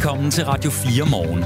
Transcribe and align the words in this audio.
Velkommen 0.00 0.30
til 0.30 0.44
Radio 0.44 0.70
4 0.70 1.06
morgen. 1.10 1.44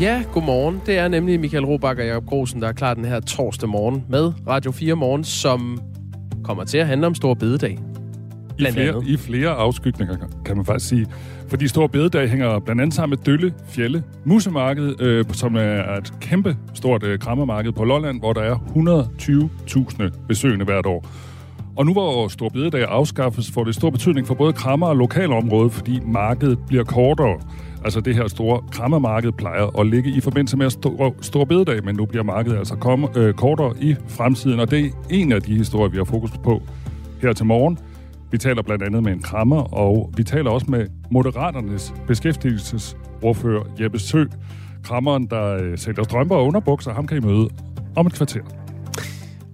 Ja, 0.00 0.22
godmorgen. 0.32 0.80
Det 0.86 0.98
er 0.98 1.08
nemlig 1.08 1.40
Michael 1.40 1.64
Robach 1.64 2.00
og 2.00 2.06
Jacob 2.06 2.26
Grosen, 2.26 2.62
der 2.62 2.68
er 2.68 2.72
klar 2.72 2.94
den 2.94 3.04
her 3.04 3.20
torsdag 3.20 3.68
morgen 3.68 4.04
med 4.08 4.32
Radio 4.46 4.72
4 4.72 4.94
morgen, 4.94 5.24
som 5.24 5.78
kommer 6.44 6.64
til 6.64 6.78
at 6.78 6.86
handle 6.86 7.06
om 7.06 7.14
Stor 7.14 7.34
Bededag. 7.34 7.78
I 8.58 8.66
flere, 8.72 9.04
I 9.06 9.16
flere 9.16 9.50
afskygninger, 9.50 10.16
kan 10.44 10.56
man 10.56 10.64
faktisk 10.64 10.88
sige. 10.88 11.06
Fordi 11.48 11.68
Stor 11.68 11.86
Bededag 11.86 12.28
hænger 12.28 12.58
blandt 12.58 12.82
andet 12.82 12.94
sammen 12.94 13.18
med 13.18 13.24
Dølle 13.24 13.54
Fjelle 13.68 14.02
Musemarked, 14.24 15.00
øh, 15.00 15.24
som 15.32 15.56
er 15.56 15.96
et 15.96 16.12
kæmpe 16.20 16.56
stort 16.74 17.02
øh, 17.02 17.18
krammermarked 17.18 17.72
på 17.72 17.84
Lolland, 17.84 18.20
hvor 18.20 18.32
der 18.32 18.40
er 18.40 18.54
120.000 20.14 20.26
besøgende 20.28 20.64
hvert 20.64 20.86
år. 20.86 21.06
Og 21.76 21.86
nu 21.86 21.92
hvor 21.92 22.28
Stor 22.28 22.48
Bededag 22.48 22.84
afskaffes, 22.88 23.50
får 23.50 23.64
det 23.64 23.74
stor 23.74 23.90
betydning 23.90 24.26
for 24.26 24.34
både 24.34 24.52
krammer 24.52 24.86
og 24.86 24.96
lokalområdet, 24.96 25.72
fordi 25.72 26.00
markedet 26.06 26.58
bliver 26.66 26.84
kortere. 26.84 27.40
Altså 27.84 28.00
det 28.00 28.14
her 28.14 28.28
store 28.28 28.62
krammermarked 28.72 29.32
plejer 29.32 29.80
at 29.80 29.86
ligge 29.86 30.10
i 30.10 30.20
forbindelse 30.20 30.56
med 30.56 30.70
Stor, 30.70 31.14
stor 31.20 31.44
Bededag, 31.44 31.84
men 31.84 31.96
nu 31.96 32.06
bliver 32.06 32.22
markedet 32.22 32.58
altså 32.58 32.76
kom, 32.76 33.08
øh, 33.16 33.34
kortere 33.34 33.74
i 33.80 33.96
fremtiden, 34.08 34.60
og 34.60 34.70
det 34.70 34.84
er 34.86 34.90
en 35.10 35.32
af 35.32 35.42
de 35.42 35.56
historier, 35.56 35.88
vi 35.88 35.96
har 35.96 36.04
fokus 36.04 36.30
på 36.44 36.62
her 37.22 37.32
til 37.32 37.46
morgen. 37.46 37.78
Vi 38.30 38.38
taler 38.38 38.62
blandt 38.62 38.84
andet 38.84 39.02
med 39.02 39.12
en 39.12 39.22
krammer, 39.22 39.74
og 39.74 40.12
vi 40.16 40.24
taler 40.24 40.50
også 40.50 40.66
med 40.68 40.86
Moderaternes 41.10 41.94
beskæftigelsesordfører 42.06 43.64
Jeppe 43.80 43.98
Sø. 43.98 44.24
Krammeren, 44.84 45.26
der 45.26 45.56
øh, 45.62 45.78
sælger 45.78 46.02
strømper 46.02 46.36
og 46.36 46.46
underbukser, 46.46 46.94
ham 46.94 47.06
kan 47.06 47.16
I 47.16 47.20
møde 47.20 47.48
om 47.96 48.06
et 48.06 48.12
kvarter. 48.12 48.65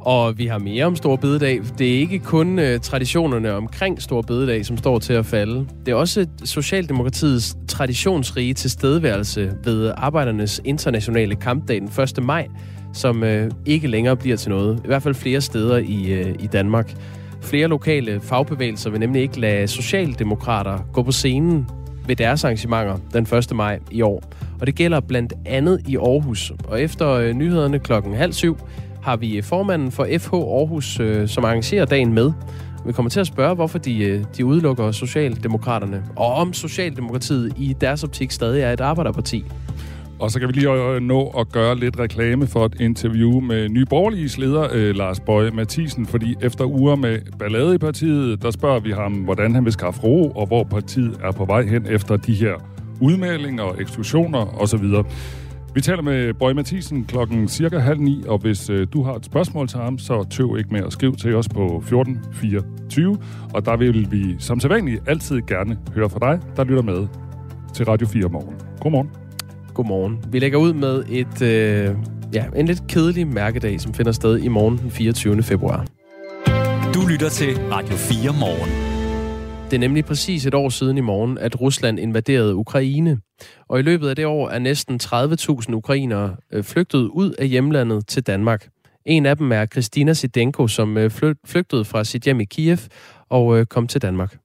Og 0.05 0.38
vi 0.38 0.47
har 0.47 0.59
mere 0.59 0.84
om 0.84 0.97
Stor 0.97 1.16
Bededag. 1.16 1.61
Det 1.79 1.95
er 1.95 1.98
ikke 1.98 2.19
kun 2.19 2.59
øh, 2.59 2.80
traditionerne 2.80 3.52
omkring 3.52 4.02
Stor 4.02 4.23
Bededag, 4.23 4.66
som 4.66 4.77
står 4.77 4.99
til 4.99 5.13
at 5.13 5.26
falde. 5.26 5.66
Det 5.87 5.93
er 5.93 5.96
også 5.96 6.26
Socialdemokratiets 6.45 7.57
traditionsrige 7.68 8.54
tilstedeværelse 8.54 9.52
ved 9.65 9.93
Arbejdernes 9.96 10.60
Internationale 10.65 11.37
Kampdag 11.37 11.80
den 11.80 12.02
1. 12.18 12.24
maj, 12.24 12.49
som 12.93 13.24
øh, 13.24 13.51
ikke 13.66 13.88
længere 13.88 14.16
bliver 14.16 14.37
til 14.37 14.51
noget. 14.51 14.80
I 14.85 14.87
hvert 14.87 15.02
fald 15.02 15.15
flere 15.15 15.41
steder 15.41 15.76
i, 15.76 16.13
øh, 16.13 16.35
i 16.38 16.46
Danmark. 16.46 16.95
Flere 17.43 17.69
lokale 17.69 18.21
fagbevægelser 18.21 18.91
vil 18.91 19.01
nemlig 19.01 19.23
ikke 19.23 19.41
lade 19.41 19.66
socialdemokrater 19.66 20.79
gå 20.93 21.02
på 21.02 21.13
scenen 21.13 21.66
ved 22.07 22.16
deres 22.16 22.45
arrangementer 22.45 22.98
den 23.13 23.23
1. 23.38 23.57
maj 23.57 23.79
i 23.91 24.02
år. 24.02 24.23
Og 24.60 24.66
det 24.66 24.74
gælder 24.74 25.01
blandt 25.01 25.32
andet 25.46 25.80
i 25.88 25.96
Aarhus. 25.96 26.52
Og 26.65 26.82
efter 26.82 27.10
øh, 27.10 27.32
nyhederne 27.32 27.79
klokken 27.79 28.15
halv 28.15 28.32
syv 28.32 28.57
har 29.02 29.16
vi 29.16 29.38
eh, 29.38 29.45
formanden 29.45 29.92
for 29.92 30.08
FH 30.18 30.34
Aarhus, 30.34 31.00
øh, 31.00 31.28
som 31.28 31.45
arrangerer 31.45 31.84
dagen 31.84 32.12
med. 32.12 32.32
Vi 32.86 32.92
kommer 32.92 33.10
til 33.10 33.20
at 33.20 33.26
spørge, 33.26 33.54
hvorfor 33.54 33.78
de, 33.78 34.04
eh, 34.04 34.24
de 34.36 34.45
udelukker 34.45 34.92
Socialdemokraterne, 34.92 36.04
og 36.16 36.34
om 36.34 36.52
Socialdemokratiet 36.52 37.52
i 37.56 37.76
deres 37.80 38.04
optik 38.04 38.30
stadig 38.30 38.62
er 38.62 38.73
et 38.73 38.80
arbejderparti. 38.80 39.45
Og 40.18 40.30
så 40.30 40.38
kan 40.38 40.48
vi 40.48 40.52
lige 40.52 40.70
øh, 40.70 41.00
nå 41.00 41.34
at 41.38 41.52
gøre 41.52 41.78
lidt 41.78 41.98
reklame 41.98 42.46
for 42.46 42.66
et 42.66 42.80
interview 42.80 43.40
med 43.40 43.68
Nye 43.68 43.84
Borgerliges 43.84 44.38
leder, 44.38 44.68
øh, 44.73 44.95
Lars 44.95 45.20
Bøje 45.20 45.50
Mathisen, 45.50 46.06
fordi 46.06 46.36
efter 46.40 46.64
uger 46.64 46.96
med 46.96 47.18
ballade 47.38 47.74
i 47.74 47.78
partiet, 47.78 48.42
der 48.42 48.50
spørger 48.50 48.80
vi 48.80 48.90
ham, 48.90 49.12
hvordan 49.12 49.54
han 49.54 49.64
vil 49.64 49.73
skaffe 49.73 50.00
ro, 50.00 50.30
og 50.30 50.46
hvor 50.46 50.64
partiet 50.64 51.18
er 51.24 51.32
på 51.32 51.45
vej 51.45 51.62
hen 51.62 51.86
efter 51.86 52.16
de 52.16 52.34
her 52.34 52.54
udmeldinger, 53.00 53.74
eksklusioner 53.80 54.62
osv. 54.62 54.84
Vi 55.74 55.80
taler 55.80 56.02
med 56.02 56.34
Bøje 56.34 56.54
Mathisen 56.54 57.04
klokken 57.04 57.48
cirka 57.48 57.78
halv 57.78 58.01
ni, 58.01 58.24
og 58.28 58.38
hvis 58.38 58.70
øh, 58.70 58.87
du 58.92 59.02
har 59.02 59.15
et 59.15 59.24
spørgsmål 59.24 59.68
til 59.68 59.79
ham, 59.79 59.98
så 59.98 60.24
tøv 60.30 60.56
ikke 60.59 60.70
med 60.73 60.80
at 60.84 60.92
skrive 60.92 61.16
til 61.16 61.34
os 61.34 61.48
på 61.48 61.64
1424, 61.64 63.18
og 63.54 63.66
der 63.66 63.76
vil 63.76 64.09
vi 64.10 64.37
som 64.38 64.60
sædvanligt 64.60 65.03
altid 65.09 65.42
gerne 65.47 65.78
høre 65.94 66.10
fra 66.10 66.32
dig, 66.32 66.41
der 66.56 66.64
lytter 66.64 66.82
med 66.82 67.06
til 67.75 67.87
Radio 67.87 68.06
4 68.06 68.28
morgen. 68.28 68.54
Godmorgen. 68.81 69.10
Godmorgen. 69.74 70.19
Vi 70.30 70.38
lægger 70.38 70.58
ud 70.58 70.72
med 70.72 71.04
et, 71.08 71.42
øh, 71.42 71.97
ja, 72.34 72.44
en 72.56 72.66
lidt 72.66 72.82
kedelig 72.88 73.26
mærkedag, 73.26 73.80
som 73.80 73.94
finder 73.94 74.12
sted 74.12 74.38
i 74.38 74.48
morgen 74.48 74.78
den 74.78 74.91
24. 74.91 75.42
februar. 75.42 75.86
Du 76.94 77.06
lytter 77.10 77.28
til 77.28 77.58
Radio 77.70 77.97
4 77.97 78.32
morgen. 78.41 78.91
Det 79.72 79.77
er 79.77 79.81
nemlig 79.81 80.05
præcis 80.05 80.47
et 80.47 80.55
år 80.55 80.69
siden 80.69 80.99
i 80.99 81.00
morgen, 81.00 81.38
at 81.38 81.60
Rusland 81.60 81.99
invaderede 81.99 82.55
Ukraine. 82.55 83.21
Og 83.69 83.78
i 83.78 83.83
løbet 83.83 84.09
af 84.09 84.16
det 84.16 84.27
år 84.27 84.49
er 84.49 84.59
næsten 84.59 85.00
30.000 85.03 85.75
ukrainere 85.75 86.37
øh, 86.53 86.65
flygtet 86.65 86.99
ud 86.99 87.33
af 87.33 87.49
hjemlandet 87.49 88.06
til 88.06 88.22
Danmark. 88.22 88.69
En 89.06 89.27
af 89.27 89.37
dem 89.37 89.53
er 89.53 89.66
Kristina 89.66 90.12
Sidenko, 90.12 90.69
som 90.69 90.97
øh, 90.97 91.10
flygtede 91.47 91.84
fra 91.84 92.05
sit 92.05 92.22
hjem 92.22 92.41
i 92.41 92.44
Kiev 92.44 92.78
og 93.31 93.59
øh, 93.59 93.66
kom 93.66 93.87
til 93.87 94.03
Danmark. 94.03 94.41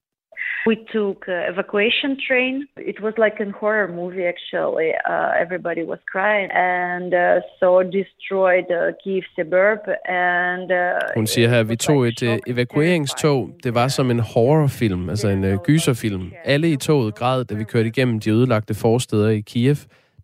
We 0.72 0.75
took 0.95 1.19
uh, 1.28 1.53
evacuation 1.53 2.11
train. 2.28 2.53
It 2.91 2.97
was 3.05 3.13
like 3.25 3.38
a 3.45 3.47
horror 3.61 3.88
movie, 4.00 4.25
actually. 4.33 4.89
Uh, 5.11 5.31
everybody 5.45 5.83
was 5.91 6.00
crying 6.13 6.50
and 6.51 7.09
uh, 7.13 7.41
so 7.59 7.69
destroyed 8.00 8.67
uh, 8.79 8.91
Kiev 9.01 9.23
suburb. 9.35 9.81
And, 10.05 10.67
uh, 10.72 11.16
Hun 11.16 11.28
siger 11.28 11.50
her, 11.50 11.63
vi 11.63 11.75
tog 11.75 12.07
et 12.07 12.23
uh, 12.23 12.38
evakueringstog. 12.47 13.50
Det 13.63 13.73
var 13.73 13.88
som 13.88 14.11
en 14.11 14.19
horrorfilm, 14.19 15.09
altså 15.09 15.28
en 15.28 15.44
uh, 15.44 15.57
gyserfilm. 15.66 16.31
Alle 16.45 16.72
i 16.72 16.75
toget 16.75 17.16
græd, 17.16 17.45
da 17.45 17.55
vi 17.55 17.63
kørte 17.63 17.88
igennem 17.88 18.19
de 18.19 18.29
ødelagte 18.29 18.73
forsteder 18.73 19.29
i 19.29 19.39
Kiev. 19.39 19.75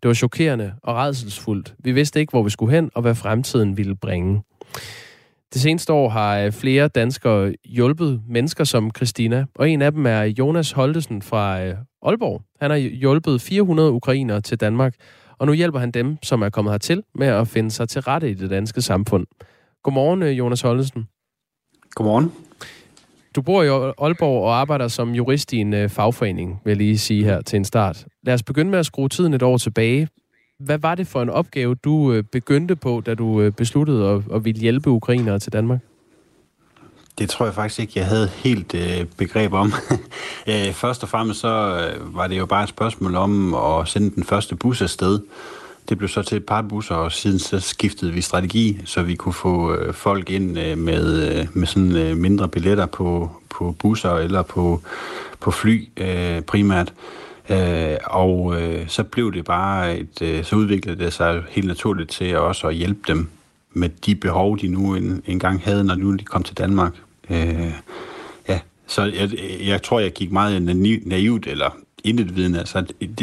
Det 0.02 0.08
var 0.08 0.14
chokerende 0.14 0.72
og 0.82 0.96
redselsfuldt. 0.96 1.74
Vi 1.78 1.92
vidste 1.92 2.20
ikke, 2.20 2.30
hvor 2.30 2.42
vi 2.42 2.50
skulle 2.50 2.74
hen 2.74 2.90
og 2.94 3.02
hvad 3.02 3.14
fremtiden 3.14 3.76
ville 3.76 3.96
bringe. 3.96 4.42
Det 5.54 5.62
seneste 5.62 5.92
år 5.92 6.08
har 6.08 6.38
øh, 6.38 6.52
flere 6.52 6.88
danskere 6.88 7.54
hjulpet 7.64 8.22
mennesker 8.28 8.64
som 8.64 8.90
Christina, 8.96 9.46
og 9.54 9.70
en 9.70 9.82
af 9.82 9.92
dem 9.92 10.06
er 10.06 10.22
Jonas 10.22 10.72
Holtesen 10.72 11.22
fra 11.22 11.64
øh, 11.64 11.76
Aalborg. 12.02 12.42
Han 12.60 12.70
har 12.70 12.76
hjulpet 12.76 13.40
400 13.40 13.92
ukrainere 13.92 14.40
til 14.40 14.60
Danmark, 14.60 14.94
og 15.38 15.46
nu 15.46 15.52
hjælper 15.52 15.78
han 15.78 15.90
dem, 15.90 16.16
som 16.22 16.42
er 16.42 16.50
kommet 16.50 16.72
hertil, 16.72 17.02
med 17.14 17.26
at 17.26 17.48
finde 17.48 17.70
sig 17.70 17.88
til 17.88 18.02
rette 18.02 18.30
i 18.30 18.34
det 18.34 18.50
danske 18.50 18.82
samfund. 18.82 19.26
Godmorgen, 19.82 20.22
øh, 20.22 20.38
Jonas 20.38 20.60
Holtesen. 20.60 21.08
Godmorgen. 21.90 22.32
Du 23.36 23.42
bor 23.42 23.62
i 23.62 23.68
Aalborg 23.98 24.42
og 24.44 24.60
arbejder 24.60 24.88
som 24.88 25.14
jurist 25.14 25.52
i 25.52 25.56
en 25.56 25.90
fagforening, 25.90 26.60
vil 26.64 26.70
jeg 26.70 26.76
lige 26.76 26.98
sige 26.98 27.24
her 27.24 27.40
til 27.40 27.56
en 27.56 27.64
start. 27.64 28.06
Lad 28.22 28.34
os 28.34 28.42
begynde 28.42 28.70
med 28.70 28.78
at 28.78 28.86
skrue 28.86 29.08
tiden 29.08 29.34
et 29.34 29.42
år 29.42 29.58
tilbage. 29.58 30.08
Hvad 30.64 30.78
var 30.78 30.94
det 30.94 31.06
for 31.06 31.22
en 31.22 31.30
opgave, 31.30 31.74
du 31.74 32.12
øh, 32.12 32.22
begyndte 32.22 32.76
på, 32.76 33.02
da 33.06 33.14
du 33.14 33.40
øh, 33.40 33.52
besluttede 33.52 34.08
at, 34.08 34.22
at 34.34 34.44
ville 34.44 34.60
hjælpe 34.60 34.90
ukrainere 34.90 35.38
til 35.38 35.52
Danmark? 35.52 35.78
Det 37.18 37.30
tror 37.30 37.44
jeg 37.46 37.54
faktisk 37.54 37.80
ikke, 37.80 37.92
jeg 37.96 38.06
havde 38.06 38.28
helt 38.28 38.74
øh, 38.74 39.06
begreb 39.16 39.52
om. 39.52 39.72
Øh, 40.48 40.72
først 40.72 41.02
og 41.02 41.08
fremmest 41.08 41.40
så 41.40 41.48
øh, 41.48 42.16
var 42.16 42.26
det 42.26 42.38
jo 42.38 42.46
bare 42.46 42.62
et 42.62 42.68
spørgsmål 42.68 43.14
om 43.14 43.54
at 43.54 43.88
sende 43.88 44.10
den 44.14 44.24
første 44.24 44.56
bus 44.56 44.82
afsted. 44.82 45.20
Det 45.88 45.98
blev 45.98 46.08
så 46.08 46.22
til 46.22 46.36
et 46.36 46.46
par 46.46 46.62
busser, 46.62 46.94
og 46.94 47.12
siden 47.12 47.38
så 47.38 47.60
skiftede 47.60 48.12
vi 48.12 48.20
strategi, 48.20 48.80
så 48.84 49.02
vi 49.02 49.14
kunne 49.14 49.32
få 49.32 49.74
øh, 49.74 49.94
folk 49.94 50.30
ind 50.30 50.58
øh, 50.58 50.78
med, 50.78 51.32
øh, 51.38 51.46
med 51.52 51.66
sådan 51.66 51.96
øh, 51.96 52.16
mindre 52.16 52.48
billetter 52.48 52.86
på, 52.86 53.30
på 53.50 53.76
busser 53.78 54.12
eller 54.12 54.42
på, 54.42 54.80
på 55.40 55.50
fly 55.50 55.88
øh, 55.96 56.42
primært. 56.42 56.92
Øh, 56.92 57.23
Øh, 57.50 57.96
og 58.04 58.62
øh, 58.62 58.88
så 58.88 59.02
blev 59.02 59.32
det 59.32 59.44
bare 59.44 59.98
et, 59.98 60.22
øh, 60.22 60.44
så 60.44 60.56
udviklede 60.56 61.04
det 61.04 61.12
sig 61.12 61.42
helt 61.50 61.66
naturligt 61.66 62.10
til 62.10 62.36
også 62.36 62.68
at 62.68 62.74
hjælpe 62.74 63.00
dem 63.08 63.28
med 63.72 63.88
de 63.88 64.14
behov, 64.14 64.58
de 64.58 64.68
nu 64.68 64.94
en, 64.94 65.22
engang 65.26 65.60
havde, 65.64 65.84
når 65.84 65.94
nu 65.94 66.14
de 66.14 66.24
kom 66.24 66.42
til 66.42 66.58
Danmark. 66.58 66.92
Øh, 67.30 67.72
ja, 68.48 68.60
så 68.86 69.02
jeg, 69.02 69.30
jeg 69.66 69.82
tror, 69.82 70.00
jeg 70.00 70.12
gik 70.12 70.32
meget 70.32 70.62
naivt, 71.06 71.46
eller 71.46 71.76
intetvidende. 72.04 72.58
Altså, 72.58 72.80
det, 73.00 73.18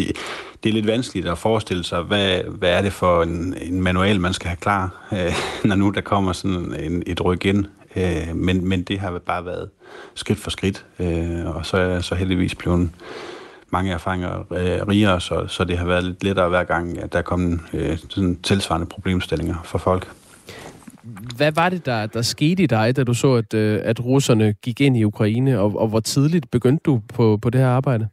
det 0.64 0.70
er 0.70 0.74
lidt 0.74 0.88
vanskeligt 0.88 1.28
at 1.28 1.38
forestille 1.38 1.84
sig, 1.84 2.02
hvad, 2.02 2.44
hvad 2.44 2.70
er 2.72 2.82
det 2.82 2.94
for 2.94 3.24
en, 3.24 3.56
en 3.62 3.82
manual, 3.82 4.20
man 4.20 4.34
skal 4.34 4.48
have 4.48 4.58
klar, 4.58 5.08
øh, 5.14 5.34
når 5.70 5.76
nu 5.76 5.90
der 5.90 6.02
kommer 6.02 6.34
sådan 6.34 6.76
en, 6.80 7.04
et 7.08 7.26
ryk 7.26 7.46
ind. 7.46 7.66
Øh, 7.96 8.36
men, 8.36 8.68
men 8.68 8.84
det 8.84 9.00
har 9.00 9.20
bare 9.20 9.46
været 9.46 9.70
skridt 10.16 10.40
for 10.40 10.50
skridt, 10.50 10.86
øh, 11.00 11.56
og 11.56 11.66
så 11.66 11.78
er 11.78 11.88
jeg 11.88 12.04
så 12.04 12.16
heldigvis 12.16 12.56
blevet 12.56 12.90
mange 13.72 13.92
erfaringer 13.92 14.40
øh, 14.52 14.88
rigere, 14.88 15.22
så, 15.22 15.48
så 15.48 15.64
det 15.64 15.78
har 15.78 15.86
været 15.86 16.04
lidt 16.04 16.24
lettere 16.24 16.50
hver 16.50 16.64
gang, 16.64 16.98
at 17.04 17.14
der 17.14 17.20
er 17.20 17.24
kommet 17.24 17.60
øh, 17.74 17.98
sådan 18.10 18.40
tilsvarende 18.44 18.88
problemstillinger 18.88 19.56
for 19.64 19.78
folk. 19.78 20.12
Hvad 21.36 21.52
var 21.52 21.70
det, 21.70 21.86
der, 21.86 22.06
der 22.06 22.22
skete 22.22 22.64
i 22.64 22.66
dig, 22.66 22.96
da 22.96 23.04
du 23.04 23.14
så, 23.14 23.34
at, 23.34 23.54
øh, 23.54 23.80
at 23.84 24.06
russerne 24.06 24.54
gik 24.54 24.82
ind 24.82 24.98
i 24.98 25.04
Ukraine, 25.04 25.60
og, 25.60 25.80
og 25.80 25.88
hvor 25.88 26.00
tidligt 26.00 26.52
begyndte 26.52 26.82
du 26.86 27.02
på, 27.14 27.40
på 27.42 27.50
det 27.50 27.62
her 27.62 27.68
arbejde? 27.68 28.08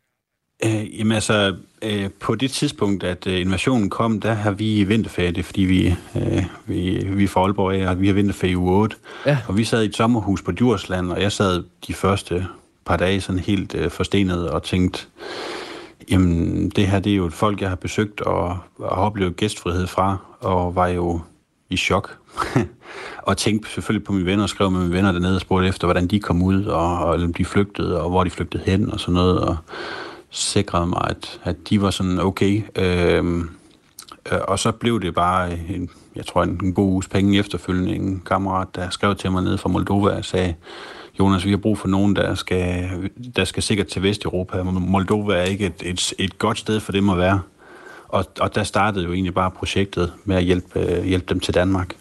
Øh, 0.65 0.99
jamen 0.99 1.13
altså, 1.13 1.57
øh, 1.83 2.11
på 2.21 2.35
det 2.35 2.51
tidspunkt, 2.51 3.05
at 3.05 3.27
øh, 3.27 3.41
invasionen 3.41 3.91
kom, 3.91 4.21
der 4.21 4.33
har 4.33 4.51
vi 4.51 4.85
vinterferie, 4.85 5.31
det 5.31 5.39
er 5.39 5.43
fordi 5.43 5.63
vi, 5.63 5.95
øh, 6.17 6.45
vi, 6.67 7.07
vi 7.13 7.25
er 7.25 7.29
fra 7.29 7.41
Aalborg 7.41 7.89
og 7.89 8.01
vi 8.01 8.07
har 8.07 8.15
vinterferie 8.15 8.53
i 8.53 8.57
uge 8.57 8.73
8. 8.73 8.97
Ja. 9.27 9.39
Og 9.49 9.57
vi 9.57 9.65
sad 9.65 9.83
i 9.83 9.87
et 9.87 9.97
sommerhus 9.97 10.43
på 10.43 10.53
Djursland, 10.53 11.13
og 11.13 11.23
jeg 11.23 11.33
sad 11.33 11.65
de 11.87 11.95
første 11.95 12.47
par 12.89 12.97
dage 12.97 13.21
sådan 13.21 13.39
helt 13.39 13.75
øh, 13.75 13.91
forstenet 13.91 14.51
og 14.51 14.63
tænkt, 14.63 15.09
jamen 16.11 16.69
det 16.69 16.87
her 16.87 17.01
det 17.01 17.13
er 17.13 17.17
jo 17.17 17.27
et 17.27 17.33
folk, 17.33 17.61
jeg 17.61 17.69
har 17.69 17.77
besøgt 17.77 18.21
og, 18.21 18.59
og 18.79 18.89
oplevet 18.89 19.37
gæstfrihed 19.37 19.87
fra, 19.87 20.17
og 20.41 20.75
var 20.75 20.87
jo 20.87 21.21
i 21.71 21.77
chok. 21.77 22.19
og 23.29 23.37
tænkte 23.37 23.71
selvfølgelig 23.71 24.05
på 24.05 24.13
mine 24.13 24.27
venner 24.27 24.43
og 24.43 24.49
skrev 24.49 24.71
med 24.71 24.81
mine 24.81 24.93
venner 24.93 25.13
dernede 25.13 25.35
og 25.35 25.41
spurgte 25.41 25.69
efter, 25.69 25.87
hvordan 25.87 26.07
de 26.07 26.21
kom 26.21 26.43
ud, 26.43 26.65
og, 26.65 26.99
og 26.99 27.15
om 27.23 27.35
de 27.35 27.45
flygtede, 27.45 28.01
og 28.03 28.11
hvor 28.11 28.25
de 28.25 28.31
flygtede 28.31 28.63
hen 28.67 28.93
og 28.93 29.01
sådan 29.01 29.15
noget. 29.15 29.41
Og 29.41 29.57
sikrede 30.31 30.87
mig, 30.87 31.07
at, 31.11 31.41
at 31.45 31.57
de 31.71 31.83
var 31.83 31.91
sådan 31.91 32.19
okay. 32.19 32.63
Øhm, 32.77 33.51
øh, 34.33 34.39
og 34.49 34.59
så 34.59 34.73
blev 34.73 35.01
det 35.01 35.15
bare, 35.15 35.53
en, 35.53 35.91
jeg 36.17 36.27
tror, 36.27 36.43
en, 36.43 36.61
en 36.63 36.75
god 36.75 36.89
uges 36.89 37.09
penge 37.09 37.39
efterfølgende. 37.39 37.95
En 37.95 38.23
kammerat, 38.27 38.69
der 38.75 38.91
skrev 38.91 39.15
til 39.15 39.33
mig 39.33 39.43
nede 39.43 39.59
fra 39.59 39.69
Moldova 39.69 40.17
og 40.17 40.25
sagde, 40.25 40.55
Jonas, 41.19 41.45
vi 41.45 41.51
har 41.51 41.57
brug 41.57 41.79
for 41.79 41.89
nogen, 41.89 42.17
der 42.17 42.35
skal, 42.35 42.89
der 43.37 43.45
skal 43.45 43.63
sikkert 43.63 43.87
til 43.87 44.03
Vesteuropa. 44.03 44.63
Moldova 44.63 45.35
er 45.35 45.45
ikke 45.45 45.67
et, 45.67 45.83
et, 45.85 46.15
et 46.19 46.39
godt 46.39 46.59
sted 46.59 46.81
for 46.81 46.93
dem 46.93 47.11
at 47.11 47.19
være. 47.19 47.41
Og, 48.09 48.25
og 48.41 48.55
der 48.55 48.63
startede 48.63 49.05
jo 49.05 49.13
egentlig 49.13 49.35
bare 49.35 49.51
projektet 49.51 50.13
med 50.25 50.37
at 50.37 50.45
hjælpe, 50.45 51.03
hjælpe 51.05 51.27
dem 51.29 51.41
til 51.41 51.55
Danmark. 51.55 51.95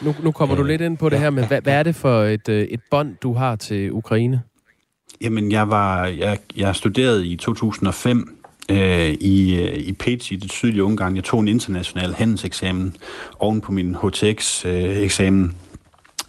Nu, 0.00 0.14
nu 0.22 0.32
kommer 0.32 0.54
du 0.54 0.62
lidt 0.62 0.80
ind 0.80 0.98
på 0.98 1.08
det 1.08 1.18
her, 1.18 1.30
men 1.30 1.46
hvad, 1.46 1.60
hvad 1.60 1.74
er 1.74 1.82
det 1.82 1.94
for 1.94 2.22
et, 2.22 2.48
øh, 2.48 2.62
et 2.62 2.80
bånd, 2.90 3.16
du 3.22 3.32
har 3.32 3.56
til 3.56 3.92
Ukraine? 3.92 4.42
Jamen, 5.20 5.52
jeg 5.52 5.70
var 5.70 6.06
jeg, 6.06 6.38
jeg 6.56 6.76
studerede 6.76 7.26
i 7.26 7.36
2005 7.36 8.38
øh, 8.70 9.10
i, 9.10 9.60
øh, 9.60 9.76
i 9.76 9.92
Peć 9.92 10.32
i 10.32 10.36
det 10.36 10.52
sydlige 10.52 10.84
Ungarn. 10.84 11.16
Jeg 11.16 11.24
tog 11.24 11.40
en 11.40 11.48
international 11.48 12.14
handelseksamen 12.14 12.96
oven 13.38 13.60
på 13.60 13.72
min 13.72 13.94
HTX-eksamen. 13.94 15.44
Øh, 15.44 15.50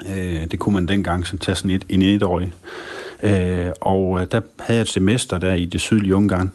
Øh, 0.09 0.51
det 0.51 0.59
kunne 0.59 0.73
man 0.75 0.87
dengang 0.87 1.27
så 1.27 1.37
tage 1.37 1.55
sådan 1.55 1.71
et, 1.71 1.85
en 1.89 2.01
etårig. 2.01 2.53
Øh, 3.23 3.67
og 3.81 4.21
øh, 4.21 4.27
der 4.31 4.41
havde 4.59 4.77
jeg 4.77 4.81
et 4.81 4.87
semester 4.87 5.37
der 5.37 5.53
i 5.53 5.65
det 5.65 5.81
sydlige 5.81 6.15
Ungarn, 6.15 6.51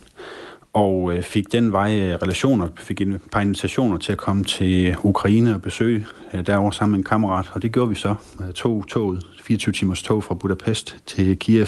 og 0.72 1.12
øh, 1.12 1.22
fik 1.22 1.52
den 1.52 1.72
vej 1.72 2.00
øh, 2.00 2.14
relationer, 2.22 2.68
fik 2.76 3.00
en 3.00 3.20
par 3.32 3.40
invitationer 3.40 3.98
til 3.98 4.12
at 4.12 4.18
komme 4.18 4.44
til 4.44 4.96
Ukraine 5.02 5.54
og 5.54 5.62
besøge 5.62 6.06
øh, 6.34 6.46
derovre 6.46 6.72
sammen 6.72 6.92
med 6.92 6.98
en 6.98 7.04
kammerat, 7.04 7.50
og 7.52 7.62
det 7.62 7.72
gjorde 7.72 7.88
vi 7.88 7.94
så. 7.94 8.14
Øh, 8.40 8.52
tog 8.52 8.84
toget, 8.88 9.26
24 9.42 9.72
timers 9.72 10.02
tog 10.02 10.24
fra 10.24 10.34
Budapest 10.34 10.96
til 11.06 11.38
Kiev, 11.38 11.66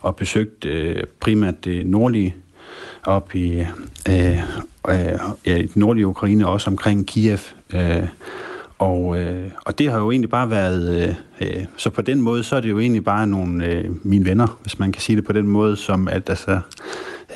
og 0.00 0.16
besøgte 0.16 0.68
øh, 0.68 1.04
primært 1.20 1.64
det 1.64 1.86
nordlige 1.86 2.34
op 3.02 3.34
i 3.34 3.64
øh, 4.08 4.38
øh, 4.88 5.18
ja, 5.46 5.62
nordlige 5.74 6.06
Ukraine, 6.06 6.46
også 6.46 6.70
omkring 6.70 7.06
Kiev. 7.06 7.38
Øh, 7.74 8.08
og, 8.80 9.20
øh, 9.20 9.50
og 9.64 9.78
det 9.78 9.90
har 9.90 9.98
jo 9.98 10.10
egentlig 10.10 10.30
bare 10.30 10.50
været, 10.50 11.02
øh, 11.02 11.14
øh, 11.40 11.64
så 11.76 11.90
på 11.90 12.02
den 12.02 12.22
måde, 12.22 12.44
så 12.44 12.56
er 12.56 12.60
det 12.60 12.70
jo 12.70 12.78
egentlig 12.78 13.04
bare 13.04 13.26
nogle 13.26 13.66
øh, 13.66 14.06
mine 14.06 14.24
venner, 14.24 14.58
hvis 14.62 14.78
man 14.78 14.92
kan 14.92 15.02
sige 15.02 15.16
det 15.16 15.24
på 15.24 15.32
den 15.32 15.46
måde, 15.46 15.76
som 15.76 16.08
at 16.08 16.30
altså, 16.30 16.60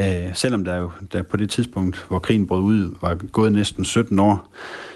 øh, 0.01 0.35
selvom 0.35 0.65
der 0.65 0.77
jo 0.77 0.91
der 1.13 1.23
på 1.23 1.37
det 1.37 1.51
tidspunkt, 1.51 2.07
hvor 2.09 2.19
krigen 2.19 2.47
brød 2.47 2.61
ud, 2.61 2.95
var 3.03 3.15
gået 3.33 3.53
næsten 3.53 3.85
17 3.85 4.19
år, 4.19 4.49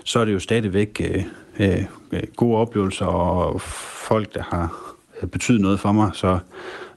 så 0.05 0.21
er 0.21 0.25
det 0.25 0.33
jo 0.33 0.39
stadigvæk 0.39 1.01
øh, 1.05 1.25
øh, 1.59 2.23
gode 2.37 2.57
oplevelser 2.57 3.07
og 3.07 3.61
folk, 3.61 4.35
der 4.35 4.43
har 4.43 4.95
betydet 5.33 5.61
noget 5.61 5.81
for 5.81 5.93
mig. 5.93 6.11
Så, 6.15 6.39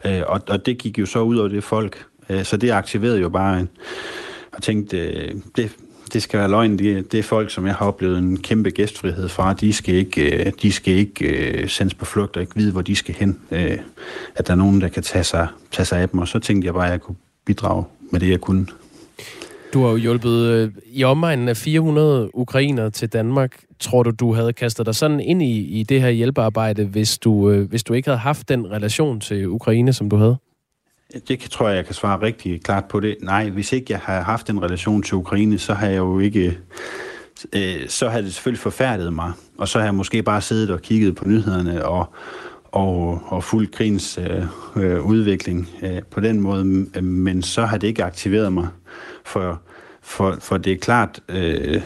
øh, 0.06 0.21
og, 0.27 0.42
og 0.47 0.65
det 0.65 0.77
gik 0.77 1.00
jo 1.00 1.06
så 1.06 1.19
ud 1.19 1.38
over 1.38 1.47
det 1.47 1.63
folk, 1.63 2.06
øh, 2.30 2.44
så 2.44 2.57
det 2.57 2.71
aktiverede 2.71 3.19
jo 3.19 3.30
bare 3.30 3.59
en, 3.59 3.69
og 4.54 4.62
tænkte, 4.62 4.97
øh, 4.97 5.36
det, 5.56 5.77
det 6.13 6.23
skal 6.23 6.39
være 6.39 6.49
løgn. 6.49 6.77
Det, 6.77 7.11
det 7.11 7.19
er 7.19 7.23
folk, 7.23 7.51
som 7.51 7.65
jeg 7.65 7.75
har 7.75 7.85
oplevet 7.85 8.17
en 8.17 8.37
kæmpe 8.37 8.69
gæstfrihed 8.69 9.29
fra. 9.29 9.53
De 9.53 9.73
skal 9.73 9.95
ikke, 9.95 10.45
øh, 10.45 10.51
de 10.61 10.71
skal 10.71 10.93
ikke 10.93 11.25
øh, 11.25 11.69
sendes 11.69 11.93
på 11.93 12.05
flugt 12.05 12.35
og 12.35 12.41
ikke 12.41 12.55
vide, 12.55 12.71
hvor 12.71 12.81
de 12.81 12.95
skal 12.95 13.15
hen. 13.15 13.39
Øh, 13.51 13.77
at 14.35 14.47
der 14.47 14.53
er 14.53 14.57
nogen, 14.57 14.81
der 14.81 14.87
kan 14.87 15.03
tage 15.03 15.23
sig, 15.23 15.47
tage 15.71 15.85
sig 15.85 15.99
af 15.99 16.09
dem. 16.09 16.19
Og 16.19 16.27
så 16.27 16.39
tænkte 16.39 16.65
jeg 16.65 16.73
bare, 16.73 16.85
at 16.85 16.91
jeg 16.91 17.01
kunne 17.01 17.15
bidrage 17.45 17.83
med 18.11 18.19
det, 18.19 18.29
jeg 18.29 18.41
kunne. 18.41 18.67
Du 19.73 19.83
har 19.83 19.89
jo 19.89 19.95
hjulpet 19.95 20.71
i 20.85 21.03
omegnen 21.03 21.49
af 21.49 21.57
400 21.57 22.29
ukrainer 22.33 22.89
til 22.89 23.09
Danmark. 23.09 23.59
Tror 23.79 24.03
du, 24.03 24.11
du 24.11 24.33
havde 24.33 24.53
kastet 24.53 24.85
dig 24.85 24.95
sådan 24.95 25.19
ind 25.19 25.41
i, 25.41 25.79
i 25.79 25.83
det 25.83 26.01
her 26.01 26.09
hjælpearbejde, 26.09 26.85
hvis 26.85 27.17
du, 27.17 27.51
hvis 27.53 27.83
du 27.83 27.93
ikke 27.93 28.07
havde 28.07 28.19
haft 28.19 28.49
den 28.49 28.71
relation 28.71 29.19
til 29.19 29.47
Ukraine, 29.47 29.93
som 29.93 30.09
du 30.09 30.15
havde? 30.15 30.37
Det 31.27 31.39
tror 31.39 31.67
jeg, 31.67 31.75
jeg 31.75 31.85
kan 31.85 31.95
svare 31.95 32.21
rigtig 32.21 32.63
klart 32.63 32.85
på 32.85 32.99
det. 32.99 33.17
Nej, 33.21 33.49
hvis 33.49 33.73
ikke 33.73 33.85
jeg 33.89 33.99
har 33.99 34.21
haft 34.21 34.49
en 34.49 34.63
relation 34.63 35.03
til 35.03 35.15
Ukraine, 35.15 35.59
så 35.59 35.73
har 35.73 35.87
jeg 35.87 35.97
jo 35.97 36.19
ikke... 36.19 36.57
Øh, 37.53 37.87
så 37.87 38.09
havde 38.09 38.23
det 38.23 38.33
selvfølgelig 38.33 38.61
forfærdet 38.61 39.13
mig. 39.13 39.31
Og 39.57 39.67
så 39.67 39.77
har 39.77 39.85
jeg 39.85 39.95
måske 39.95 40.23
bare 40.23 40.41
siddet 40.41 40.69
og 40.69 40.81
kigget 40.81 41.15
på 41.15 41.27
nyhederne 41.27 41.85
og, 41.85 42.13
og, 42.65 43.21
og 43.25 43.43
fuldt 43.43 43.71
krigens 43.71 44.19
øh, 44.21 44.45
øh, 44.83 45.05
udvikling 45.05 45.69
øh, 45.81 46.01
på 46.11 46.19
den 46.19 46.41
måde. 46.41 46.65
Men 47.01 47.41
så 47.41 47.65
har 47.65 47.77
det 47.77 47.87
ikke 47.87 48.03
aktiveret 48.03 48.53
mig. 48.53 48.67
For, 49.25 49.61
for, 50.01 50.37
for 50.39 50.57
det 50.57 50.73
er 50.73 50.77
klart, 50.77 51.19
øh, 51.29 51.81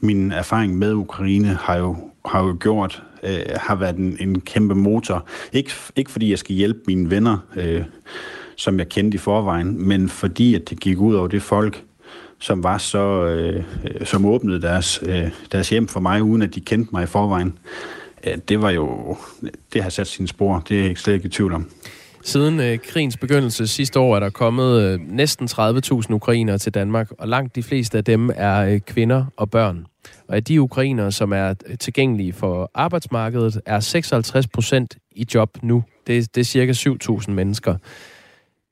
min 0.00 0.32
erfaring 0.32 0.78
med 0.78 0.92
Ukraine 0.92 1.48
har 1.48 1.76
jo, 1.76 2.10
har 2.24 2.44
jo 2.44 2.56
gjort, 2.60 3.02
øh, 3.22 3.40
har 3.56 3.74
været 3.74 3.96
en, 3.96 4.16
en 4.20 4.40
kæmpe 4.40 4.74
motor. 4.74 5.26
Ikke, 5.52 5.72
ikke 5.96 6.10
fordi 6.10 6.30
jeg 6.30 6.38
skal 6.38 6.54
hjælpe 6.54 6.80
mine 6.86 7.10
venner, 7.10 7.38
øh, 7.56 7.82
som 8.56 8.78
jeg 8.78 8.88
kendte 8.88 9.14
i 9.14 9.18
forvejen, 9.18 9.88
men 9.88 10.08
fordi 10.08 10.54
at 10.54 10.70
det 10.70 10.80
gik 10.80 10.98
ud 10.98 11.14
over 11.14 11.28
det 11.28 11.42
folk, 11.42 11.84
som 12.38 12.62
var 12.62 12.78
så, 12.78 13.24
øh, 13.24 13.64
øh 13.84 14.06
som 14.06 14.26
åbnede 14.26 14.62
deres, 14.62 15.00
øh, 15.02 15.30
deres 15.52 15.68
hjem 15.68 15.88
for 15.88 16.00
mig, 16.00 16.22
uden 16.22 16.42
at 16.42 16.54
de 16.54 16.60
kendte 16.60 16.90
mig 16.92 17.02
i 17.02 17.06
forvejen. 17.06 17.58
Øh, 18.26 18.36
det 18.48 18.62
var 18.62 18.70
jo, 18.70 19.16
det 19.72 19.82
har 19.82 19.90
sat 19.90 20.06
sine 20.06 20.28
spor, 20.28 20.62
det 20.68 20.80
er 20.80 20.86
jeg 20.86 20.98
slet 20.98 21.14
ikke 21.14 21.26
i 21.26 21.30
tvivl 21.30 21.52
om. 21.52 21.70
Siden 22.24 22.60
øh, 22.60 22.78
krigens 22.78 23.16
begyndelse 23.16 23.66
sidste 23.66 24.00
år 24.00 24.16
er 24.16 24.20
der 24.20 24.30
kommet 24.30 24.82
øh, 24.82 25.00
næsten 25.08 25.48
30.000 25.50 26.12
ukrainere 26.12 26.58
til 26.58 26.74
Danmark, 26.74 27.10
og 27.18 27.28
langt 27.28 27.56
de 27.56 27.62
fleste 27.62 27.98
af 27.98 28.04
dem 28.04 28.30
er 28.34 28.60
øh, 28.60 28.80
kvinder 28.80 29.24
og 29.36 29.50
børn. 29.50 29.86
Og 30.28 30.36
af 30.36 30.44
de 30.44 30.60
ukrainere, 30.60 31.12
som 31.12 31.32
er 31.32 31.54
øh, 31.66 31.78
tilgængelige 31.78 32.32
for 32.32 32.70
arbejdsmarkedet, 32.74 33.60
er 33.66 33.80
56 33.80 34.46
procent 34.46 34.96
i 35.10 35.26
job 35.34 35.50
nu. 35.62 35.84
Det, 36.06 36.34
det 36.34 36.40
er 36.40 36.44
cirka 36.44 36.72
7.000 36.72 37.30
mennesker. 37.30 37.76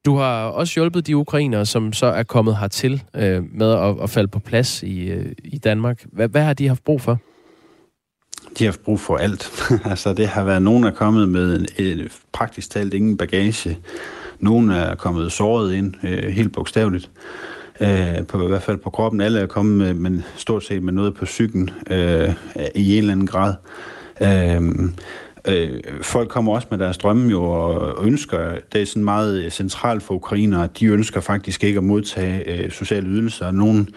Du 0.05 0.17
har 0.17 0.45
også 0.45 0.75
hjulpet 0.75 1.07
de 1.07 1.17
ukrainere, 1.17 1.67
som 1.67 1.93
så 1.93 2.07
er 2.07 2.23
kommet 2.23 2.57
hertil 2.57 3.03
øh, 3.17 3.43
med 3.55 3.73
at, 3.73 4.03
at 4.03 4.11
falde 4.11 4.29
på 4.29 4.39
plads 4.39 4.83
i, 4.83 5.01
øh, 5.01 5.33
i 5.45 5.59
Danmark. 5.59 6.05
Hvad, 6.13 6.29
hvad 6.29 6.43
har 6.43 6.55
de 6.55 6.69
haft 6.69 6.85
brug 6.85 7.01
for? 7.01 7.19
De 8.59 8.65
har 8.65 8.71
haft 8.71 8.85
brug 8.85 9.01
for 9.01 9.17
alt. 9.17 9.51
altså, 9.91 10.15
det 10.15 10.29
har 10.29 10.45
været 10.45 10.63
nogen, 10.63 10.83
der 10.83 10.91
er 10.91 10.95
kommet 10.95 11.29
med 11.29 11.57
en, 11.57 11.87
en, 11.87 12.09
praktisk 12.33 12.71
talt 12.71 12.95
ingen 12.95 13.17
bagage. 13.17 13.79
Nogen 14.41 14.71
er 14.71 14.95
kommet 14.95 15.33
såret 15.33 15.75
ind, 15.75 15.95
øh, 16.05 16.25
helt 16.25 16.53
bogstaveligt. 16.53 17.11
Øh, 17.81 18.27
på, 18.29 18.45
I 18.45 18.49
hvert 18.49 18.63
fald 18.63 18.79
på 18.79 18.91
kroppen. 18.91 19.21
Alle 19.21 19.41
er 19.41 19.47
kommet 19.47 19.79
med, 19.79 19.95
men 19.95 20.25
stort 20.37 20.65
set 20.65 20.83
med 20.83 20.93
noget 20.93 21.15
på 21.15 21.25
psyken 21.25 21.71
øh, 21.91 22.35
i 22.75 22.93
en 22.93 22.99
eller 22.99 23.13
anden 23.13 23.27
grad. 23.27 23.55
Øh, 24.21 24.63
Øh, 25.49 25.81
folk 26.03 26.29
kommer 26.29 26.55
også 26.55 26.69
med 26.71 26.79
deres 26.79 26.99
drømme 26.99 27.31
jo 27.31 27.43
og 27.43 28.07
ønsker, 28.07 28.55
det 28.73 28.83
er 28.83 28.87
sådan 28.87 29.05
meget 29.05 29.45
øh, 29.45 29.51
centralt 29.51 30.03
for 30.03 30.15
ukrainere, 30.15 30.69
de 30.81 30.87
ønsker 30.87 31.21
faktisk 31.21 31.65
ikke 31.65 31.79
at 31.79 31.85
modtage 31.85 32.51
øh, 32.51 32.71
sociale 32.71 33.07
ydelser. 33.09 33.51
Nogen, 33.51 33.89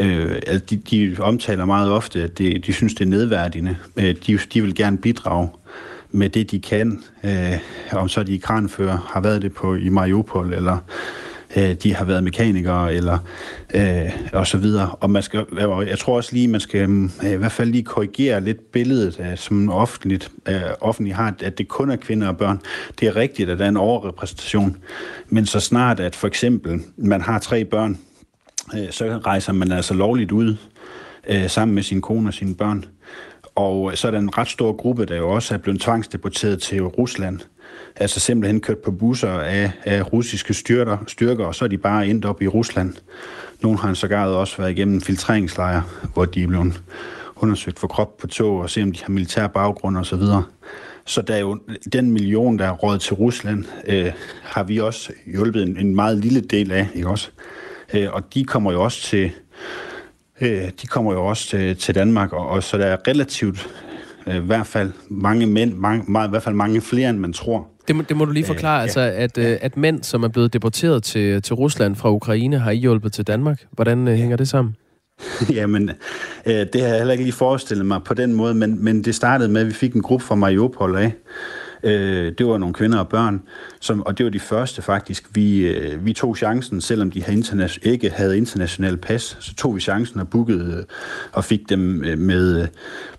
øh, 0.00 0.32
altså, 0.46 0.66
de, 0.70 0.76
de 0.76 1.16
omtaler 1.20 1.64
meget 1.64 1.90
ofte, 1.90 2.22
at 2.22 2.38
de, 2.38 2.58
de 2.58 2.72
synes, 2.72 2.94
det 2.94 3.04
er 3.04 3.08
nedværdigende. 3.08 3.76
Øh, 3.96 4.14
de, 4.26 4.38
de 4.54 4.62
vil 4.62 4.74
gerne 4.74 4.98
bidrage 4.98 5.48
med 6.10 6.28
det, 6.28 6.50
de 6.50 6.60
kan. 6.60 7.02
Øh, 7.24 7.58
om 7.92 8.08
så 8.08 8.22
de 8.22 8.34
i 8.34 8.38
kranfører 8.38 8.98
har 9.12 9.20
været 9.20 9.42
det 9.42 9.54
på 9.54 9.74
i 9.74 9.88
Mariupol, 9.88 10.52
eller 10.52 10.78
øh, 11.56 11.74
de 11.74 11.94
har 11.94 12.04
været 12.04 12.24
mekanikere 12.24 12.94
eller 12.94 13.18
øh, 13.74 14.12
og 14.32 14.46
så 14.46 14.58
videre. 14.58 14.90
Og 15.00 15.10
man 15.10 15.22
skal, 15.22 15.44
jeg 15.86 15.98
tror 15.98 16.16
også 16.16 16.32
lige, 16.32 16.48
man 16.48 16.60
skal 16.60 16.88
mm, 16.88 17.10
øh, 17.24 17.30
i 17.30 17.36
hvert 17.36 17.52
fald 17.52 17.70
lige 17.70 17.84
korrigere 17.84 18.40
lidt 18.40 18.72
billedet, 18.72 19.20
øh, 19.20 19.36
som 19.36 19.70
offentligt, 19.70 20.30
øh, 20.48 20.60
offentligt 20.80 21.16
har, 21.16 21.34
at 21.40 21.58
det 21.58 21.68
kun 21.68 21.90
er 21.90 21.96
kvinder 21.96 22.28
og 22.28 22.36
børn. 22.36 22.60
Det 23.00 23.08
er 23.08 23.16
rigtigt, 23.16 23.50
at 23.50 23.58
der 23.58 23.64
er 23.64 23.68
en 23.68 23.76
overrepræsentation. 23.76 24.76
Men 25.28 25.46
så 25.46 25.60
snart, 25.60 26.00
at 26.00 26.16
for 26.16 26.26
eksempel 26.26 26.80
man 26.96 27.20
har 27.20 27.38
tre 27.38 27.64
børn, 27.64 27.98
øh, 28.74 28.90
så 28.90 29.20
rejser 29.26 29.52
man 29.52 29.72
altså 29.72 29.94
lovligt 29.94 30.32
ud 30.32 30.56
øh, 31.28 31.50
sammen 31.50 31.74
med 31.74 31.82
sin 31.82 32.00
kone 32.00 32.28
og 32.28 32.34
sine 32.34 32.54
børn. 32.54 32.84
Og 33.54 33.98
så 33.98 34.06
er 34.06 34.10
der 34.10 34.18
en 34.18 34.38
ret 34.38 34.48
stor 34.48 34.72
gruppe, 34.72 35.06
der 35.06 35.16
jo 35.16 35.30
også 35.30 35.54
er 35.54 35.58
blevet 35.58 35.80
tvangsdeporteret 35.80 36.62
til 36.62 36.82
Rusland 36.82 37.40
altså 37.96 38.20
simpelthen 38.20 38.60
kørt 38.60 38.78
på 38.78 38.90
busser 38.90 39.30
af, 39.30 39.72
af 39.84 40.12
russiske 40.12 40.54
styrker, 40.54 40.98
styrker, 41.06 41.44
og 41.44 41.54
så 41.54 41.64
er 41.64 41.68
de 41.68 41.78
bare 41.78 42.06
endt 42.06 42.24
op 42.24 42.42
i 42.42 42.46
Rusland. 42.46 42.94
Nogle 43.62 43.78
har 43.78 43.94
sågar 43.94 44.26
også 44.26 44.56
været 44.58 44.70
igennem 44.70 45.00
filtreringslejre, 45.00 45.82
hvor 46.14 46.24
de 46.24 46.42
er 46.42 46.46
blevet 46.46 46.82
undersøgt 47.36 47.78
for 47.78 47.86
krop 47.86 48.16
på 48.16 48.26
tog, 48.26 48.58
og 48.58 48.70
se 48.70 48.82
om 48.82 48.92
de 48.92 49.02
har 49.02 49.10
militær 49.10 49.46
baggrund 49.46 49.96
osv. 49.96 50.18
Så, 50.18 50.42
så 51.06 51.22
der 51.22 51.34
er 51.34 51.38
jo 51.38 51.58
den 51.92 52.10
million, 52.10 52.58
der 52.58 52.66
er 52.66 52.72
råd 52.72 52.98
til 52.98 53.14
Rusland, 53.14 53.64
øh, 53.86 54.12
har 54.42 54.62
vi 54.62 54.78
også 54.78 55.12
hjulpet 55.26 55.62
en, 55.62 55.76
en 55.76 55.94
meget 55.94 56.18
lille 56.18 56.40
del 56.40 56.72
af, 56.72 56.88
ikke 56.94 57.08
også? 57.08 57.30
Øh, 57.94 58.08
og 58.12 58.34
de 58.34 58.44
kommer 58.44 58.72
jo 58.72 58.82
også 58.82 59.02
til, 59.02 59.30
øh, 60.40 60.70
de 60.82 60.86
kommer 60.86 61.12
jo 61.12 61.26
også 61.26 61.48
til, 61.48 61.76
til 61.76 61.94
Danmark, 61.94 62.32
og, 62.32 62.48
og 62.48 62.62
så 62.62 62.78
der 62.78 62.86
er 62.86 62.96
relativt 63.08 63.68
øh, 64.26 64.36
i 64.36 64.46
hvert 64.46 64.66
fald 64.66 64.92
mange 65.08 65.46
mænd, 65.46 65.74
mange, 65.74 66.12
meget, 66.12 66.28
i 66.28 66.30
hvert 66.30 66.42
fald 66.42 66.54
mange 66.54 66.80
flere, 66.80 67.10
end 67.10 67.18
man 67.18 67.32
tror. 67.32 67.68
Det 67.88 67.96
må, 67.96 68.02
det 68.02 68.16
må 68.16 68.24
du 68.24 68.30
lige 68.30 68.44
øh, 68.44 68.46
forklare, 68.46 68.76
øh, 68.76 68.82
altså, 68.82 69.00
at, 69.00 69.38
ja. 69.38 69.56
at 69.60 69.76
mænd, 69.76 70.02
som 70.02 70.22
er 70.22 70.28
blevet 70.28 70.52
deporteret 70.52 71.02
til, 71.02 71.42
til 71.42 71.54
Rusland 71.54 71.96
fra 71.96 72.12
Ukraine, 72.12 72.58
har 72.58 72.70
I 72.70 72.76
hjulpet 72.76 73.12
til 73.12 73.26
Danmark. 73.26 73.66
Hvordan 73.70 74.08
øh, 74.08 74.14
hænger 74.14 74.36
det 74.36 74.48
sammen? 74.48 74.76
Jamen, 75.58 75.90
øh, 76.46 76.66
det 76.72 76.80
har 76.80 76.88
jeg 76.88 76.96
heller 76.96 77.12
ikke 77.12 77.24
lige 77.24 77.34
forestillet 77.34 77.86
mig 77.86 78.00
på 78.04 78.14
den 78.14 78.32
måde, 78.32 78.54
men, 78.54 78.84
men 78.84 79.04
det 79.04 79.14
startede 79.14 79.48
med, 79.48 79.60
at 79.60 79.66
vi 79.66 79.72
fik 79.72 79.94
en 79.94 80.02
gruppe 80.02 80.24
fra 80.24 80.34
Mariupol 80.34 80.96
af. 80.96 81.12
Øh, 81.82 82.32
det 82.38 82.46
var 82.46 82.58
nogle 82.58 82.74
kvinder 82.74 82.98
og 82.98 83.08
børn, 83.08 83.42
som, 83.80 84.02
og 84.06 84.18
det 84.18 84.24
var 84.24 84.30
de 84.30 84.40
første 84.40 84.82
faktisk. 84.82 85.24
Vi, 85.34 85.66
øh, 85.66 86.06
vi 86.06 86.12
tog 86.12 86.36
chancen, 86.36 86.80
selvom 86.80 87.10
de 87.10 87.22
havde 87.22 87.68
ikke 87.82 88.10
havde 88.10 88.36
international 88.36 88.96
pas, 88.96 89.36
så 89.40 89.54
tog 89.54 89.74
vi 89.76 89.80
chancen 89.80 90.20
og 90.20 90.28
bookede 90.28 90.76
øh, 90.78 90.84
og 91.32 91.44
fik 91.44 91.68
dem 91.68 92.04
øh, 92.04 92.18
med, 92.18 92.62
øh, 92.62 92.68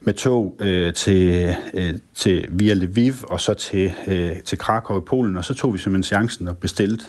med 0.02 0.14
tog 0.14 0.56
øh, 0.60 0.94
til, 0.94 1.56
øh, 1.74 1.94
til 2.16 2.46
via 2.50 2.74
Lviv 2.74 3.14
og 3.24 3.42
så 3.42 3.54
til, 3.54 3.94
øh, 4.08 4.32
til 4.46 4.58
Krakow 4.58 4.98
i 4.98 5.02
Polen, 5.08 5.38
og 5.38 5.46
så 5.46 5.54
tog 5.54 5.74
vi 5.74 5.78
simpelthen 5.78 6.04
chancen 6.04 6.48
og 6.48 6.58
bestilte 6.58 7.06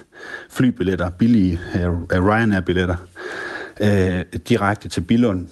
flybilletter, 0.51 1.11
billige 1.11 1.61
øh, 1.75 2.25
Ryanair-billetter 2.25 2.97
øh, 3.81 4.25
direkte 4.49 4.89
til 4.89 5.01
Billund, 5.01 5.49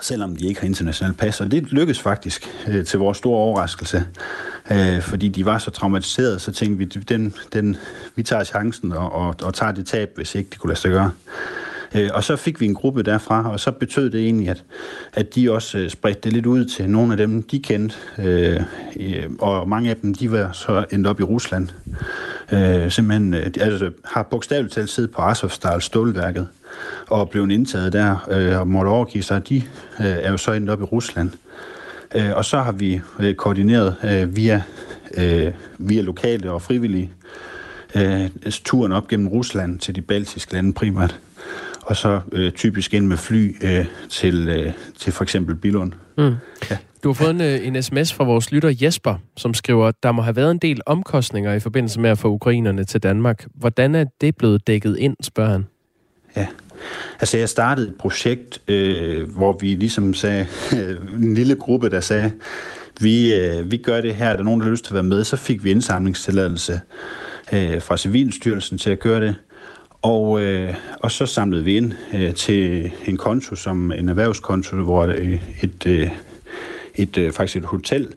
selvom 0.00 0.36
de 0.36 0.46
ikke 0.46 0.60
har 0.60 0.66
international 0.66 1.14
pas. 1.14 1.40
Og 1.40 1.50
det 1.50 1.72
lykkedes 1.72 2.00
faktisk 2.00 2.48
øh, 2.68 2.84
til 2.84 2.98
vores 2.98 3.18
store 3.18 3.38
overraskelse, 3.38 4.04
øh, 4.70 5.00
fordi 5.00 5.28
de 5.28 5.44
var 5.44 5.58
så 5.58 5.70
traumatiseret, 5.70 6.40
så 6.40 6.52
tænkte 6.52 6.78
vi, 6.78 6.84
den, 6.84 7.34
den, 7.52 7.76
vi 8.16 8.22
tager 8.22 8.44
chancen 8.44 8.92
og, 8.92 9.12
og, 9.12 9.34
og 9.42 9.54
tager 9.54 9.72
det 9.72 9.86
tab, 9.86 10.10
hvis 10.16 10.34
ikke 10.34 10.50
det 10.50 10.58
kunne 10.58 10.68
lade 10.68 10.80
sig 10.80 10.90
gøre. 10.90 11.10
Øh, 11.94 12.10
og 12.14 12.24
så 12.24 12.36
fik 12.36 12.60
vi 12.60 12.66
en 12.66 12.74
gruppe 12.74 13.02
derfra, 13.02 13.50
og 13.50 13.60
så 13.60 13.70
betød 13.70 14.10
det 14.10 14.20
egentlig, 14.20 14.48
at, 14.48 14.64
at 15.12 15.34
de 15.34 15.52
også 15.52 15.78
øh, 15.78 15.90
spredte 15.90 16.20
det 16.20 16.32
lidt 16.32 16.46
ud 16.46 16.64
til 16.64 16.90
nogle 16.90 17.12
af 17.12 17.16
dem, 17.16 17.42
de 17.42 17.58
kendte. 17.58 17.96
Øh, 18.18 18.60
øh 18.96 19.24
og 19.38 19.68
mange 19.68 19.90
af 19.90 19.96
dem, 19.96 20.14
de 20.14 20.32
var 20.32 20.52
så 20.52 20.84
endt 20.92 21.06
op 21.06 21.20
i 21.20 21.22
Rusland. 21.22 21.68
Øh, 22.52 22.90
simpelthen, 22.90 23.34
øh, 23.34 23.46
altså, 23.60 23.90
har 24.04 24.22
bogstaveligt 24.22 24.74
talt 24.74 24.90
siddet 24.90 25.10
på 25.10 25.22
Azovstal 25.22 25.82
stålværket 25.82 26.48
og 27.08 27.30
blev 27.30 27.50
indtaget 27.50 27.92
der 27.92 28.28
øh, 28.30 28.60
og 28.60 28.68
måtte 28.68 28.88
overgive 28.88 29.22
sig. 29.22 29.48
De 29.48 29.56
øh, 30.00 30.06
er 30.06 30.30
jo 30.30 30.36
så 30.36 30.52
endt 30.52 30.70
op 30.70 30.80
i 30.80 30.84
Rusland. 30.84 31.30
Øh, 32.14 32.30
og 32.36 32.44
så 32.44 32.58
har 32.58 32.72
vi 32.72 33.00
øh, 33.20 33.34
koordineret 33.34 33.96
øh, 34.04 34.36
via, 34.36 34.62
øh, 35.14 35.52
via 35.78 36.02
lokale 36.02 36.50
og 36.50 36.62
frivillige 36.62 37.10
øh, 37.94 38.30
turen 38.64 38.92
op 38.92 39.08
gennem 39.08 39.28
Rusland 39.28 39.78
til 39.78 39.94
de 39.94 40.00
baltiske 40.00 40.52
lande 40.52 40.72
primært 40.72 41.20
og 41.90 41.96
så 41.96 42.20
øh, 42.32 42.52
typisk 42.52 42.94
ind 42.94 43.06
med 43.06 43.16
fly 43.16 43.56
øh, 43.62 43.86
til, 44.08 44.48
øh, 44.48 44.72
til 44.98 45.12
for 45.12 45.22
eksempel 45.22 45.54
Bilund. 45.54 45.92
Mm. 46.18 46.34
Ja. 46.70 46.76
Du 47.04 47.08
har 47.08 47.14
fået 47.14 47.30
en, 47.30 47.40
en 47.40 47.82
sms 47.82 48.12
fra 48.12 48.24
vores 48.24 48.52
lytter 48.52 48.74
Jesper, 48.82 49.14
som 49.36 49.54
skriver, 49.54 49.86
at 49.86 49.94
der 50.02 50.12
må 50.12 50.22
have 50.22 50.36
været 50.36 50.50
en 50.50 50.58
del 50.58 50.80
omkostninger 50.86 51.52
i 51.54 51.60
forbindelse 51.60 52.00
med 52.00 52.10
at 52.10 52.18
få 52.18 52.28
ukrainerne 52.28 52.84
til 52.84 53.02
Danmark. 53.02 53.46
Hvordan 53.54 53.94
er 53.94 54.04
det 54.20 54.36
blevet 54.36 54.66
dækket 54.66 54.96
ind, 54.98 55.16
spørger 55.22 55.50
han? 55.50 55.66
Ja, 56.36 56.46
altså 57.20 57.38
jeg 57.38 57.48
startede 57.48 57.88
et 57.88 57.94
projekt, 57.98 58.60
øh, 58.68 59.30
hvor 59.36 59.58
vi 59.60 59.66
ligesom 59.66 60.14
sagde, 60.14 60.46
en 61.22 61.34
lille 61.34 61.54
gruppe, 61.54 61.90
der 61.90 62.00
sagde, 62.00 62.32
vi, 63.00 63.34
øh, 63.34 63.70
vi 63.70 63.76
gør 63.76 64.00
det 64.00 64.14
her, 64.14 64.28
er 64.28 64.36
der 64.36 64.42
nogen, 64.42 64.60
der 64.60 64.64
har 64.64 64.70
lyst 64.70 64.84
til 64.84 64.90
at 64.90 64.94
være 64.94 65.02
med, 65.02 65.24
så 65.24 65.36
fik 65.36 65.64
vi 65.64 65.70
indsamlingstilladelse 65.70 66.80
øh, 67.52 67.82
fra 67.82 67.96
Civilstyrelsen 67.96 68.78
til 68.78 68.90
at 68.90 68.98
gøre 68.98 69.20
det. 69.20 69.34
Og, 70.02 70.42
øh, 70.42 70.74
og 71.00 71.10
så 71.10 71.26
samlede 71.26 71.64
vi 71.64 71.76
ind 71.76 71.92
øh, 72.14 72.34
til 72.34 72.90
en 73.06 73.16
konto, 73.16 73.54
som 73.54 73.92
en 73.92 74.08
erhvervskonto, 74.08 74.76
hvor 74.76 75.04
et, 75.04 75.40
et, 75.62 75.86
øh, 75.86 76.10
et, 76.94 77.18
øh, 77.18 77.32
faktisk 77.32 77.56
et 77.56 77.64
hotel 77.64 78.08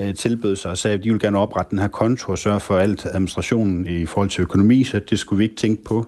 øh, 0.00 0.14
tilbød 0.14 0.56
sig 0.56 0.70
og 0.70 0.78
sagde, 0.78 0.94
at 0.94 1.04
de 1.04 1.08
ville 1.08 1.20
gerne 1.20 1.38
oprette 1.38 1.70
den 1.70 1.78
her 1.78 1.88
konto 1.88 2.32
og 2.32 2.38
sørge 2.38 2.60
for 2.60 2.78
alt 2.78 3.06
administrationen 3.06 3.86
i 3.86 4.06
forhold 4.06 4.30
til 4.30 4.42
økonomi, 4.42 4.84
så 4.84 4.98
det 4.98 5.18
skulle 5.18 5.38
vi 5.38 5.44
ikke 5.44 5.56
tænke 5.56 5.84
på. 5.84 6.06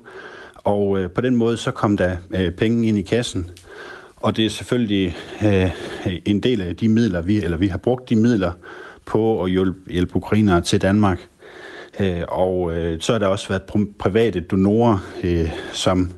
Og 0.68 0.98
øh, 0.98 1.10
på 1.10 1.20
den 1.20 1.36
måde 1.36 1.56
så 1.56 1.70
kom 1.70 1.96
der 1.96 2.16
øh, 2.30 2.50
penge 2.50 2.88
ind 2.88 2.98
i 2.98 3.02
kassen, 3.02 3.50
og 4.16 4.36
det 4.36 4.46
er 4.46 4.50
selvfølgelig 4.50 5.16
øh, 5.44 5.70
en 6.24 6.40
del 6.40 6.60
af 6.60 6.76
de 6.76 6.88
midler, 6.88 7.20
vi, 7.20 7.42
eller 7.42 7.56
vi 7.56 7.66
har 7.66 7.78
brugt 7.78 8.08
de 8.08 8.16
midler 8.16 8.52
på 9.06 9.44
at 9.44 9.50
hjælpe, 9.50 9.78
hjælpe 9.90 10.16
ukrainere 10.16 10.60
til 10.60 10.82
Danmark. 10.82 11.26
Øh, 12.00 12.22
og 12.28 12.76
øh, 12.76 13.00
så 13.00 13.12
har 13.12 13.18
der 13.18 13.26
også 13.26 13.48
været 13.48 13.62
private 13.98 14.40
donorer, 14.40 14.98
øh, 15.22 15.50
som 15.72 16.12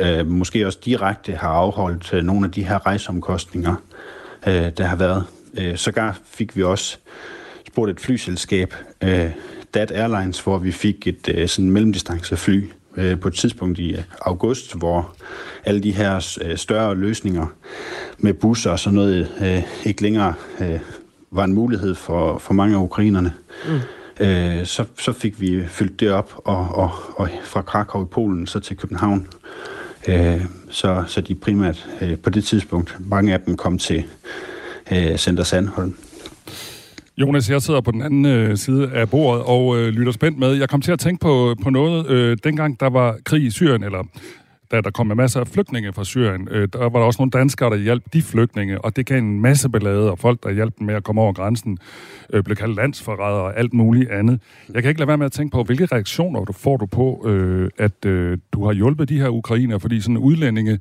øh, 0.00 0.26
måske 0.26 0.66
også 0.66 0.78
direkte 0.84 1.32
har 1.32 1.50
afholdt 1.50 2.14
øh, 2.14 2.22
nogle 2.22 2.46
af 2.46 2.52
de 2.52 2.64
her 2.64 2.86
rejseomkostninger, 2.86 3.74
øh, 4.46 4.70
der 4.76 4.84
har 4.84 4.96
været. 4.96 5.24
Øh, 5.58 5.76
sågar 5.76 6.18
fik 6.24 6.56
vi 6.56 6.62
også 6.62 6.98
spurgt 7.66 7.90
et 7.90 8.00
flyselskab, 8.00 8.74
øh, 9.02 9.30
Dat 9.74 9.90
Airlines, 9.90 10.40
hvor 10.40 10.58
vi 10.58 10.72
fik 10.72 11.06
et 11.06 11.28
øh, 11.28 11.48
sådan 11.48 11.70
mellemdistancefly 11.70 12.70
øh, 12.96 13.20
på 13.20 13.28
et 13.28 13.34
tidspunkt 13.34 13.78
i 13.78 13.96
august, 14.20 14.76
hvor 14.78 15.14
alle 15.64 15.82
de 15.82 15.92
her 15.92 16.38
øh, 16.44 16.56
større 16.56 16.94
løsninger 16.94 17.46
med 18.18 18.34
busser 18.34 18.70
og 18.70 18.78
sådan 18.78 18.94
noget 18.94 19.28
øh, 19.40 19.62
ikke 19.84 20.02
længere 20.02 20.34
øh, 20.60 20.80
var 21.30 21.44
en 21.44 21.54
mulighed 21.54 21.94
for, 21.94 22.38
for 22.38 22.54
mange 22.54 22.76
af 22.76 22.80
ukrainerne. 22.80 23.32
Mm 23.68 23.80
øh, 24.20 24.66
så, 24.66 24.84
så 24.98 25.12
fik 25.12 25.40
vi 25.40 25.66
fyldt 25.66 26.00
det 26.00 26.10
op, 26.12 26.34
og, 26.36 26.68
og, 26.68 26.90
og 27.16 27.28
fra 27.44 27.62
Krakow 27.62 28.02
i 28.02 28.06
Polen 28.06 28.46
så 28.46 28.60
til 28.60 28.76
København. 28.76 29.28
Øh, 30.08 30.44
så, 30.70 31.04
så 31.06 31.20
de 31.20 31.34
primært 31.34 31.88
øh, 32.00 32.18
på 32.18 32.30
det 32.30 32.44
tidspunkt, 32.44 32.96
mange 33.00 33.32
af 33.32 33.40
dem 33.40 33.56
kom 33.56 33.78
til 33.78 34.04
øh, 34.92 35.16
Center 35.16 35.44
Sandholm. 35.44 35.96
Jonas, 37.16 37.50
jeg 37.50 37.62
sidder 37.62 37.80
på 37.80 37.90
den 37.90 38.02
anden 38.02 38.26
øh, 38.26 38.56
side 38.56 38.92
af 38.92 39.10
bordet 39.10 39.42
og 39.44 39.78
øh, 39.78 39.88
lytter 39.88 40.12
spændt 40.12 40.38
med. 40.38 40.52
Jeg 40.52 40.68
kom 40.68 40.80
til 40.80 40.92
at 40.92 40.98
tænke 40.98 41.20
på, 41.20 41.54
på 41.62 41.70
noget, 41.70 42.06
øh, 42.10 42.36
dengang 42.44 42.80
der 42.80 42.90
var 42.90 43.16
krig 43.24 43.42
i 43.42 43.50
Syrien, 43.50 43.84
eller 43.84 44.04
da 44.70 44.80
der 44.80 44.90
kom 44.90 45.10
en 45.10 45.16
masse 45.16 45.40
af 45.40 45.48
flygtninge 45.48 45.92
fra 45.92 46.04
Syrien, 46.04 46.48
øh, 46.50 46.68
der 46.72 46.78
var 46.78 46.98
der 46.98 47.06
også 47.06 47.20
nogle 47.22 47.30
danskere, 47.30 47.70
der 47.70 47.76
hjalp 47.76 48.02
de 48.12 48.22
flygtninge, 48.22 48.84
og 48.84 48.96
det 48.96 49.06
gav 49.06 49.18
en 49.18 49.40
masse 49.40 49.68
ballade, 49.68 50.10
og 50.10 50.18
folk, 50.18 50.42
der 50.42 50.50
hjalp 50.50 50.78
dem 50.78 50.86
med 50.86 50.94
at 50.94 51.04
komme 51.04 51.20
over 51.20 51.32
grænsen, 51.32 51.78
øh, 52.32 52.42
blev 52.42 52.56
kaldt 52.56 52.76
landsforrædere 52.76 53.42
og 53.42 53.58
alt 53.58 53.74
muligt 53.74 54.10
andet. 54.10 54.40
Jeg 54.74 54.82
kan 54.82 54.88
ikke 54.88 55.00
lade 55.00 55.08
være 55.08 55.18
med 55.18 55.26
at 55.26 55.32
tænke 55.32 55.52
på, 55.52 55.62
hvilke 55.62 55.86
reaktioner 55.86 56.44
du 56.44 56.52
får 56.52 56.76
du 56.76 56.86
på, 56.86 57.24
øh, 57.26 57.70
at 57.78 58.04
øh, 58.06 58.38
du 58.52 58.64
har 58.64 58.72
hjulpet 58.72 59.08
de 59.08 59.20
her 59.20 59.28
ukrainer, 59.28 59.78
fordi 59.78 60.00
sådan 60.00 60.18
udlændinge 60.18 60.78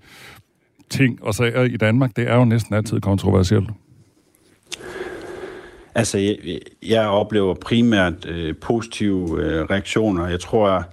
ting 0.90 1.24
og 1.24 1.36
sager 1.36 1.64
i 1.64 1.78
Danmark, 1.78 2.16
det 2.16 2.30
er 2.30 2.36
jo 2.36 2.46
næsten 2.46 2.76
altid 2.76 3.02
kontroversielt. 3.02 3.70
Altså, 5.96 6.18
jeg, 6.18 6.60
jeg 6.84 7.08
oplever 7.08 7.54
primært 7.54 8.26
øh, 8.26 8.56
positive 8.62 9.44
øh, 9.44 9.64
reaktioner. 9.64 10.28
Jeg 10.28 10.40
tror, 10.40 10.84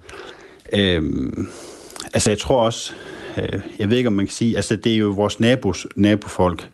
øh, 0.73 1.02
Altså, 2.14 2.30
jeg 2.30 2.38
tror 2.38 2.64
også, 2.64 2.92
øh, 3.38 3.61
jeg 3.78 3.90
ved 3.90 3.97
ikke, 3.97 4.07
om 4.07 4.12
man 4.12 4.26
kan 4.26 4.33
sige, 4.33 4.57
altså, 4.57 4.76
det 4.76 4.92
er 4.92 4.97
jo 4.97 5.09
vores 5.09 5.40
nabos, 5.40 5.87
nabofolk. 5.97 6.71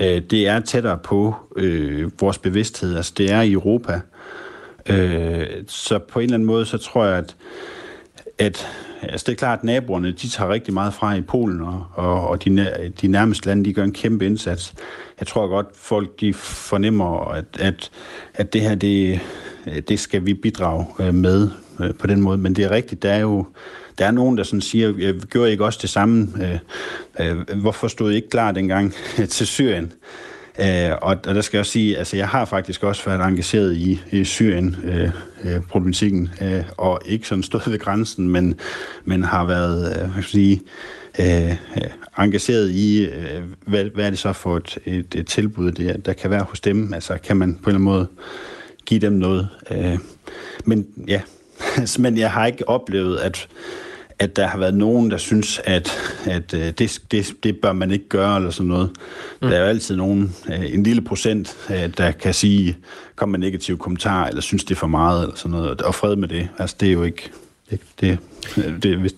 Øh, 0.00 0.22
det 0.30 0.48
er 0.48 0.60
tættere 0.60 0.98
på 0.98 1.34
øh, 1.56 2.10
vores 2.20 2.38
bevidsthed. 2.38 2.96
Altså, 2.96 3.12
det 3.16 3.32
er 3.32 3.40
i 3.40 3.52
Europa. 3.52 4.00
Øh, 4.86 5.46
så 5.68 5.98
på 5.98 6.18
en 6.18 6.24
eller 6.24 6.34
anden 6.34 6.46
måde, 6.46 6.66
så 6.66 6.78
tror 6.78 7.04
jeg, 7.04 7.18
at, 7.18 7.36
at 8.38 8.68
altså, 9.02 9.24
det 9.26 9.32
er 9.32 9.36
klart, 9.36 9.58
at 9.58 9.64
naboerne, 9.64 10.12
de 10.12 10.28
tager 10.28 10.52
rigtig 10.52 10.74
meget 10.74 10.94
fra 10.94 11.14
i 11.14 11.20
Polen, 11.20 11.60
og, 11.60 11.86
og, 11.94 12.28
og 12.28 12.44
de, 12.44 12.92
de 13.00 13.08
nærmeste 13.08 13.46
lande, 13.46 13.64
de 13.64 13.72
gør 13.72 13.84
en 13.84 13.92
kæmpe 13.92 14.26
indsats. 14.26 14.74
Jeg 15.20 15.26
tror 15.26 15.48
godt, 15.48 15.66
folk 15.74 16.20
de 16.20 16.34
fornemmer, 16.34 17.30
at, 17.30 17.44
at, 17.58 17.90
at 18.34 18.52
det 18.52 18.60
her, 18.60 18.74
det, 18.74 19.20
det 19.88 20.00
skal 20.00 20.26
vi 20.26 20.34
bidrage 20.34 20.86
øh, 21.00 21.14
med 21.14 21.50
øh, 21.80 21.94
på 21.94 22.06
den 22.06 22.20
måde. 22.20 22.38
Men 22.38 22.56
det 22.56 22.64
er 22.64 22.70
rigtigt, 22.70 23.02
der 23.02 23.10
er 23.12 23.20
jo 23.20 23.46
der 23.98 24.06
er 24.06 24.10
nogen, 24.10 24.38
der 24.38 24.44
sådan 24.44 24.60
siger, 24.60 24.92
jeg 24.98 25.14
gjorde 25.14 25.50
ikke 25.50 25.64
også 25.64 25.78
det 25.82 25.90
samme? 25.90 26.28
Øh, 27.20 27.60
hvorfor 27.60 27.88
stod 27.88 28.12
I 28.12 28.14
ikke 28.14 28.30
klar 28.30 28.52
dengang 28.52 28.94
til 29.28 29.46
Syrien? 29.46 29.92
Øh, 30.60 30.90
og, 31.02 31.16
og 31.26 31.34
der 31.34 31.40
skal 31.40 31.56
jeg 31.56 31.60
også 31.60 31.72
sige, 31.72 31.98
altså 31.98 32.16
jeg 32.16 32.28
har 32.28 32.44
faktisk 32.44 32.82
også 32.82 33.02
været 33.06 33.28
engageret 33.28 33.76
i, 33.76 34.00
i 34.10 34.24
Syrien-problematikken, 34.24 36.30
øh, 36.42 36.52
øh, 36.52 36.58
øh, 36.58 36.64
og 36.76 37.00
ikke 37.04 37.28
sådan 37.28 37.42
stået 37.42 37.70
ved 37.70 37.78
grænsen, 37.78 38.28
men, 38.28 38.54
men 39.04 39.24
har 39.24 39.44
været, 39.44 39.90
øh, 39.90 39.96
hvad 40.10 40.22
skal 40.22 40.32
sige, 40.32 40.62
øh, 41.18 41.56
engageret 42.18 42.70
i, 42.70 43.04
øh, 43.04 43.42
hvad, 43.66 43.84
hvad 43.84 44.06
er 44.06 44.10
det 44.10 44.18
så 44.18 44.32
for 44.32 44.56
et, 44.56 44.78
et, 44.84 45.14
et 45.14 45.26
tilbud, 45.26 45.72
der, 45.72 45.96
der 45.96 46.12
kan 46.12 46.30
være 46.30 46.42
hos 46.42 46.60
dem? 46.60 46.94
Altså 46.94 47.18
kan 47.24 47.36
man 47.36 47.54
på 47.54 47.70
en 47.70 47.74
eller 47.74 47.74
anden 47.74 47.84
måde 47.84 48.06
give 48.86 49.00
dem 49.00 49.12
noget? 49.12 49.48
Øh, 49.70 49.98
men 50.64 50.86
ja, 51.08 51.20
men 51.98 52.18
jeg 52.18 52.30
har 52.30 52.46
ikke 52.46 52.68
oplevet, 52.68 53.16
at 53.16 53.48
at 54.18 54.36
der 54.36 54.46
har 54.46 54.58
været 54.58 54.74
nogen, 54.74 55.10
der 55.10 55.16
synes, 55.16 55.60
at, 55.64 55.90
at 56.24 56.54
øh, 56.54 56.70
det, 56.78 57.00
det, 57.10 57.34
det 57.42 57.56
bør 57.62 57.72
man 57.72 57.90
ikke 57.90 58.08
gøre, 58.08 58.36
eller 58.36 58.50
sådan 58.50 58.68
noget. 58.68 58.90
Mm. 59.42 59.48
Der 59.48 59.56
er 59.56 59.60
jo 59.60 59.66
altid 59.66 59.96
nogen, 59.96 60.34
øh, 60.48 60.74
en 60.74 60.82
lille 60.82 61.02
procent, 61.02 61.56
øh, 61.70 61.90
der 61.96 62.10
kan 62.10 62.34
sige, 62.34 62.76
kom 63.16 63.28
med 63.28 63.38
negative 63.38 63.76
kommentarer, 63.76 64.28
eller 64.28 64.42
synes, 64.42 64.64
det 64.64 64.74
er 64.74 64.78
for 64.78 64.86
meget, 64.86 65.22
eller 65.22 65.36
sådan 65.36 65.50
noget, 65.50 65.82
og 65.82 65.94
fred 65.94 66.16
med 66.16 66.28
det. 66.28 66.48
Altså, 66.58 66.76
det 66.80 66.88
er 66.88 66.92
jo 66.92 67.02
ikke... 67.02 67.30
Det, 67.70 67.80
det, 68.00 68.18
det, 68.82 69.14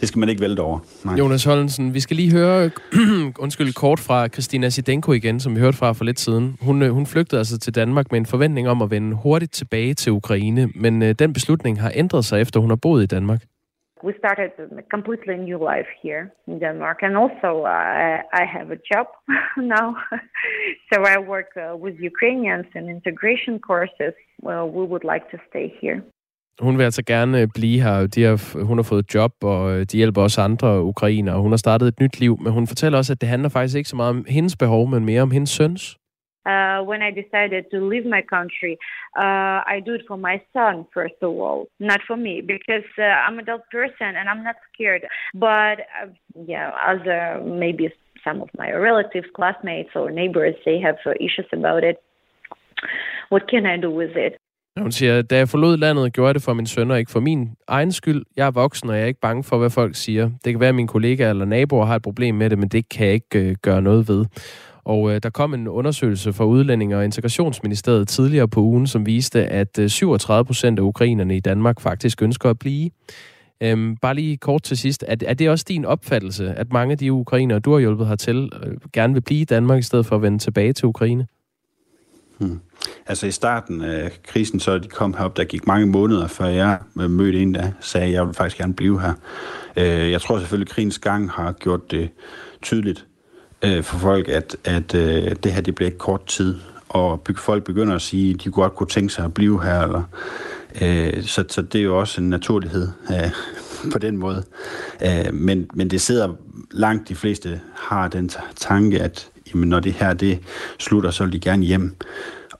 det 0.00 0.08
skal 0.08 0.18
man 0.18 0.28
ikke 0.28 0.40
vælte 0.40 0.60
over. 0.60 0.78
Nej. 1.04 1.14
Jonas 1.14 1.44
Hollensen, 1.44 1.94
vi 1.94 2.00
skal 2.00 2.16
lige 2.16 2.30
høre, 2.30 2.70
undskyld, 3.38 3.72
kort 3.72 4.00
fra 4.00 4.28
Christina 4.28 4.70
Sidenko 4.70 5.12
igen, 5.12 5.40
som 5.40 5.54
vi 5.54 5.60
hørte 5.60 5.76
fra 5.76 5.92
for 5.92 6.04
lidt 6.04 6.20
siden. 6.20 6.56
Hun, 6.60 6.88
hun 6.90 7.06
flygtede 7.06 7.38
altså 7.38 7.58
til 7.58 7.74
Danmark 7.74 8.12
med 8.12 8.20
en 8.20 8.26
forventning 8.26 8.68
om 8.68 8.82
at 8.82 8.90
vende 8.90 9.16
hurtigt 9.16 9.52
tilbage 9.52 9.94
til 9.94 10.12
Ukraine, 10.12 10.68
men 10.74 11.02
øh, 11.02 11.14
den 11.18 11.32
beslutning 11.32 11.80
har 11.80 11.92
ændret 11.94 12.24
sig, 12.24 12.40
efter 12.40 12.60
hun 12.60 12.70
har 12.70 12.76
boet 12.76 13.02
i 13.02 13.06
Danmark. 13.06 13.42
We 14.02 14.12
started 14.18 14.52
a 14.58 14.82
completely 14.82 15.36
new 15.36 15.58
life 15.70 15.90
here 16.02 16.22
in 16.46 16.58
Denmark, 16.58 16.98
and 17.02 17.16
also 17.16 17.50
uh, 17.64 17.68
I, 17.68 18.22
I 18.32 18.44
have 18.56 18.68
a 18.70 18.80
job 18.90 19.06
now. 19.76 19.88
so 20.90 20.96
I 21.14 21.18
work 21.18 21.50
uh, 21.56 21.76
with 21.84 21.96
Ukrainians 22.12 22.66
in 22.78 22.84
integration 22.88 23.58
courses. 23.70 24.14
Well, 24.46 24.66
we 24.76 24.84
would 24.90 25.04
like 25.12 25.24
to 25.32 25.38
stay 25.48 25.66
here. 25.80 26.02
Hun 26.60 26.78
vil 26.78 26.84
altså 26.84 27.02
gerne 27.06 27.40
øh, 27.40 27.48
blive 27.54 27.80
her. 27.80 28.06
De 28.06 28.22
har, 28.22 28.64
hun 28.64 28.78
har 28.78 28.82
fået 28.82 29.14
job, 29.14 29.32
og 29.42 29.72
øh, 29.72 29.86
de 29.86 29.96
hjælper 29.96 30.22
også 30.22 30.40
andre 30.40 30.82
ukrainere. 30.82 31.40
Hun 31.40 31.52
har 31.52 31.56
startet 31.56 31.88
et 31.88 32.00
nyt 32.00 32.20
liv, 32.20 32.38
men 32.40 32.52
hun 32.52 32.66
fortæller 32.66 32.98
også, 32.98 33.12
at 33.12 33.20
det 33.20 33.28
handler 33.28 33.48
faktisk 33.48 33.76
ikke 33.76 33.88
så 33.88 33.96
meget 33.96 34.10
om 34.10 34.24
hendes 34.28 34.56
behov, 34.56 34.88
men 34.88 35.04
mere 35.04 35.22
om 35.22 35.30
hendes 35.30 35.50
søns. 35.50 35.96
Uh, 36.48 36.78
when 36.90 37.00
I 37.08 37.10
decided 37.22 37.62
to 37.72 37.78
leave 37.92 38.06
my 38.16 38.22
country, 38.36 38.74
uh, 39.24 39.58
I 39.74 39.76
do 39.86 39.92
it 39.98 40.04
for 40.08 40.18
my 40.28 40.36
son 40.54 40.74
first 40.96 41.18
of 41.26 41.30
all, 41.44 41.60
not 41.90 42.00
for 42.08 42.16
me, 42.26 42.34
because 42.54 42.88
uh, 42.98 43.02
I'm 43.24 43.36
an 43.38 43.44
adult 43.46 43.64
person 43.78 44.10
and 44.18 44.26
I'm 44.30 44.42
not 44.48 44.56
scared. 44.68 45.04
But 45.46 45.76
uh, 45.96 46.08
yeah, 46.52 46.66
other 46.90 47.20
maybe 47.64 47.84
some 48.24 48.38
of 48.44 48.50
my 48.60 48.70
relatives, 48.88 49.28
classmates, 49.38 49.92
or 49.94 50.10
neighbors, 50.10 50.54
they 50.64 50.78
have 50.86 50.98
uh, 51.06 51.12
issues 51.26 51.48
about 51.52 51.82
it. 51.90 51.96
What 53.32 53.44
can 53.52 53.66
I 53.66 53.76
do 53.86 53.90
with 53.90 54.16
it? 54.26 54.34
Hun 54.78 54.92
siger, 54.92 55.22
da 55.22 55.36
jeg 55.36 55.48
forlod 55.48 55.76
landet, 55.76 56.12
gjorde 56.12 56.26
jeg 56.26 56.34
det 56.34 56.42
for 56.42 56.52
min 56.52 56.66
søn 56.66 56.90
og 56.90 56.98
ikke 56.98 57.10
for 57.10 57.20
min 57.20 57.50
egen 57.68 57.92
skyld. 57.92 58.22
Jeg 58.36 58.46
er 58.46 58.50
voksen, 58.50 58.88
og 58.90 58.94
jeg 58.94 59.02
er 59.02 59.06
ikke 59.06 59.20
bange 59.20 59.44
for, 59.44 59.58
hvad 59.58 59.70
folk 59.70 59.94
siger. 59.94 60.30
Det 60.44 60.52
kan 60.52 60.60
være, 60.60 60.68
at 60.68 60.74
mine 60.74 60.88
kollegaer 60.88 61.30
eller 61.30 61.44
naboer 61.44 61.86
har 61.86 61.96
et 61.96 62.02
problem 62.02 62.34
med 62.34 62.50
det, 62.50 62.58
men 62.58 62.68
det 62.68 62.88
kan 62.88 63.06
jeg 63.06 63.14
ikke 63.14 63.48
øh, 63.48 63.56
gøre 63.62 63.82
noget 63.82 64.08
ved. 64.08 64.24
Og 64.88 65.14
øh, 65.14 65.20
der 65.22 65.30
kom 65.30 65.54
en 65.54 65.68
undersøgelse 65.68 66.32
fra 66.32 66.44
Udlændinge- 66.44 66.96
og 66.96 67.04
Integrationsministeriet 67.04 68.08
tidligere 68.08 68.48
på 68.48 68.60
ugen, 68.60 68.86
som 68.86 69.06
viste, 69.06 69.46
at 69.46 69.78
øh, 69.78 69.88
37 69.88 70.44
procent 70.44 70.78
af 70.78 70.82
ukrainerne 70.82 71.36
i 71.36 71.40
Danmark 71.40 71.80
faktisk 71.80 72.22
ønsker 72.22 72.50
at 72.50 72.58
blive. 72.58 72.90
Øhm, 73.60 73.96
bare 73.96 74.14
lige 74.14 74.36
kort 74.36 74.62
til 74.62 74.76
sidst. 74.76 75.04
Er, 75.08 75.16
er 75.26 75.34
det 75.34 75.50
også 75.50 75.64
din 75.68 75.84
opfattelse, 75.84 76.54
at 76.54 76.72
mange 76.72 76.92
af 76.92 76.98
de 76.98 77.12
ukrainere, 77.12 77.58
du 77.58 77.72
har 77.72 77.78
hjulpet 77.78 78.06
hertil, 78.06 78.50
øh, 78.62 78.76
gerne 78.92 79.12
vil 79.12 79.20
blive 79.20 79.40
i 79.40 79.44
Danmark 79.44 79.78
i 79.78 79.82
stedet 79.82 80.06
for 80.06 80.16
at 80.16 80.22
vende 80.22 80.38
tilbage 80.38 80.72
til 80.72 80.86
Ukraine? 80.86 81.26
Hmm. 82.38 82.60
Altså 83.06 83.26
i 83.26 83.30
starten 83.30 83.80
af 83.80 84.10
krisen, 84.22 84.60
så 84.60 84.78
de 84.78 84.88
kom 84.88 85.14
herop, 85.14 85.36
der 85.36 85.44
gik 85.44 85.66
mange 85.66 85.86
måneder, 85.86 86.26
før 86.26 86.46
jeg 86.46 86.78
øh, 87.00 87.10
mødte 87.10 87.42
en, 87.42 87.54
der 87.54 87.70
sagde, 87.80 88.06
at 88.06 88.12
jeg 88.12 88.26
vil 88.26 88.34
faktisk 88.34 88.58
gerne 88.58 88.74
blive 88.74 89.00
her. 89.00 89.12
Øh, 89.76 90.10
jeg 90.10 90.20
tror 90.20 90.38
selvfølgelig, 90.38 90.70
at 90.70 90.74
krigens 90.74 90.98
gang 90.98 91.30
har 91.30 91.52
gjort 91.52 91.90
det 91.90 92.10
tydeligt 92.62 93.07
øh, 93.62 93.82
for 93.82 93.98
folk, 93.98 94.28
at, 94.28 94.56
at 94.64 94.94
øh, 94.94 95.36
det 95.42 95.52
her 95.52 95.60
det 95.60 95.74
bliver 95.74 95.86
ikke 95.86 95.98
kort 95.98 96.26
tid. 96.26 96.56
Og 96.88 97.22
folk 97.36 97.64
begynder 97.64 97.94
at 97.94 98.02
sige, 98.02 98.34
at 98.34 98.44
de 98.44 98.50
godt 98.50 98.74
kunne 98.74 98.86
tænke 98.86 99.12
sig 99.12 99.24
at 99.24 99.34
blive 99.34 99.62
her. 99.62 99.80
Eller, 99.82 100.02
øh, 100.82 101.22
så, 101.22 101.44
så 101.48 101.62
det 101.62 101.78
er 101.78 101.84
jo 101.84 101.98
også 101.98 102.20
en 102.20 102.30
naturlighed 102.30 102.88
øh, 103.10 103.30
på 103.92 103.98
den 103.98 104.16
måde. 104.16 104.44
Øh, 105.02 105.34
men, 105.34 105.70
men 105.74 105.90
det 105.90 106.00
sidder 106.00 106.34
langt 106.70 107.08
de 107.08 107.14
fleste 107.14 107.60
har 107.74 108.08
den 108.08 108.30
tanke, 108.56 109.00
at 109.00 109.28
jamen, 109.54 109.68
når 109.68 109.80
det 109.80 109.92
her 109.92 110.12
det 110.12 110.38
slutter, 110.78 111.10
så 111.10 111.24
vil 111.24 111.32
de 111.32 111.40
gerne 111.40 111.64
hjem. 111.64 111.96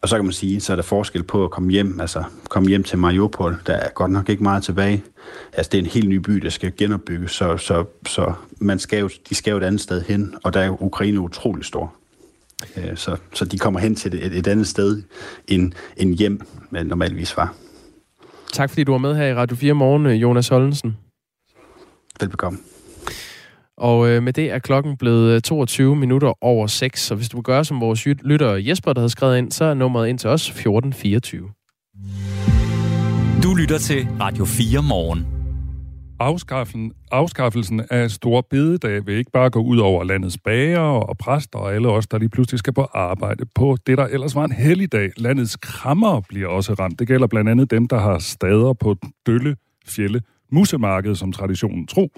Og 0.03 0.09
så 0.09 0.17
kan 0.17 0.25
man 0.25 0.33
sige, 0.33 0.61
så 0.61 0.73
er 0.73 0.77
der 0.77 0.83
forskel 0.83 1.23
på 1.23 1.45
at 1.45 1.51
komme 1.51 1.71
hjem, 1.71 2.01
altså 2.01 2.25
komme 2.49 2.69
hjem 2.69 2.83
til 2.83 2.99
Mariupol, 2.99 3.59
der 3.67 3.73
er 3.73 3.91
godt 3.91 4.11
nok 4.11 4.29
ikke 4.29 4.43
meget 4.43 4.63
tilbage. 4.63 5.05
Altså 5.53 5.71
det 5.73 5.79
er 5.79 5.83
en 5.83 5.91
helt 5.91 6.09
ny 6.09 6.15
by, 6.15 6.33
der 6.33 6.51
skal 6.51 6.73
genopbygges, 6.77 7.31
så, 7.31 7.57
så, 7.57 7.85
så 8.07 8.33
man 8.61 8.79
skal 8.79 9.01
jo, 9.01 9.11
de 9.29 9.35
skal 9.35 9.51
jo 9.51 9.57
et 9.57 9.63
andet 9.65 9.81
sted 9.81 10.03
hen, 10.03 10.35
og 10.45 10.55
der 10.55 10.61
er 10.61 10.83
Ukraine 10.83 11.21
utrolig 11.21 11.65
stor. 11.65 11.95
Øh, 12.77 12.97
så, 12.97 13.17
så 13.35 13.45
de 13.45 13.59
kommer 13.59 13.81
hen 13.81 13.95
til 13.95 14.15
et, 14.15 14.37
et 14.37 14.47
andet 14.47 14.67
sted 14.67 15.03
end, 15.49 15.73
end 15.97 16.15
hjem, 16.15 16.41
man 16.71 16.87
normalvis 16.87 17.37
var. 17.37 17.55
Tak 18.53 18.71
fordi 18.71 18.85
du 18.85 18.93
var 18.93 18.99
med 18.99 19.17
her 19.17 19.27
i 19.27 19.35
Radio 19.35 19.57
4 19.57 19.75
morgen, 19.75 20.07
Jonas 20.07 20.49
Hollensen. 20.49 20.97
Velbekomme. 22.21 22.59
Og 23.79 24.09
øh, 24.09 24.23
med 24.23 24.33
det 24.33 24.51
er 24.51 24.59
klokken 24.59 24.97
blevet 24.97 25.45
22 25.45 25.93
øh, 25.93 25.99
minutter 25.99 26.45
over 26.45 26.67
6, 26.67 27.03
så 27.03 27.15
hvis 27.15 27.29
du 27.29 27.37
vil 27.37 27.45
gøre 27.45 27.65
som 27.65 27.81
vores 27.81 28.07
lytter 28.07 28.53
Jesper, 28.55 28.93
der 28.93 29.01
havde 29.01 29.11
skrevet 29.11 29.39
ind, 29.39 29.53
så 29.53 29.65
er 29.65 29.75
nummeret 29.75 30.09
ind 30.09 30.19
til 30.19 30.31
os 30.31 30.49
1424. 30.49 31.49
Du 33.43 33.55
lytter 33.55 33.79
til 33.79 34.09
Radio 34.21 34.45
4 34.45 34.83
morgen. 34.83 35.27
Afskaffelsen, 36.21 36.93
afskaffelsen 37.11 37.83
af 37.91 38.11
store 38.11 38.43
bededag 38.51 39.07
vil 39.07 39.15
ikke 39.15 39.31
bare 39.31 39.51
gå 39.51 39.61
ud 39.61 39.79
over 39.79 40.05
landets 40.05 40.39
bager 40.45 40.81
og 40.81 41.19
præster 41.19 41.59
og 41.59 41.75
alle 41.75 41.89
os, 41.89 42.07
der 42.07 42.19
lige 42.19 42.29
pludselig 42.29 42.59
skal 42.59 42.73
på 42.73 42.83
arbejde 42.95 43.45
på 43.55 43.77
det, 43.87 43.99
der 43.99 44.07
ellers 44.07 44.35
var 44.35 44.45
en 44.45 44.53
helligdag. 44.53 45.11
Landets 45.17 45.57
krammer 45.57 46.21
bliver 46.29 46.49
også 46.49 46.73
ramt. 46.73 46.99
Det 46.99 47.09
gælder 47.09 47.27
blandt 47.27 47.51
andet 47.51 47.71
dem, 47.71 47.89
der 47.89 47.99
har 47.99 48.19
stader 48.19 48.73
på 48.73 48.97
Dølle 49.27 49.57
Fjelle 49.87 50.21
Musemarked, 50.53 51.15
som 51.15 51.33
traditionen 51.33 51.87
tro 51.87 52.09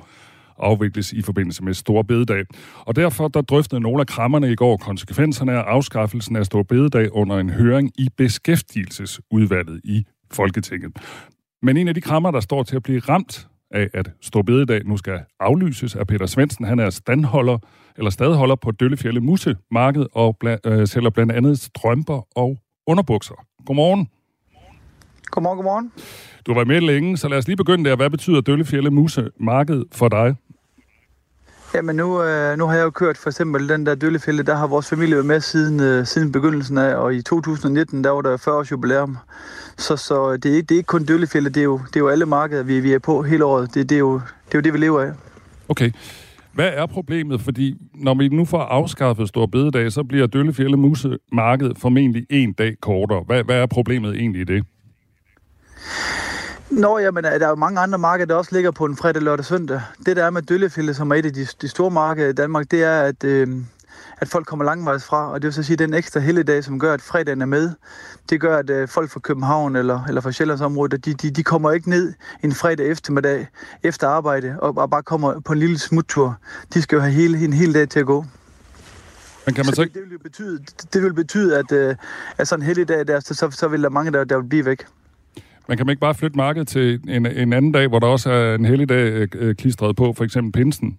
afvikles 0.60 1.12
i 1.12 1.22
forbindelse 1.22 1.64
med 1.64 1.74
Stor 1.74 2.02
Bededag. 2.02 2.44
Og 2.84 2.96
derfor 2.96 3.28
der 3.28 3.40
drøftede 3.40 3.80
nogle 3.80 4.00
af 4.00 4.06
krammerne 4.06 4.52
i 4.52 4.54
går 4.54 4.76
konsekvenserne 4.76 5.52
af 5.52 5.62
afskaffelsen 5.62 6.36
af 6.36 6.46
Stor 6.46 6.62
Bededag 6.62 7.12
under 7.12 7.36
en 7.38 7.50
høring 7.50 7.92
i 7.98 8.08
Beskæftigelsesudvalget 8.16 9.80
i 9.84 10.04
Folketinget. 10.32 10.92
Men 11.62 11.76
en 11.76 11.88
af 11.88 11.94
de 11.94 12.00
krammer, 12.00 12.30
der 12.30 12.40
står 12.40 12.62
til 12.62 12.76
at 12.76 12.82
blive 12.82 13.00
ramt 13.00 13.48
af, 13.70 13.88
at 13.94 14.10
Stor 14.20 14.42
Bededag 14.42 14.84
nu 14.84 14.96
skal 14.96 15.20
aflyses 15.40 15.96
af 15.96 16.06
Peter 16.06 16.26
Svendsen. 16.26 16.64
Han 16.64 16.78
er 16.78 16.90
standholder, 16.90 17.58
eller 17.96 18.10
stadholder 18.10 18.54
på 18.54 18.70
Døllefjælde 18.70 19.20
Musse 19.20 19.56
Marked 19.70 20.06
og 20.12 20.36
bla, 20.40 20.56
øh, 20.66 20.86
sælger 20.86 21.10
blandt 21.10 21.32
andet 21.32 21.60
strømper 21.60 22.26
og 22.36 22.58
underbukser. 22.86 23.46
Godmorgen. 23.66 24.08
Godmorgen, 25.24 25.56
godmorgen. 25.56 25.92
Du 26.46 26.54
var 26.54 26.64
med 26.64 26.80
længe, 26.80 27.16
så 27.16 27.28
lad 27.28 27.38
os 27.38 27.46
lige 27.46 27.56
begynde 27.56 27.90
der. 27.90 27.96
Hvad 27.96 28.10
betyder 28.10 28.40
Døllefjælde 28.40 28.90
Musse 28.90 29.28
Marked 29.40 29.84
for 29.92 30.08
dig? 30.08 30.36
Jamen 31.74 31.96
nu, 31.96 32.22
øh, 32.22 32.58
nu 32.58 32.66
har 32.66 32.74
jeg 32.74 32.84
jo 32.84 32.90
kørt 32.90 33.18
for 33.18 33.30
eksempel 33.30 33.68
den 33.68 33.86
der 33.86 33.94
døllefælde, 33.94 34.42
der 34.42 34.56
har 34.56 34.66
vores 34.66 34.88
familie 34.88 35.14
været 35.14 35.26
med 35.26 35.40
siden, 35.40 35.80
øh, 35.80 36.06
siden 36.06 36.32
begyndelsen 36.32 36.78
af, 36.78 36.94
og 36.94 37.14
i 37.14 37.22
2019, 37.22 38.04
der 38.04 38.10
var 38.10 38.20
der 38.20 38.36
40 38.36 38.56
års 38.56 38.70
jubilæum. 38.70 39.18
Så, 39.78 39.96
så 39.96 40.32
øh, 40.32 40.38
det, 40.38 40.52
er, 40.52 40.56
ikke, 40.56 40.66
det 40.66 40.74
er 40.74 40.78
ikke 40.78 40.86
kun 40.86 41.04
døllefælde, 41.04 41.50
det 41.50 41.60
er 41.60 41.64
jo, 41.64 41.80
det 41.86 41.96
er 41.96 42.00
jo 42.00 42.08
alle 42.08 42.26
markeder, 42.26 42.62
vi, 42.62 42.80
vi 42.80 42.92
er 42.92 42.98
på 42.98 43.22
hele 43.22 43.44
året. 43.44 43.74
Det, 43.74 43.88
det, 43.88 43.94
er 43.94 43.98
jo, 43.98 44.14
det 44.14 44.54
er 44.54 44.58
jo 44.58 44.60
det, 44.60 44.72
vi 44.72 44.78
lever 44.78 45.00
af. 45.00 45.12
Okay. 45.68 45.92
Hvad 46.52 46.70
er 46.74 46.86
problemet? 46.86 47.40
Fordi 47.40 47.76
når 47.94 48.14
vi 48.14 48.28
nu 48.28 48.44
får 48.44 48.62
afskaffet 48.62 49.28
Stor 49.28 49.46
Bededag, 49.46 49.92
så 49.92 50.02
bliver 50.02 50.26
Døllefjælde 50.26 50.76
Musemarkedet 50.76 51.78
formentlig 51.78 52.26
en 52.30 52.52
dag 52.52 52.76
kortere. 52.80 53.22
Hvad, 53.26 53.44
hvad 53.44 53.56
er 53.56 53.66
problemet 53.66 54.14
egentlig 54.14 54.40
i 54.40 54.44
det? 54.44 54.64
Nå, 56.70 56.98
jamen, 56.98 57.24
der 57.24 57.30
er 57.30 57.48
jo 57.48 57.54
mange 57.54 57.80
andre 57.80 57.98
markeder, 57.98 58.26
der 58.26 58.34
også 58.34 58.54
ligger 58.54 58.70
på 58.70 58.84
en 58.84 58.96
fredag, 58.96 59.22
lørdag, 59.22 59.44
søndag. 59.44 59.80
Det 60.06 60.16
der 60.16 60.24
er 60.24 60.30
med 60.30 60.42
Døllefjælde, 60.42 60.94
som 60.94 61.10
er 61.10 61.14
et 61.14 61.26
af 61.26 61.32
de, 61.32 61.46
de 61.62 61.68
store 61.68 61.90
markeder 61.90 62.28
i 62.28 62.32
Danmark, 62.32 62.70
det 62.70 62.82
er, 62.84 63.00
at, 63.00 63.24
øh, 63.24 63.48
at 64.18 64.28
folk 64.28 64.46
kommer 64.46 64.64
langvejs 64.64 65.04
fra, 65.04 65.30
og 65.30 65.42
det 65.42 65.46
vil 65.46 65.52
så 65.54 65.62
sige, 65.62 65.74
at 65.74 65.78
den 65.78 65.94
ekstra 65.94 66.20
helligdag, 66.20 66.64
som 66.64 66.78
gør, 66.78 66.94
at 66.94 67.02
fredagen 67.02 67.42
er 67.42 67.46
med, 67.46 67.70
det 68.30 68.40
gør, 68.40 68.58
at 68.58 68.70
øh, 68.70 68.88
folk 68.88 69.10
fra 69.10 69.20
København 69.20 69.76
eller, 69.76 70.04
eller 70.08 70.20
fra 70.20 70.32
Sjællandsområdet, 70.32 71.04
de, 71.04 71.14
de, 71.14 71.30
de 71.30 71.42
kommer 71.42 71.72
ikke 71.72 71.90
ned 71.90 72.12
en 72.42 72.52
fredag 72.52 72.86
eftermiddag 72.86 73.46
efter 73.82 74.08
arbejde, 74.08 74.56
og, 74.58 74.76
og 74.76 74.90
bare 74.90 75.02
kommer 75.02 75.40
på 75.40 75.52
en 75.52 75.58
lille 75.58 75.78
smuttur. 75.78 76.36
De 76.74 76.82
skal 76.82 76.96
jo 76.96 77.02
have 77.02 77.12
hele, 77.12 77.44
en 77.44 77.52
hel 77.52 77.74
dag 77.74 77.88
til 77.88 78.00
at 78.00 78.06
gå. 78.06 78.24
Men 79.46 79.54
kan 79.54 79.66
man 79.66 79.74
så 79.74 79.82
ikke... 79.82 79.94
det, 79.94 80.02
det, 80.02 80.10
vil 80.10 80.18
betyde, 80.18 80.64
det 80.92 81.02
vil 81.02 81.14
betyde, 81.14 81.58
at, 81.58 81.72
øh, 81.72 81.96
at 82.38 82.48
sådan 82.48 82.62
en 82.62 82.66
helligdag 82.66 83.06
der, 83.06 83.20
så, 83.20 83.34
så, 83.34 83.50
så 83.50 83.68
vil 83.68 83.82
der 83.82 83.88
mange, 83.88 84.12
der, 84.12 84.24
der 84.24 84.36
vil 84.36 84.48
blive 84.48 84.64
væk. 84.64 84.86
Man 85.68 85.76
kan 85.76 85.86
man 85.86 85.92
ikke 85.92 86.00
bare 86.00 86.14
flytte 86.14 86.36
markedet 86.36 86.68
til 86.68 87.00
en, 87.08 87.26
en 87.26 87.52
anden 87.52 87.72
dag, 87.72 87.88
hvor 87.88 87.98
der 87.98 88.06
også 88.06 88.30
er 88.30 88.54
en 88.54 88.64
helligdag 88.64 89.12
øh, 89.12 89.28
øh, 89.34 89.54
klistret 89.54 89.96
på, 89.96 90.12
for 90.12 90.24
eksempel 90.24 90.52
pinsen? 90.52 90.98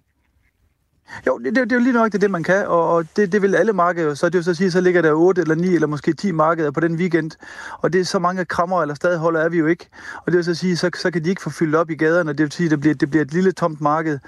Jo, 1.26 1.38
det, 1.38 1.56
det, 1.56 1.70
det 1.70 1.72
er 1.72 1.76
jo 1.76 1.82
lige 1.82 1.92
nok 1.92 2.12
det, 2.12 2.20
det 2.20 2.30
man 2.30 2.42
kan, 2.42 2.66
og, 2.66 2.88
og 2.94 3.04
det, 3.16 3.32
det 3.32 3.42
vil 3.42 3.54
alle 3.54 3.72
markeder. 3.72 4.14
Så 4.14 4.26
det 4.26 4.34
vil 4.34 4.44
så 4.44 4.54
sige, 4.54 4.70
så 4.70 4.80
ligger 4.80 5.02
der 5.02 5.12
8 5.12 5.42
eller 5.42 5.54
9 5.54 5.74
eller 5.74 5.86
måske 5.86 6.12
10 6.12 6.32
markeder 6.32 6.70
på 6.70 6.80
den 6.80 6.96
weekend, 6.96 7.30
og 7.78 7.92
det 7.92 8.00
er 8.00 8.04
så 8.04 8.18
mange 8.18 8.44
krammer 8.44 8.82
eller 8.82 8.94
stadholder 8.94 9.40
er 9.40 9.48
vi 9.48 9.58
jo 9.58 9.66
ikke. 9.66 9.88
Og 10.16 10.32
det 10.32 10.34
vil 10.34 10.44
så 10.44 10.54
sige, 10.54 10.76
så, 10.76 10.90
så 10.96 11.10
kan 11.10 11.24
de 11.24 11.30
ikke 11.30 11.42
få 11.42 11.50
fyldt 11.50 11.74
op 11.74 11.90
i 11.90 11.94
gaderne, 11.94 12.32
det 12.32 12.40
vil 12.40 12.52
sige, 12.52 12.70
det 12.70 12.80
bliver, 12.80 12.94
det 12.94 13.10
bliver 13.10 13.24
et 13.24 13.32
lille 13.32 13.52
tomt 13.52 13.80
marked, 13.80 14.18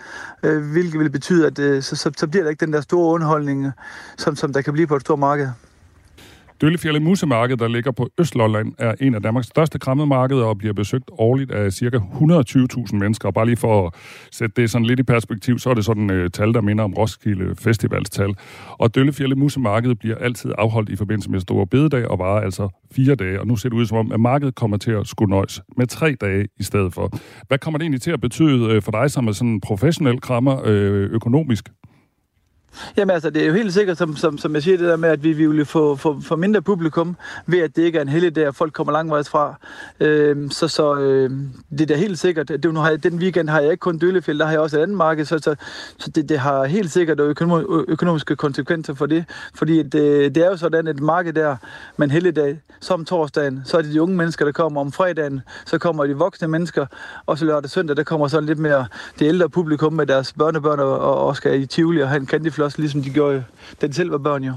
øh, 0.42 0.72
hvilket 0.72 1.00
vil 1.00 1.10
betyde, 1.10 1.46
at 1.46 1.58
øh, 1.58 1.82
så, 1.82 1.96
så, 1.96 2.10
så 2.16 2.26
bliver 2.26 2.42
der 2.42 2.50
ikke 2.50 2.66
den 2.66 2.72
der 2.72 2.80
store 2.80 3.14
underholdning, 3.14 3.70
som, 4.16 4.36
som 4.36 4.52
der 4.52 4.62
kan 4.62 4.72
blive 4.72 4.86
på 4.86 4.96
et 4.96 5.02
stort 5.02 5.18
marked. 5.18 5.48
Døllefjælde 6.64 7.00
Musemarked, 7.00 7.56
der 7.56 7.68
ligger 7.68 7.92
på 7.92 8.08
Østlolland, 8.18 8.72
er 8.78 8.94
en 9.00 9.14
af 9.14 9.22
Danmarks 9.22 9.46
største 9.46 9.78
krammemarkeder 9.78 10.44
og 10.44 10.58
bliver 10.58 10.74
besøgt 10.74 11.10
årligt 11.18 11.50
af 11.50 11.72
ca. 11.72 11.96
120.000 11.96 12.96
mennesker. 12.96 13.28
Og 13.28 13.34
bare 13.34 13.46
lige 13.46 13.56
for 13.56 13.86
at 13.86 13.94
sætte 14.32 14.62
det 14.62 14.70
sådan 14.70 14.86
lidt 14.86 15.00
i 15.00 15.02
perspektiv, 15.02 15.58
så 15.58 15.70
er 15.70 15.74
det 15.74 15.84
sådan 15.84 16.10
et 16.10 16.22
uh, 16.22 16.30
tal, 16.32 16.54
der 16.54 16.60
minder 16.60 16.84
om 16.84 16.94
Roskilde 16.94 17.56
Festivals 17.56 18.10
tal. 18.10 18.34
Og 18.68 18.94
Døllefjælde 18.94 19.36
Musemarked 19.36 19.94
bliver 19.94 20.16
altid 20.16 20.52
afholdt 20.58 20.88
i 20.88 20.96
forbindelse 20.96 21.30
med 21.30 21.40
Store 21.40 21.66
Bededag 21.66 22.08
og 22.08 22.18
varer 22.18 22.40
altså 22.40 22.68
fire 22.92 23.14
dage. 23.14 23.40
Og 23.40 23.46
nu 23.46 23.56
ser 23.56 23.68
det 23.68 23.76
ud 23.76 23.86
som 23.86 23.98
om, 23.98 24.12
at 24.12 24.20
markedet 24.20 24.54
kommer 24.54 24.76
til 24.76 24.90
at 24.90 25.06
skulle 25.06 25.30
nøjes 25.30 25.62
med 25.76 25.86
tre 25.86 26.16
dage 26.20 26.48
i 26.58 26.62
stedet 26.62 26.94
for. 26.94 27.18
Hvad 27.48 27.58
kommer 27.58 27.78
det 27.78 27.84
egentlig 27.84 28.02
til 28.02 28.10
at 28.10 28.20
betyde 28.20 28.76
uh, 28.76 28.82
for 28.82 28.90
dig 28.90 29.10
som 29.10 29.28
er 29.28 29.32
sådan 29.32 29.48
en 29.48 29.60
professionel 29.60 30.20
krammer 30.20 30.60
uh, 30.60 30.68
økonomisk? 31.14 31.68
Jamen 32.96 33.14
altså, 33.14 33.30
det 33.30 33.42
er 33.42 33.46
jo 33.46 33.52
helt 33.52 33.72
sikkert, 33.72 33.98
som, 33.98 34.16
som, 34.16 34.38
som 34.38 34.54
jeg 34.54 34.62
siger, 34.62 34.76
det 34.76 34.88
der 34.88 34.96
med, 34.96 35.08
at 35.08 35.22
vi, 35.22 35.32
vi 35.32 35.46
vil 35.46 35.64
få, 35.64 35.96
få, 35.96 36.20
få 36.20 36.36
mindre 36.36 36.62
publikum 36.62 37.16
ved, 37.46 37.58
at 37.58 37.76
det 37.76 37.82
ikke 37.82 37.98
er 37.98 38.02
en 38.02 38.08
heldig 38.08 38.36
dag, 38.36 38.48
og 38.48 38.54
folk 38.54 38.72
kommer 38.72 38.92
langvejs 38.92 39.28
fra. 39.28 39.54
Øh, 40.00 40.50
så 40.50 40.68
så 40.68 40.94
øh, 40.94 41.30
det 41.70 41.80
er 41.80 41.86
da 41.86 41.94
helt 41.94 42.18
sikkert. 42.18 42.48
Det, 42.48 42.74
nu 42.74 42.80
har 42.80 42.90
jeg, 42.90 43.02
den 43.02 43.14
weekend 43.14 43.48
har 43.48 43.60
jeg 43.60 43.70
ikke 43.70 43.80
kun 43.80 43.98
Døllefjeld, 43.98 44.38
der 44.38 44.44
har 44.44 44.52
jeg 44.52 44.60
også 44.60 44.78
et 44.78 44.82
andet 44.82 44.96
marked, 44.96 45.24
så, 45.24 45.38
så, 45.38 45.54
så 45.98 46.10
det, 46.10 46.28
det 46.28 46.38
har 46.38 46.64
helt 46.64 46.92
sikkert 46.92 47.20
økonom, 47.20 47.84
økonomiske 47.88 48.36
konsekvenser 48.36 48.94
for 48.94 49.06
det. 49.06 49.24
Fordi 49.54 49.82
det, 49.82 50.00
øh, 50.00 50.34
det 50.34 50.36
er 50.36 50.46
jo 50.46 50.56
sådan, 50.56 50.86
et 50.86 51.00
marked 51.00 51.32
der 51.32 51.56
med 51.96 52.06
en 52.06 52.10
heldig 52.10 52.36
dag, 52.36 52.60
som 52.80 53.04
torsdagen, 53.04 53.62
så 53.64 53.78
er 53.78 53.82
det 53.82 53.92
de 53.92 54.02
unge 54.02 54.16
mennesker, 54.16 54.44
der 54.44 54.52
kommer 54.52 54.80
om 54.80 54.92
fredagen, 54.92 55.40
så 55.66 55.78
kommer 55.78 56.06
de 56.06 56.16
voksne 56.16 56.48
mennesker, 56.48 56.86
og 57.26 57.38
så 57.38 57.44
lørdag 57.44 57.70
søndag, 57.70 57.96
der 57.96 58.02
kommer 58.02 58.28
så 58.28 58.40
lidt 58.40 58.58
mere 58.58 58.86
det 59.18 59.26
ældre 59.26 59.48
publikum 59.48 59.92
med 59.92 60.06
deres 60.06 60.32
børnebørn 60.32 60.80
og, 60.80 61.26
og 61.26 61.36
skal 61.36 61.60
i 61.60 61.66
Tivoli 61.66 62.02
og 62.02 62.08
have 62.08 62.20
en 62.20 62.26
candyfloss, 62.64 62.78
ligesom 62.78 63.02
de 63.02 63.10
gjorde, 63.10 63.44
da 63.80 63.86
de 63.86 63.92
selv 63.92 64.10
var 64.10 64.18
børn 64.18 64.44
jo. 64.44 64.52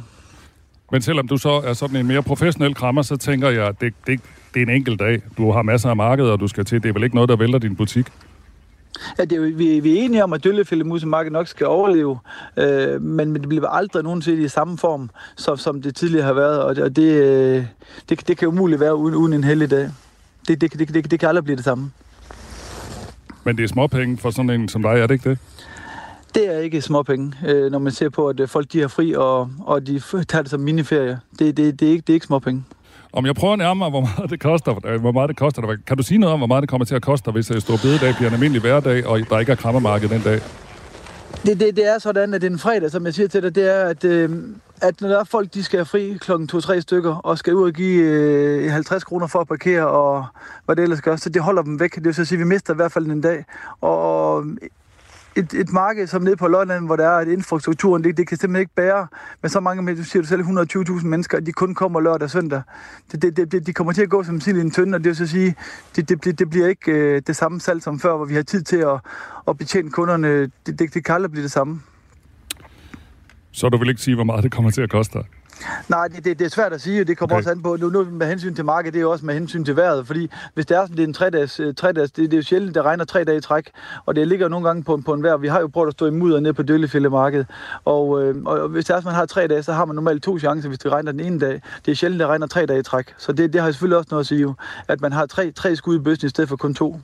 Men 0.91 1.01
selvom 1.01 1.27
du 1.27 1.37
så 1.37 1.49
er 1.49 1.73
sådan 1.73 1.95
en 1.95 2.07
mere 2.07 2.23
professionel 2.23 2.75
krammer, 2.75 3.01
så 3.01 3.17
tænker 3.17 3.49
jeg, 3.49 3.67
at 3.67 3.81
det, 3.81 3.93
det, 4.07 4.19
det 4.53 4.59
er 4.59 4.65
en 4.65 4.69
enkelt 4.69 4.99
dag. 4.99 5.21
Du 5.37 5.51
har 5.51 5.61
masser 5.61 5.89
af 5.89 5.95
markeder, 5.95 6.31
og 6.31 6.39
du 6.39 6.47
skal 6.47 6.65
til. 6.65 6.83
Det 6.83 6.89
er 6.89 6.93
vel 6.93 7.03
ikke 7.03 7.15
noget, 7.15 7.29
der 7.29 7.35
vælter 7.35 7.59
din 7.59 7.75
butik? 7.75 8.07
Ja, 9.19 9.25
det 9.25 9.37
er, 9.37 9.41
vi, 9.41 9.79
vi 9.79 9.97
er 9.97 10.03
enige 10.03 10.23
om, 10.23 10.33
at 10.33 10.43
Døllefældemusemarkedet 10.43 11.33
nok 11.33 11.47
skal 11.47 11.67
overleve, 11.67 12.19
øh, 12.57 13.01
men 13.01 13.35
det 13.35 13.49
bliver 13.49 13.67
aldrig 13.67 14.03
nogensinde 14.03 14.43
i 14.43 14.47
samme 14.47 14.77
form, 14.77 15.09
som, 15.35 15.57
som 15.57 15.81
det 15.81 15.95
tidligere 15.95 16.25
har 16.25 16.33
været, 16.33 16.63
og 16.63 16.75
det, 16.75 16.83
og 16.83 16.95
det, 16.95 17.11
øh, 17.11 17.65
det, 18.09 18.27
det 18.27 18.37
kan 18.37 18.47
umuligt 18.47 18.79
være 18.79 18.95
uden, 18.95 19.15
uden 19.15 19.33
en 19.33 19.43
heldig 19.43 19.71
dag. 19.71 19.89
Det, 20.47 20.61
det, 20.61 20.73
det, 20.73 20.93
det, 20.93 21.11
det 21.11 21.19
kan 21.19 21.29
aldrig 21.29 21.43
blive 21.43 21.55
det 21.55 21.63
samme. 21.63 21.91
Men 23.43 23.57
det 23.57 23.63
er 23.63 23.67
småpenge 23.67 24.17
for 24.17 24.31
sådan 24.31 24.49
en 24.49 24.69
som 24.69 24.81
dig, 24.81 24.91
er 24.91 25.07
det 25.07 25.13
ikke 25.13 25.29
det? 25.29 25.37
Det 26.35 26.55
er 26.55 26.59
ikke 26.59 26.81
småpenge, 26.81 27.33
øh, 27.47 27.71
når 27.71 27.79
man 27.79 27.91
ser 27.91 28.09
på, 28.09 28.27
at 28.27 28.39
øh, 28.39 28.47
folk 28.47 28.73
de 28.73 28.81
har 28.81 28.87
fri, 28.87 29.13
og, 29.13 29.49
og 29.65 29.87
de 29.87 29.99
tager 30.27 30.41
det 30.41 30.51
som 30.51 30.59
miniferie. 30.59 31.19
Det, 31.39 31.57
det, 31.57 31.79
det, 31.79 31.87
er 31.87 31.91
ikke, 31.91 32.03
det 32.07 32.09
er 32.09 32.13
ikke 32.13 32.25
småpenge. 32.25 32.63
Om 33.13 33.25
jeg 33.25 33.35
prøver 33.35 33.55
nærmere, 33.55 33.89
hvor 33.89 34.01
meget 34.01 34.29
det 34.29 34.39
koster, 34.39 34.79
øh, 34.85 35.01
hvor 35.01 35.11
meget 35.11 35.29
det 35.29 35.37
koster 35.37 35.75
Kan 35.87 35.97
du 35.97 36.03
sige 36.03 36.17
noget 36.17 36.33
om, 36.33 36.39
hvor 36.39 36.47
meget 36.47 36.61
det 36.61 36.69
kommer 36.69 36.85
til 36.85 36.95
at 36.95 37.01
koste, 37.01 37.31
hvis 37.31 37.45
Stor 37.45 37.77
Bededag 37.81 38.15
bliver 38.15 38.29
en 38.29 38.33
almindelig 38.33 38.61
hverdag, 38.61 39.07
og 39.07 39.19
der 39.29 39.39
ikke 39.39 39.51
er 39.51 39.55
krammermarked 39.55 40.09
den 40.09 40.21
dag? 40.21 40.41
Det, 41.45 41.59
det, 41.59 41.75
det 41.75 41.87
er 41.87 41.99
sådan, 41.99 42.33
at 42.33 42.41
det 42.41 42.47
er 42.47 42.51
en 42.51 42.59
fredag, 42.59 42.91
som 42.91 43.05
jeg 43.05 43.13
siger 43.13 43.27
til 43.27 43.43
dig, 43.43 43.55
det 43.55 43.75
er, 43.75 43.85
at, 43.85 44.03
øh, 44.03 44.29
at 44.81 45.01
når 45.01 45.09
der 45.09 45.19
er 45.19 45.23
folk, 45.23 45.53
de 45.53 45.63
skal 45.63 45.77
have 45.77 45.85
fri 45.85 46.17
klokken 46.19 46.49
2-3 46.53 46.79
stykker, 46.79 47.15
og 47.15 47.37
skal 47.37 47.55
ud 47.55 47.63
og 47.63 47.73
give 47.73 48.03
øh, 48.03 48.71
50 48.71 49.03
kroner 49.03 49.27
for 49.27 49.39
at 49.39 49.47
parkere, 49.47 49.87
og 49.87 50.25
hvad 50.65 50.75
det 50.75 50.83
ellers 50.83 51.01
gør, 51.01 51.15
så 51.15 51.29
det 51.29 51.41
holder 51.41 51.61
dem 51.61 51.79
væk. 51.79 51.95
Det 51.95 52.05
vil 52.05 52.13
så 52.13 52.25
sige, 52.25 52.35
at 52.35 52.39
vi 52.39 52.45
mister 52.45 52.73
i 52.73 52.75
hvert 52.75 52.91
fald 52.91 53.05
en 53.05 53.21
dag. 53.21 53.45
Og 53.81 54.45
et, 55.37 55.53
et 55.53 55.71
marked 55.71 56.07
som 56.07 56.21
nede 56.21 56.35
på 56.35 56.47
Lolland, 56.47 56.85
hvor 56.85 56.95
der 56.95 57.07
er 57.07 57.21
et 57.21 57.27
infrastrukturen, 57.27 58.03
det, 58.03 58.17
det 58.17 58.27
kan 58.27 58.37
simpelthen 58.37 58.61
ikke 58.61 58.75
bære 58.75 59.07
med 59.41 59.49
så 59.49 59.59
mange, 59.59 59.95
du 59.95 60.03
siger 60.03 60.23
du 60.23 60.27
selv, 60.27 60.41
120.000 60.41 61.05
mennesker, 61.05 61.37
at 61.37 61.45
de 61.45 61.51
kun 61.51 61.73
kommer 61.73 61.99
lørdag 61.99 62.23
og 62.23 62.29
søndag. 62.29 62.61
Det, 63.11 63.37
det, 63.37 63.51
det, 63.51 63.67
de 63.67 63.73
kommer 63.73 63.93
til 63.93 64.01
at 64.01 64.09
gå 64.09 64.23
som 64.23 64.41
sild 64.41 64.57
i 64.57 64.61
en 64.61 64.71
tynde, 64.71 64.95
og 64.95 64.99
det 64.99 65.07
vil 65.07 65.15
så 65.15 65.27
sige, 65.27 65.55
det, 65.95 66.09
det, 66.09 66.39
det 66.39 66.49
bliver 66.49 66.67
ikke 66.67 66.91
øh, 66.91 67.21
det 67.27 67.35
samme 67.35 67.59
salg 67.59 67.83
som 67.83 67.99
før, 67.99 68.15
hvor 68.15 68.25
vi 68.25 68.33
har 68.33 68.41
tid 68.41 68.61
til 68.61 68.77
at, 68.77 68.99
at 69.47 69.57
betjene 69.57 69.89
kunderne. 69.89 70.41
Det, 70.41 70.79
det, 70.79 70.93
det 70.93 71.05
kan 71.05 71.15
aldrig 71.15 71.31
blive 71.31 71.43
det 71.43 71.51
samme. 71.51 71.81
Så 73.51 73.69
du 73.69 73.77
vil 73.77 73.89
ikke 73.89 74.01
sige, 74.01 74.15
hvor 74.15 74.23
meget 74.23 74.43
det 74.43 74.51
kommer 74.51 74.71
til 74.71 74.81
at 74.81 74.89
koste 74.89 75.19
Nej, 75.87 76.07
det, 76.07 76.25
det, 76.25 76.39
det 76.39 76.45
er 76.45 76.49
svært 76.49 76.73
at 76.73 76.81
sige, 76.81 77.03
det 77.03 77.17
kommer 77.17 77.35
okay. 77.35 77.39
også 77.39 77.51
an 77.51 77.61
på, 77.61 77.77
nu, 77.79 77.89
nu 77.89 78.03
med 78.03 78.27
hensyn 78.27 78.55
til 78.55 78.65
markedet, 78.65 78.93
det 78.93 78.99
er 78.99 79.01
jo 79.01 79.11
også 79.11 79.25
med 79.25 79.33
hensyn 79.33 79.65
til 79.65 79.75
vejret, 79.75 80.07
fordi 80.07 80.31
hvis 80.53 80.65
det 80.65 80.77
er 80.77 80.81
sådan, 80.81 80.97
det 80.97 81.03
er 81.03 81.07
en 81.07 81.13
tre 81.13 81.29
dages, 81.29 81.59
øh, 81.59 81.73
tre 81.73 81.91
dages 81.91 82.11
det, 82.11 82.31
det 82.31 82.33
er 82.33 82.37
jo 82.37 82.43
sjældent, 82.43 82.75
det 82.75 82.83
regner 82.83 83.05
tre 83.05 83.23
dage 83.23 83.37
i 83.37 83.41
træk, 83.41 83.71
og 84.05 84.15
det 84.15 84.27
ligger 84.27 84.47
nogle 84.47 84.67
gange 84.67 84.83
på, 84.83 84.97
på 85.05 85.13
en 85.13 85.23
vejr. 85.23 85.37
Vi 85.37 85.47
har 85.47 85.59
jo 85.59 85.67
prøvet 85.67 85.87
at 85.87 85.93
stå 85.93 86.05
i 86.05 86.11
mudder 86.11 86.39
nede 86.39 86.53
på 86.53 86.63
Døllefældemarkedet, 86.63 87.47
og, 87.85 88.23
øh, 88.23 88.35
og 88.45 88.67
hvis 88.67 88.85
det 88.85 88.93
er 88.93 88.97
sådan, 88.97 89.07
man 89.07 89.15
har 89.15 89.25
tre 89.25 89.47
dage, 89.47 89.63
så 89.63 89.73
har 89.73 89.85
man 89.85 89.95
normalt 89.95 90.23
to 90.23 90.39
chancer, 90.39 90.69
hvis 90.69 90.79
det 90.79 90.91
regner 90.91 91.11
den 91.11 91.21
ene 91.21 91.39
dag. 91.39 91.61
Det 91.85 91.91
er 91.91 91.95
sjældent, 91.95 92.19
det 92.19 92.27
regner 92.27 92.47
tre 92.47 92.65
dage 92.65 92.79
i 92.79 92.83
træk, 92.83 93.13
så 93.17 93.31
det, 93.31 93.53
det 93.53 93.61
har 93.61 93.71
selvfølgelig 93.71 93.97
også 93.97 94.07
noget 94.11 94.23
at 94.23 94.27
sige 94.27 94.55
at 94.87 95.01
man 95.01 95.11
har 95.11 95.25
tre, 95.25 95.51
tre 95.51 95.75
skud 95.75 95.95
i 95.95 95.99
bøssen 95.99 96.25
i 96.25 96.29
stedet 96.29 96.49
for 96.49 96.55
kun 96.55 96.73
to. 96.73 96.99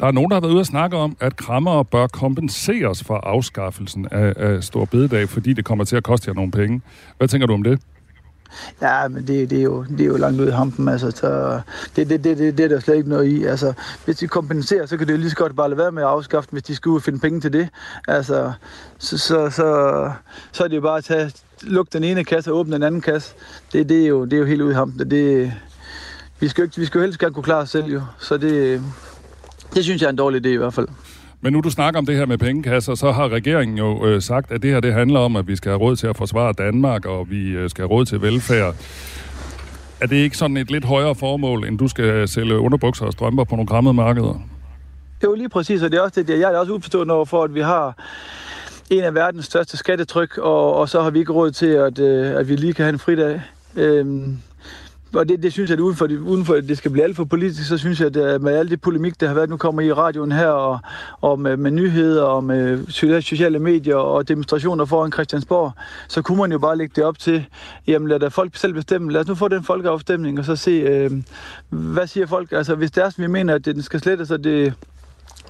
Der 0.00 0.06
er 0.06 0.10
nogen, 0.12 0.30
der 0.30 0.36
har 0.36 0.40
været 0.40 0.52
ude 0.52 0.60
og 0.60 0.66
snakke 0.66 0.96
om, 0.96 1.16
at 1.20 1.36
krammere 1.36 1.84
bør 1.84 2.06
kompenseres 2.06 3.04
for 3.04 3.16
afskaffelsen 3.16 4.08
af, 4.10 4.34
af 4.36 4.64
Stor 4.64 4.84
Bededag, 4.84 5.28
fordi 5.28 5.52
det 5.52 5.64
kommer 5.64 5.84
til 5.84 5.96
at 5.96 6.02
koste 6.02 6.28
jer 6.28 6.34
nogle 6.34 6.50
penge. 6.50 6.82
Hvad 7.18 7.28
tænker 7.28 7.46
du 7.46 7.52
om 7.52 7.62
det? 7.62 7.80
Ja, 8.82 9.08
men 9.08 9.26
det, 9.26 9.50
det, 9.50 9.58
er, 9.58 9.62
jo, 9.62 9.84
det 9.84 10.00
er 10.00 10.04
jo 10.04 10.16
langt 10.16 10.40
ud 10.40 10.48
i 10.48 10.50
hampen, 10.50 10.88
altså. 10.88 11.10
Så 11.10 11.60
det, 11.96 12.08
det, 12.08 12.24
det, 12.24 12.38
det, 12.38 12.58
det 12.58 12.64
er 12.64 12.68
der 12.68 12.80
slet 12.80 12.96
ikke 12.96 13.08
noget 13.08 13.26
i. 13.26 13.44
Altså, 13.44 13.72
hvis 14.04 14.16
de 14.16 14.28
kompenserer, 14.28 14.86
så 14.86 14.96
kan 14.96 15.06
det 15.06 15.12
jo 15.12 15.18
lige 15.18 15.30
så 15.30 15.36
godt 15.36 15.56
bare 15.56 15.68
lade 15.68 15.78
være 15.78 15.92
med 15.92 16.02
at 16.02 16.08
afskaffe 16.08 16.48
hvis 16.52 16.62
de 16.62 16.74
skal 16.74 16.90
ud 16.90 16.96
og 16.96 17.02
finde 17.02 17.18
penge 17.18 17.40
til 17.40 17.52
det. 17.52 17.68
Altså, 18.08 18.52
så, 18.98 19.18
så, 19.18 19.50
så, 19.50 20.10
så 20.52 20.64
er 20.64 20.68
det 20.68 20.76
jo 20.76 20.80
bare 20.80 20.98
at 20.98 21.04
tage, 21.04 21.32
lukke 21.62 21.90
den 21.92 22.04
ene 22.04 22.24
kasse 22.24 22.52
og 22.52 22.58
åbne 22.58 22.74
den 22.74 22.82
anden 22.82 23.00
kasse. 23.00 23.34
Det, 23.72 23.88
det, 23.88 24.02
er, 24.02 24.06
jo, 24.06 24.24
det 24.24 24.32
er 24.32 24.38
jo 24.38 24.44
helt 24.44 24.62
ud 24.62 24.70
i 24.70 24.74
hampen. 24.74 25.10
Det, 25.10 25.52
vi 26.40 26.48
skal 26.48 26.62
jo, 26.62 26.64
ikke, 26.64 26.76
vi 26.76 26.84
skal 26.84 26.98
jo 26.98 27.04
helst 27.04 27.18
gerne 27.18 27.34
kunne 27.34 27.42
klare 27.42 27.62
os 27.62 27.70
selv, 27.70 27.86
jo. 27.86 28.02
Så 28.18 28.36
det, 28.36 28.82
det 29.74 29.84
synes 29.84 30.02
jeg 30.02 30.06
er 30.06 30.10
en 30.10 30.16
dårlig 30.16 30.46
idé 30.46 30.48
i 30.48 30.56
hvert 30.56 30.74
fald. 30.74 30.88
Men 31.40 31.52
nu 31.52 31.60
du 31.60 31.70
snakker 31.70 31.98
om 31.98 32.06
det 32.06 32.16
her 32.16 32.26
med 32.26 32.38
pengekasser, 32.38 32.94
så 32.94 33.12
har 33.12 33.28
regeringen 33.28 33.78
jo 33.78 34.06
øh, 34.06 34.22
sagt, 34.22 34.52
at 34.52 34.62
det 34.62 34.70
her 34.70 34.80
det 34.80 34.92
handler 34.92 35.20
om, 35.20 35.36
at 35.36 35.48
vi 35.48 35.56
skal 35.56 35.70
have 35.70 35.80
råd 35.80 35.96
til 35.96 36.06
at 36.06 36.16
forsvare 36.16 36.52
Danmark, 36.52 37.06
og 37.06 37.30
vi 37.30 37.48
øh, 37.48 37.70
skal 37.70 37.82
have 37.82 37.90
råd 37.90 38.04
til 38.04 38.22
velfærd. 38.22 38.74
Er 40.00 40.06
det 40.06 40.16
ikke 40.16 40.36
sådan 40.36 40.56
et 40.56 40.70
lidt 40.70 40.84
højere 40.84 41.14
formål, 41.14 41.68
end 41.68 41.78
du 41.78 41.88
skal 41.88 42.28
sælge 42.28 42.58
underbukser 42.58 43.06
og 43.06 43.12
strømper 43.12 43.44
på 43.44 43.56
nogle 43.56 43.68
krammede 43.68 43.94
markeder? 43.94 44.32
Det 45.20 45.26
er 45.26 45.30
jo 45.30 45.34
lige 45.34 45.48
præcis, 45.48 45.82
og 45.82 45.92
det 45.92 45.98
er 45.98 46.02
også 46.02 46.22
det, 46.22 46.40
jeg 46.40 46.52
er 46.52 46.58
også 46.58 46.72
uforstående 46.72 47.14
over 47.14 47.24
for, 47.24 47.44
at 47.44 47.54
vi 47.54 47.60
har 47.60 47.94
en 48.90 49.04
af 49.04 49.14
verdens 49.14 49.44
største 49.44 49.76
skattetryk, 49.76 50.38
og, 50.38 50.74
og 50.74 50.88
så 50.88 51.02
har 51.02 51.10
vi 51.10 51.18
ikke 51.18 51.32
råd 51.32 51.50
til, 51.50 51.66
at, 51.66 51.98
øh, 51.98 52.38
at 52.38 52.48
vi 52.48 52.56
lige 52.56 52.72
kan 52.72 52.84
have 52.84 52.92
en 52.92 52.98
fridag. 52.98 53.40
Øhm, 53.76 54.38
og 55.14 55.28
det, 55.28 55.42
det 55.42 55.52
synes 55.52 55.70
jeg, 55.70 55.78
at 55.78 55.80
uden 55.80 55.96
for, 55.96 56.06
det, 56.06 56.18
uden 56.18 56.44
for 56.44 56.54
at 56.54 56.68
det 56.68 56.78
skal 56.78 56.90
blive 56.90 57.04
alt 57.04 57.16
for 57.16 57.24
politisk, 57.24 57.68
så 57.68 57.78
synes 57.78 58.00
jeg, 58.00 58.06
at 58.06 58.16
øh, 58.16 58.42
med 58.42 58.56
alt 58.56 58.70
det 58.70 58.80
polemik, 58.80 59.20
der 59.20 59.26
har 59.26 59.34
været, 59.34 59.50
nu 59.50 59.56
kommer 59.56 59.82
i 59.82 59.92
radioen 59.92 60.32
her, 60.32 60.48
og, 60.48 60.78
og 61.20 61.40
med, 61.40 61.56
med 61.56 61.70
nyheder, 61.70 62.22
og 62.22 62.44
med 62.44 62.86
sociale 63.20 63.58
medier, 63.58 63.96
og 63.96 64.28
demonstrationer 64.28 64.84
foran 64.84 65.12
Christiansborg, 65.12 65.72
så 66.08 66.22
kunne 66.22 66.38
man 66.38 66.52
jo 66.52 66.58
bare 66.58 66.76
lægge 66.78 66.92
det 66.96 67.04
op 67.04 67.18
til, 67.18 67.46
jamen 67.86 68.08
lad 68.08 68.20
da 68.20 68.28
folk 68.28 68.56
selv 68.56 68.72
bestemme, 68.72 69.12
lad 69.12 69.20
os 69.20 69.26
nu 69.26 69.34
få 69.34 69.48
den 69.48 69.64
folkeafstemning, 69.64 70.38
og 70.38 70.44
så 70.44 70.56
se, 70.56 70.70
øh, 70.70 71.10
hvad 71.68 72.06
siger 72.06 72.26
folk, 72.26 72.52
altså 72.52 72.74
hvis 72.74 72.90
det 72.90 73.04
er 73.04 73.10
som 73.10 73.22
vi 73.22 73.28
mener, 73.28 73.54
at 73.54 73.64
den 73.64 73.82
skal 73.82 74.00
slettes, 74.00 74.28
så 74.28 74.36
det 74.36 74.74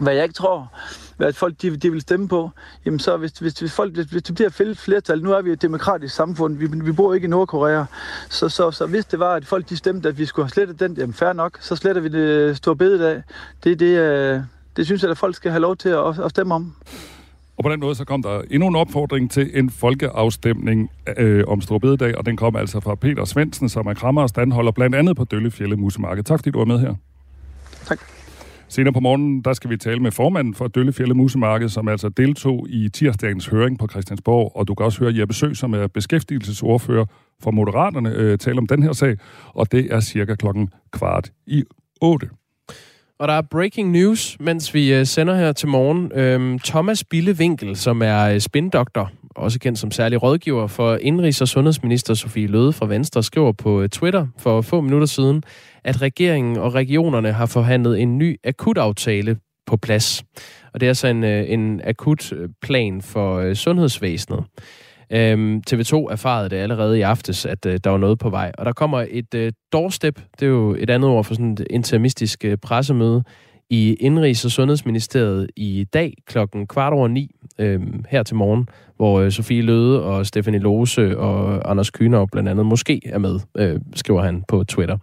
hvad 0.01 0.14
jeg 0.14 0.23
ikke 0.23 0.35
tror, 0.35 0.73
hvad 1.16 1.33
folk 1.33 1.55
de, 1.62 1.76
de 1.76 1.92
vil 1.92 2.00
stemme 2.00 2.29
på, 2.29 2.50
jamen 2.87 2.98
så 2.98 3.16
hvis, 3.16 3.33
hvis, 3.33 3.59
hvis, 3.59 3.72
folk, 3.72 3.94
hvis, 3.94 4.07
hvis 4.07 4.22
det 4.22 4.35
bliver 4.35 4.74
flertal, 4.74 5.22
nu 5.22 5.33
er 5.33 5.42
vi 5.42 5.52
et 5.52 5.62
demokratisk 5.62 6.14
samfund, 6.14 6.57
vi, 6.57 6.66
vi 6.66 6.92
bor 6.92 7.14
ikke 7.14 7.24
i 7.24 7.29
Nordkorea, 7.29 7.85
så, 8.31 8.48
så, 8.48 8.70
så 8.70 8.87
hvis 8.87 9.05
det 9.05 9.18
var, 9.18 9.35
at 9.35 9.46
folk 9.46 9.68
de 9.68 9.76
stemte, 9.76 10.09
at 10.09 10.18
vi 10.18 10.24
skulle 10.24 10.44
have 10.44 10.50
slettet 10.50 10.81
den, 10.81 10.96
jamen 10.96 11.14
fair 11.14 11.33
nok, 11.33 11.59
så 11.61 11.76
sletter 11.76 12.02
vi 12.02 12.09
det 12.09 12.57
store 12.57 12.76
bededag. 12.76 13.22
Det, 13.64 13.81
det, 13.81 13.98
øh, 13.98 14.40
det 14.76 14.87
synes 14.87 15.02
jeg, 15.02 15.11
at 15.11 15.18
folk 15.18 15.37
skal 15.37 15.50
have 15.50 15.61
lov 15.61 15.76
til 15.76 15.88
at, 15.88 16.18
at 16.18 16.31
stemme 16.31 16.55
om. 16.55 16.74
Og 17.57 17.64
på 17.64 17.70
den 17.70 17.81
måde 17.81 17.94
så 17.94 18.05
kom 18.05 18.22
der 18.22 18.42
endnu 18.50 18.68
en 18.68 18.76
opfordring 18.76 19.31
til 19.31 19.50
en 19.59 19.70
folkeafstemning 19.70 20.90
øh, 21.16 21.44
om 21.46 21.61
Stor 21.61 21.79
Bededag, 21.79 22.18
og 22.18 22.26
den 22.26 22.37
kom 22.37 22.57
altså 22.57 22.81
fra 22.81 22.94
Peter 22.94 23.24
Svendsen, 23.24 23.68
som 23.68 23.87
er 23.87 23.94
krammer 23.94 24.22
og 24.22 24.29
standholder 24.29 24.72
blandt 24.72 24.96
andet 24.96 25.16
på 25.16 25.24
Døllefjælde 25.24 25.76
Musemarked. 25.76 26.24
Tak 26.24 26.38
fordi 26.38 26.50
du 26.50 26.59
var 26.59 26.64
med 26.64 26.79
her. 26.79 26.94
Tak. 27.87 28.15
Senere 28.68 28.92
på 28.92 29.00
morgenen, 29.00 29.42
der 29.42 29.52
skal 29.52 29.70
vi 29.70 29.76
tale 29.76 30.00
med 30.00 30.11
formanden 30.11 30.55
for 30.55 30.66
Døllefjælde 30.66 31.14
Musemarked, 31.14 31.68
som 31.68 31.88
altså 31.88 32.09
deltog 32.09 32.66
i 32.68 32.88
tirsdagens 32.88 33.46
høring 33.46 33.79
på 33.79 33.88
Christiansborg, 33.90 34.52
og 34.55 34.68
du 34.68 34.74
kan 34.74 34.87
også 34.87 35.00
høre 35.00 35.18
Jeppe 35.18 35.35
Sø, 35.35 35.55
som 35.55 35.74
er 35.74 35.87
beskæftigelsesordfører 35.87 37.05
for 37.42 37.50
Moderaterne, 37.50 38.11
øh, 38.11 38.38
tale 38.38 38.59
om 38.59 38.66
den 38.66 38.83
her 38.83 38.92
sag, 38.92 39.16
og 39.46 39.72
det 39.72 39.92
er 39.94 40.00
cirka 40.00 40.35
klokken 40.35 40.70
kvart 40.92 41.31
i 41.46 41.64
8. 42.00 42.29
Og 43.18 43.29
der 43.29 43.35
er 43.35 43.42
breaking 43.42 43.90
news, 43.90 44.37
mens 44.40 44.74
vi 44.74 44.94
øh, 44.94 45.07
sender 45.07 45.37
her 45.37 45.52
til 45.52 45.68
morgen. 45.68 46.12
Øhm, 46.14 46.59
Thomas 46.59 47.05
Billevinkel, 47.05 47.76
som 47.76 48.02
er 48.02 48.29
øh, 48.29 48.40
spindoktor, 48.40 49.11
også 49.37 49.59
kendt 49.59 49.79
som 49.79 49.90
særlig 49.90 50.22
rådgiver 50.22 50.66
for 50.66 50.96
Indrigs- 50.96 51.40
og 51.40 51.48
Sundhedsminister 51.48 52.14
Sofie 52.14 52.46
Løde 52.46 52.72
fra 52.72 52.87
Venstre, 52.87 53.22
skriver 53.22 53.52
på 53.52 53.83
øh, 53.83 53.88
Twitter 53.88 54.26
for 54.38 54.61
få 54.61 54.81
minutter 54.81 55.07
siden, 55.07 55.42
at 55.87 56.03
regeringen 56.03 56.57
og 56.57 56.75
regionerne 56.75 57.33
har 57.33 57.46
forhandlet 57.46 58.01
en 58.01 58.18
ny 58.18 58.37
akutaftale 58.44 59.37
på 59.66 59.77
plads. 59.77 60.25
Og 60.72 60.81
det 60.81 60.87
er 60.87 60.90
altså 60.90 61.07
en, 61.09 61.25
øh, 61.25 61.51
en 61.51 61.81
akut 61.85 62.33
øh, 62.33 62.49
plan 62.62 63.03
for 63.03 63.38
øh, 63.38 63.55
sundhedsvæsenet. 63.55 64.44
Øhm, 65.12 65.62
TV2 65.70 65.94
erfarede 66.11 66.51
det 66.51 66.57
allerede 66.57 66.99
i 66.99 67.03
aftes, 67.03 67.46
at 67.46 67.66
øh, 67.66 67.81
der 67.85 67.90
var 67.90 67.99
noget 67.99 68.18
på 68.18 68.31
vej. 68.31 68.53
Og 68.59 68.64
der 68.64 68.72
kommer 68.72 69.07
et 69.11 69.35
øh, 69.35 69.53
doorstep, 69.72 70.20
det 70.40 70.46
er 70.46 70.51
jo 70.51 70.77
et 70.79 70.90
andet 70.90 71.11
ord 71.11 71.25
for 71.25 71.35
sådan 71.35 71.53
et 71.53 71.66
intermistisk 71.70 72.44
øh, 72.44 72.57
pressemøde, 72.57 73.25
i 73.70 73.96
Indrigs- 74.00 74.44
og 74.44 74.50
Sundhedsministeriet 74.50 75.50
i 75.57 75.87
dag 75.92 76.14
klokken 76.26 76.66
kvart 76.66 76.92
over 76.92 77.09
ni 77.09 77.31
øh, 77.59 77.81
her 78.09 78.22
til 78.22 78.37
morgen, 78.37 78.68
hvor 78.96 79.20
øh, 79.20 79.31
Sofie 79.31 79.62
Løde 79.62 80.02
og 80.02 80.26
Stefanie 80.26 80.61
Lose 80.61 81.18
og 81.18 81.70
Anders 81.70 81.90
Kynov 81.90 82.29
blandt 82.33 82.48
andet 82.48 82.66
måske 82.66 83.00
er 83.05 83.18
med, 83.18 83.40
øh, 83.59 83.81
skriver 83.94 84.22
han 84.22 84.44
på 84.48 84.64
Twitter. 84.64 84.98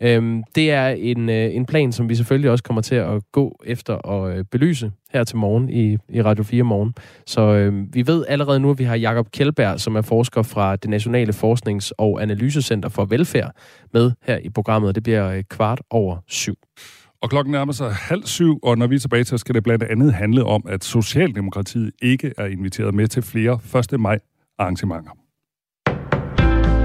Øh, 0.00 0.42
det 0.54 0.70
er 0.70 0.88
en, 0.88 1.28
øh, 1.28 1.54
en 1.54 1.66
plan, 1.66 1.92
som 1.92 2.08
vi 2.08 2.14
selvfølgelig 2.14 2.50
også 2.50 2.64
kommer 2.64 2.82
til 2.82 2.94
at 2.94 3.22
gå 3.32 3.60
efter 3.64 3.94
og 3.94 4.32
øh, 4.32 4.44
belyse 4.50 4.92
her 5.12 5.24
til 5.24 5.36
morgen 5.36 5.70
i, 5.70 5.98
i 6.08 6.22
Radio 6.22 6.44
4 6.44 6.62
morgen. 6.62 6.94
Så 7.26 7.40
øh, 7.40 7.94
vi 7.94 8.06
ved 8.06 8.24
allerede 8.28 8.60
nu, 8.60 8.70
at 8.70 8.78
vi 8.78 8.84
har 8.84 8.96
Jakob 8.96 9.30
Kjeldberg, 9.30 9.80
som 9.80 9.96
er 9.96 10.02
forsker 10.02 10.42
fra 10.42 10.76
det 10.76 10.90
Nationale 10.90 11.32
Forsknings- 11.32 11.90
og 11.98 12.22
Analysecenter 12.22 12.88
for 12.88 13.04
Velfærd, 13.04 13.54
med 13.92 14.12
her 14.22 14.38
i 14.38 14.48
programmet. 14.48 14.94
Det 14.94 15.02
bliver 15.02 15.28
øh, 15.28 15.44
kvart 15.50 15.80
over 15.90 16.16
syv. 16.26 16.54
Og 17.22 17.30
klokken 17.30 17.52
nærmer 17.52 17.72
sig 17.72 17.92
halv 17.92 18.26
syv, 18.26 18.58
og 18.62 18.78
når 18.78 18.86
vi 18.86 18.94
er 18.94 18.98
tilbage 18.98 19.24
til, 19.24 19.38
skal 19.38 19.54
det 19.54 19.62
blandt 19.62 19.84
andet 19.84 20.14
handle 20.14 20.44
om, 20.44 20.62
at 20.68 20.84
Socialdemokratiet 20.84 21.92
ikke 22.02 22.32
er 22.38 22.46
inviteret 22.46 22.94
med 22.94 23.08
til 23.08 23.22
flere 23.22 23.60
1. 23.92 24.00
maj 24.00 24.18
arrangementer. 24.58 25.10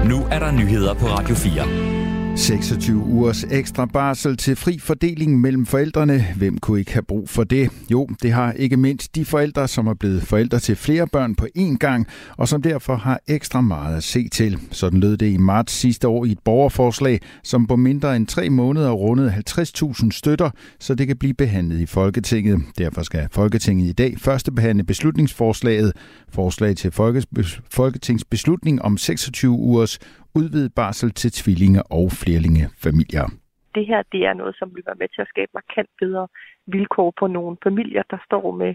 Nu 0.08 0.16
er 0.16 0.38
der 0.38 0.52
nyheder 0.52 0.94
på 0.94 1.06
Radio 1.06 1.34
4. 1.34 1.97
26 2.38 2.96
ugers 2.96 3.44
ekstra 3.44 3.86
barsel 3.86 4.36
til 4.36 4.56
fri 4.56 4.78
fordeling 4.78 5.40
mellem 5.40 5.66
forældrene. 5.66 6.26
Hvem 6.36 6.58
kunne 6.58 6.78
ikke 6.78 6.92
have 6.92 7.02
brug 7.02 7.28
for 7.28 7.44
det? 7.44 7.70
Jo, 7.90 8.08
det 8.22 8.32
har 8.32 8.52
ikke 8.52 8.76
mindst 8.76 9.14
de 9.14 9.24
forældre, 9.24 9.68
som 9.68 9.86
er 9.86 9.94
blevet 9.94 10.22
forældre 10.22 10.58
til 10.58 10.76
flere 10.76 11.06
børn 11.06 11.34
på 11.34 11.46
én 11.58 11.76
gang, 11.76 12.06
og 12.36 12.48
som 12.48 12.62
derfor 12.62 12.96
har 12.96 13.20
ekstra 13.28 13.60
meget 13.60 13.96
at 13.96 14.02
se 14.02 14.28
til. 14.28 14.58
Sådan 14.70 15.00
lød 15.00 15.16
det 15.16 15.32
i 15.32 15.36
marts 15.36 15.72
sidste 15.72 16.08
år 16.08 16.24
i 16.24 16.32
et 16.32 16.38
borgerforslag, 16.44 17.20
som 17.44 17.66
på 17.66 17.76
mindre 17.76 18.16
end 18.16 18.26
tre 18.26 18.50
måneder 18.50 18.90
rundede 18.90 19.42
50.000 19.50 20.10
støtter, 20.10 20.50
så 20.80 20.94
det 20.94 21.06
kan 21.06 21.16
blive 21.16 21.34
behandlet 21.34 21.80
i 21.80 21.86
Folketinget. 21.86 22.62
Derfor 22.78 23.02
skal 23.02 23.28
Folketinget 23.32 23.88
i 23.88 23.92
dag 23.92 24.14
første 24.18 24.52
behandle 24.52 24.84
beslutningsforslaget. 24.84 25.92
Forslag 26.28 26.76
til 26.76 26.92
Folketingsbeslutning 27.70 28.82
om 28.82 28.96
26 28.96 29.52
ugers 29.52 29.98
udvidet 30.34 30.74
barsel 30.74 31.10
til 31.10 31.30
tvillinge- 31.30 31.82
og 31.82 32.12
flerlingefamilier. 32.12 33.26
Det 33.74 33.86
her 33.86 34.02
det 34.12 34.26
er 34.26 34.34
noget, 34.34 34.54
som 34.58 34.74
vil 34.74 34.82
være 34.86 34.96
med 34.98 35.08
til 35.08 35.22
at 35.22 35.28
skabe 35.28 35.50
markant 35.54 35.90
bedre 36.00 36.28
vilkår 36.66 37.12
på 37.20 37.26
nogle 37.26 37.56
familier, 37.62 38.02
der 38.10 38.18
står 38.26 38.50
med 38.50 38.74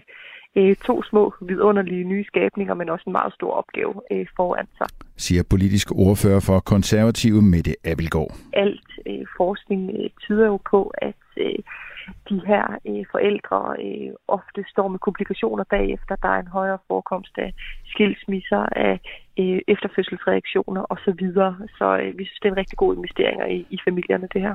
øh, 0.56 0.76
to 0.76 1.02
små 1.02 1.34
vidunderlige 1.40 2.04
nye 2.04 2.24
skabninger, 2.24 2.74
men 2.74 2.88
også 2.88 3.04
en 3.06 3.12
meget 3.12 3.34
stor 3.34 3.52
opgave 3.52 3.94
øh, 4.10 4.26
foran 4.36 4.66
sig. 4.78 4.86
Siger 5.16 5.42
politisk 5.50 5.92
ordfører 5.92 6.40
for 6.40 6.60
konservative 6.60 7.42
Mette 7.42 7.74
Abelgaard. 7.84 8.32
Alt 8.52 8.90
øh, 9.06 9.26
forskning 9.36 9.90
øh, 9.90 10.10
tyder 10.20 10.46
jo 10.46 10.58
på, 10.70 10.80
at 10.98 11.22
øh, 11.36 11.58
de 12.28 12.40
her 12.46 12.64
øh, 12.88 13.04
forældre 13.10 13.76
øh, 13.86 14.12
ofte 14.28 14.64
står 14.72 14.88
med 14.88 14.98
komplikationer 14.98 15.64
bagefter. 15.70 16.16
Der 16.16 16.28
er 16.28 16.40
en 16.40 16.56
højere 16.58 16.78
forekomst 16.88 17.38
af 17.38 17.54
skilsmisser, 17.86 18.62
af 18.86 19.00
øh, 19.38 19.60
efterfødselsreaktioner 19.68 20.82
osv. 20.90 21.22
Så 21.78 21.98
øh, 22.02 22.18
vi 22.18 22.24
synes, 22.24 22.40
det 22.40 22.48
er 22.48 22.52
en 22.52 22.62
rigtig 22.62 22.78
god 22.78 22.96
investering 22.96 23.52
i, 23.52 23.66
i 23.70 23.78
familierne, 23.84 24.28
det 24.32 24.40
her. 24.40 24.54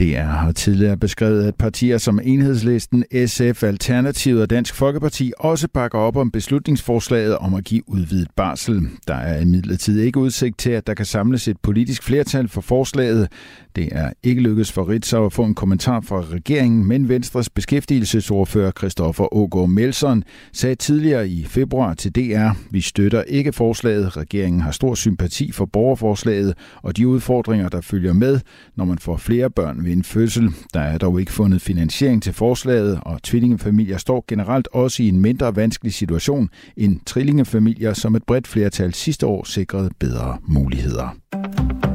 DR 0.00 0.22
har 0.22 0.52
tidligere 0.52 0.96
beskrevet, 0.96 1.44
at 1.44 1.54
partier 1.54 1.98
som 1.98 2.20
Enhedslisten, 2.22 3.04
SF, 3.26 3.62
Alternativet 3.62 4.42
og 4.42 4.50
Dansk 4.50 4.74
Folkeparti 4.74 5.32
også 5.38 5.68
bakker 5.74 5.98
op 5.98 6.16
om 6.16 6.30
beslutningsforslaget 6.30 7.38
om 7.38 7.54
at 7.54 7.64
give 7.64 7.82
udvidet 7.86 8.28
barsel. 8.36 8.88
Der 9.08 9.14
er 9.14 9.40
imidlertid 9.40 10.00
ikke 10.00 10.18
udsigt 10.20 10.58
til, 10.58 10.70
at 10.70 10.86
der 10.86 10.94
kan 10.94 11.06
samles 11.06 11.48
et 11.48 11.56
politisk 11.62 12.02
flertal 12.02 12.48
for 12.48 12.60
forslaget. 12.60 13.28
Det 13.76 13.88
er 13.92 14.12
ikke 14.22 14.42
lykkedes 14.42 14.72
for 14.72 14.88
Ritzau 14.88 15.26
at 15.26 15.32
få 15.32 15.44
en 15.44 15.54
kommentar 15.54 16.00
fra 16.00 16.20
regeringen, 16.20 16.86
men 16.86 17.08
Venstres 17.08 17.50
beskæftigelsesordfører 17.50 18.72
Christoffer 18.78 19.34
Ågaard 19.34 19.68
Melson 19.68 20.24
sagde 20.52 20.74
tidligere 20.74 21.28
i 21.28 21.44
februar 21.44 21.94
til 21.94 22.14
DR, 22.14 22.50
vi 22.70 22.80
støtter 22.80 23.22
ikke 23.22 23.52
forslaget. 23.52 24.16
Regeringen 24.16 24.60
har 24.60 24.70
stor 24.70 24.94
sympati 24.94 25.52
for 25.52 25.64
borgerforslaget 25.64 26.54
og 26.82 26.96
de 26.96 27.08
udfordringer, 27.08 27.68
der 27.68 27.80
følger 27.80 28.12
med, 28.12 28.40
når 28.76 28.84
man 28.84 28.98
får 28.98 29.16
flere 29.16 29.50
børn 29.50 29.84
ved 29.90 29.96
en 29.96 30.04
fødsel. 30.04 30.50
Der 30.74 30.80
er 30.80 30.98
dog 30.98 31.20
ikke 31.20 31.32
fundet 31.32 31.62
finansiering 31.62 32.22
til 32.22 32.32
forslaget, 32.32 33.00
og 33.02 33.22
tvillingefamilier 33.22 33.98
står 33.98 34.24
generelt 34.28 34.68
også 34.72 35.02
i 35.02 35.08
en 35.08 35.20
mindre 35.20 35.56
vanskelig 35.56 35.94
situation 35.94 36.48
end 36.76 37.00
trillingefamilier, 37.06 37.92
som 37.92 38.14
et 38.14 38.22
bredt 38.22 38.46
flertal 38.46 38.94
sidste 38.94 39.26
år 39.26 39.44
sikrede 39.44 39.90
bedre 39.98 40.38
muligheder. 40.48 41.89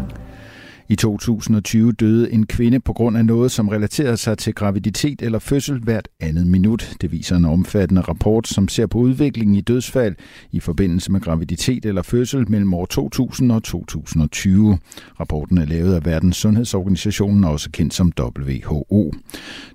I 0.89 0.95
2020 0.95 1.91
døde 1.91 2.31
en 2.33 2.45
kvinde 2.45 2.79
på 2.79 2.93
grund 2.93 3.17
af 3.17 3.25
noget, 3.25 3.51
som 3.51 3.69
relaterede 3.69 4.17
sig 4.17 4.37
til 4.37 4.53
graviditet 4.53 5.21
eller 5.21 5.39
fødsel 5.39 5.79
hvert 5.79 6.07
andet 6.19 6.47
minut. 6.47 6.93
Det 7.01 7.11
viser 7.11 7.35
en 7.35 7.45
omfattende 7.45 8.01
rapport, 8.01 8.47
som 8.47 8.67
ser 8.67 8.85
på 8.85 8.97
udviklingen 8.97 9.55
i 9.55 9.61
dødsfald 9.61 10.15
i 10.51 10.59
forbindelse 10.59 11.11
med 11.11 11.21
graviditet 11.21 11.85
eller 11.85 12.01
fødsel 12.01 12.51
mellem 12.51 12.73
år 12.73 12.85
2000 12.85 13.51
og 13.51 13.63
2020. 13.63 14.77
Rapporten 15.19 15.57
er 15.57 15.65
lavet 15.65 15.95
af 15.95 16.05
Verdens 16.05 16.37
Sundhedsorganisationen, 16.37 17.43
også 17.43 17.71
kendt 17.71 17.93
som 17.93 18.11
WHO. 18.19 19.13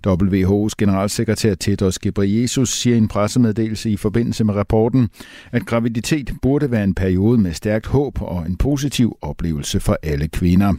WHO's 0.07 0.73
generalsekretær 0.79 1.55
Tedros 1.55 1.99
Ghebreyesus 1.99 2.68
siger 2.68 2.94
i 2.94 2.99
en 2.99 3.09
pressemeddelelse 3.09 3.90
i 3.90 3.96
forbindelse 3.96 4.44
med 4.44 4.55
rapporten, 4.55 5.09
at 5.53 5.66
graviditet 5.66 6.33
burde 6.42 6.70
være 6.70 6.85
en 6.85 6.94
periode 6.94 7.38
med 7.38 7.53
stærkt 7.53 7.87
håb 7.87 8.23
og 8.23 8.46
en 8.46 8.57
positiv 8.57 9.16
oplevelse 9.23 9.81
for 9.81 9.96
alle 10.03 10.29
kvinder. 10.29 10.73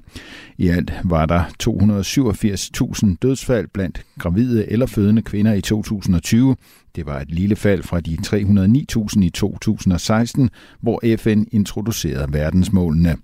I 0.57 0.67
alt 0.67 0.93
var 1.03 1.25
der 1.25 1.43
287.000 1.63 3.15
dødsfald 3.21 3.67
blandt 3.73 4.01
gravide 4.19 4.71
eller 4.71 4.85
fødende 4.85 5.21
kvinder 5.21 5.53
i 5.53 5.61
2020. 5.61 6.55
Det 6.95 7.05
var 7.05 7.19
et 7.19 7.31
lille 7.31 7.55
fald 7.55 7.83
fra 7.83 7.99
de 7.99 8.17
309.000 8.27 9.23
i 9.23 9.29
2016, 9.29 10.49
hvor 10.79 11.17
FN 11.17 11.43
introducerede 11.51 12.33
verdensmålene. 12.33 13.17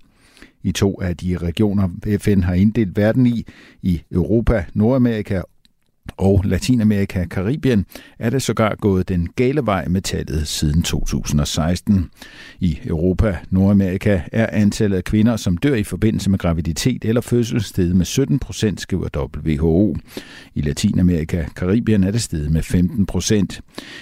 I 0.62 0.72
to 0.72 1.00
af 1.02 1.16
de 1.16 1.36
regioner, 1.36 1.88
FN 2.18 2.40
har 2.40 2.54
inddelt 2.54 2.96
verden 2.96 3.26
i, 3.26 3.44
i 3.82 4.02
Europa, 4.12 4.64
Nordamerika 4.74 5.42
og 6.16 6.42
Latinamerika 6.44 7.20
og 7.20 7.28
Karibien 7.28 7.86
er 8.18 8.30
det 8.30 8.42
sågar 8.42 8.74
gået 8.74 9.08
den 9.08 9.28
gale 9.36 9.66
vej 9.66 9.88
med 9.88 10.02
tallet 10.02 10.48
siden 10.48 10.82
2016. 10.82 12.10
I 12.60 12.78
Europa, 12.84 13.38
Nordamerika 13.50 14.20
er 14.32 14.46
antallet 14.52 14.96
af 14.96 15.04
kvinder, 15.04 15.36
som 15.36 15.56
dør 15.56 15.74
i 15.74 15.82
forbindelse 15.82 16.30
med 16.30 16.38
graviditet 16.38 17.04
eller 17.04 17.20
fødsel, 17.20 17.62
steget 17.62 17.96
med 17.96 18.04
17 18.04 18.38
procent, 18.38 18.80
skriver 18.80 19.28
WHO. 19.36 19.96
I 20.54 20.60
Latinamerika 20.60 21.44
og 21.44 21.54
Karibien 21.54 22.04
er 22.04 22.10
det 22.10 22.22
steget 22.22 22.50
med 22.50 22.62
15 22.62 23.06
procent. 23.06 23.60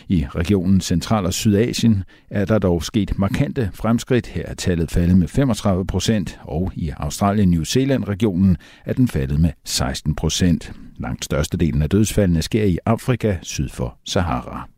I 0.09 0.27
regionen 0.35 0.81
Central- 0.81 1.27
og 1.27 1.33
Sydasien 1.33 2.03
er 2.31 2.45
der 2.45 2.59
dog 2.59 2.85
sket 2.85 3.19
markante 3.19 3.71
fremskridt. 3.75 4.27
Her 4.27 4.43
er 4.47 4.55
tallet 4.55 4.91
faldet 4.91 5.19
med 5.19 5.29
35 5.29 5.87
procent, 5.87 6.39
og 6.43 6.73
i 6.75 6.91
Australien-New 6.91 7.65
Zealand-regionen 7.65 8.57
er 8.85 8.93
den 8.93 9.09
faldet 9.09 9.41
med 9.41 9.51
16 9.65 10.15
procent. 10.15 10.73
Langt 10.99 11.25
størstedelen 11.25 11.83
af 11.83 11.91
dødsfaldene 11.91 12.43
sker 12.43 12.65
i 12.65 12.79
Afrika 12.87 13.37
syd 13.43 13.69
for 13.69 13.99
Sahara. 14.05 14.69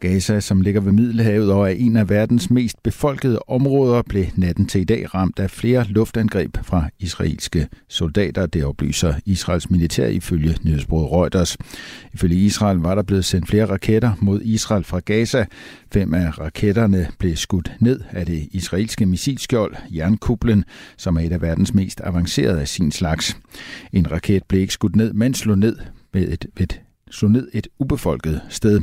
Gaza, 0.00 0.40
som 0.40 0.60
ligger 0.60 0.80
ved 0.80 0.92
Middelhavet 0.92 1.52
og 1.52 1.62
er 1.62 1.74
en 1.74 1.96
af 1.96 2.08
verdens 2.08 2.50
mest 2.50 2.82
befolkede 2.82 3.38
områder, 3.48 4.02
blev 4.02 4.24
natten 4.36 4.66
til 4.66 4.80
i 4.80 4.84
dag 4.84 5.14
ramt 5.14 5.38
af 5.38 5.50
flere 5.50 5.84
luftangreb 5.88 6.56
fra 6.62 6.88
israelske 6.98 7.68
soldater. 7.88 8.46
Det 8.46 8.64
oplyser 8.64 9.14
Israels 9.26 9.70
militær 9.70 10.06
ifølge 10.06 10.56
nyhedsbruget 10.62 11.12
Reuters. 11.12 11.56
Ifølge 12.14 12.36
Israel 12.36 12.76
var 12.78 12.94
der 12.94 13.02
blevet 13.02 13.24
sendt 13.24 13.48
flere 13.48 13.66
raketter 13.66 14.12
mod 14.20 14.40
Israel 14.42 14.84
fra 14.84 15.00
Gaza. 15.00 15.46
Fem 15.92 16.14
af 16.14 16.38
raketterne 16.38 17.08
blev 17.18 17.36
skudt 17.36 17.72
ned 17.80 18.00
af 18.10 18.26
det 18.26 18.48
israelske 18.50 19.06
missilskjold 19.06 19.76
Jernkublen, 19.90 20.64
som 20.96 21.16
er 21.16 21.20
et 21.20 21.32
af 21.32 21.42
verdens 21.42 21.74
mest 21.74 22.00
avancerede 22.04 22.60
af 22.60 22.68
sin 22.68 22.92
slags. 22.92 23.36
En 23.92 24.12
raket 24.12 24.42
blev 24.48 24.60
ikke 24.60 24.72
skudt 24.72 24.96
ned, 24.96 25.12
men 25.12 25.34
slog 25.34 25.58
ned 25.58 25.76
med 26.14 26.28
et, 26.28 26.46
et 26.60 26.80
slog 27.10 27.30
ned 27.30 27.48
et 27.54 27.68
ubefolket 27.78 28.40
sted. 28.48 28.80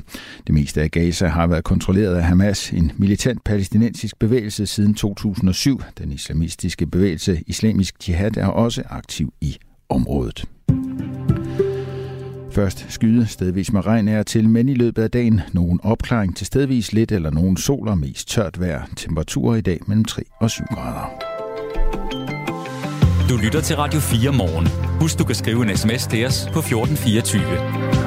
Det 0.47 0.53
meste 0.53 0.81
af 0.81 0.91
Gaza 0.91 1.27
har 1.27 1.47
været 1.47 1.63
kontrolleret 1.63 2.15
af 2.15 2.23
Hamas, 2.23 2.71
en 2.71 2.91
militant 2.97 3.43
palæstinensisk 3.43 4.19
bevægelse 4.19 4.65
siden 4.65 4.93
2007. 4.93 5.81
Den 5.97 6.11
islamistiske 6.11 6.87
bevægelse 6.87 7.43
Islamisk 7.47 8.09
Jihad 8.09 8.37
er 8.37 8.47
også 8.47 8.83
aktiv 8.89 9.33
i 9.41 9.57
området. 9.89 10.45
Først 12.51 12.85
skyde 12.89 13.27
stedvis 13.27 13.73
med 13.73 13.85
regn 13.85 14.07
er 14.07 14.23
til, 14.23 14.49
men 14.49 14.69
i 14.69 14.73
løbet 14.73 15.01
af 15.01 15.11
dagen 15.11 15.41
nogen 15.53 15.79
opklaring 15.83 16.35
til 16.35 16.47
stedvis 16.47 16.93
lidt 16.93 17.11
eller 17.11 17.29
nogen 17.29 17.57
sol 17.57 17.87
og 17.87 17.97
mest 17.97 18.29
tørt 18.29 18.59
vejr. 18.59 18.87
Temperaturer 18.95 19.55
i 19.55 19.61
dag 19.61 19.79
mellem 19.87 20.05
3 20.05 20.23
og 20.39 20.51
7 20.51 20.63
grader. 20.63 21.35
Du 23.29 23.37
lytter 23.37 23.61
til 23.61 23.75
Radio 23.75 23.99
4 23.99 24.31
morgen. 24.31 24.67
Husk, 25.01 25.19
du 25.19 25.23
kan 25.23 25.35
skrive 25.35 25.69
en 25.69 25.77
sms 25.77 26.07
til 26.07 26.25
os 26.25 26.49
på 26.53 26.59
1424. 26.59 28.04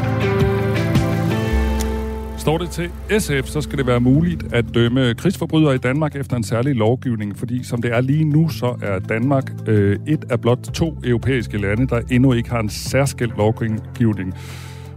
Står 2.49 2.59
det 2.59 2.71
til 2.71 2.91
SF, 3.19 3.49
så 3.49 3.61
skal 3.61 3.79
det 3.79 3.87
være 3.87 4.01
muligt 4.01 4.55
at 4.55 4.65
dømme 4.75 5.15
krigsforbrydere 5.15 5.75
i 5.75 5.79
Danmark 5.79 6.17
efter 6.17 6.37
en 6.37 6.45
særlig 6.45 6.75
lovgivning, 6.75 7.39
fordi 7.39 7.65
som 7.65 7.83
det 7.83 7.93
er 7.93 8.01
lige 8.01 8.25
nu, 8.25 8.49
så 8.49 8.77
er 8.83 8.99
Danmark 8.99 9.53
øh, 9.67 9.99
et 10.07 10.25
af 10.31 10.41
blot 10.41 10.59
to 10.59 10.99
europæiske 11.05 11.59
lande, 11.59 11.87
der 11.89 12.01
endnu 12.11 12.33
ikke 12.33 12.51
har 12.51 12.61
en 12.61 12.69
særskilt 12.71 13.37
lovgivning. 13.37 14.35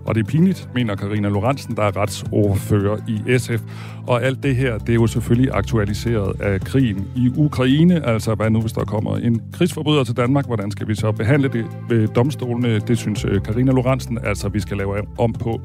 Og 0.06 0.16
det 0.16 0.22
er 0.22 0.26
pinligt, 0.26 0.70
mener 0.76 0.96
Karina 0.96 1.30
Lorentzen, 1.30 1.76
der 1.76 1.84
er 1.84 1.98
retsordfører 1.98 2.98
i 3.08 3.38
SF. 3.38 3.62
Og 4.08 4.24
alt 4.24 4.44
det 4.44 4.56
her, 4.56 4.78
det 4.78 4.90
er 4.90 4.94
jo 4.94 5.08
selvfølgelig 5.08 5.50
aktualiseret 5.54 6.42
af 6.42 6.62
krigen 6.62 7.08
i 7.16 7.32
Ukraine. 7.36 8.06
Altså, 8.08 8.36
hvad 8.36 8.50
nu 8.50 8.62
hvis 8.62 8.74
der 8.74 8.84
kommer 8.84 9.18
en 9.18 9.42
krigsforbryder 9.54 10.04
til 10.04 10.18
Danmark? 10.18 10.46
Hvordan 10.46 10.72
skal 10.72 10.88
vi 10.88 10.96
så 10.96 11.12
behandle 11.12 11.48
det 11.48 11.66
ved 11.90 12.08
domstolene? 12.08 12.80
Det 12.80 12.98
synes 12.98 13.26
øh, 13.26 13.44
Karina 13.44 13.72
Lorentzen, 13.72 14.20
altså 14.24 14.50
vi 14.50 14.60
skal 14.60 14.78
lave 14.78 14.96
om 15.18 15.34
på. 15.34 15.62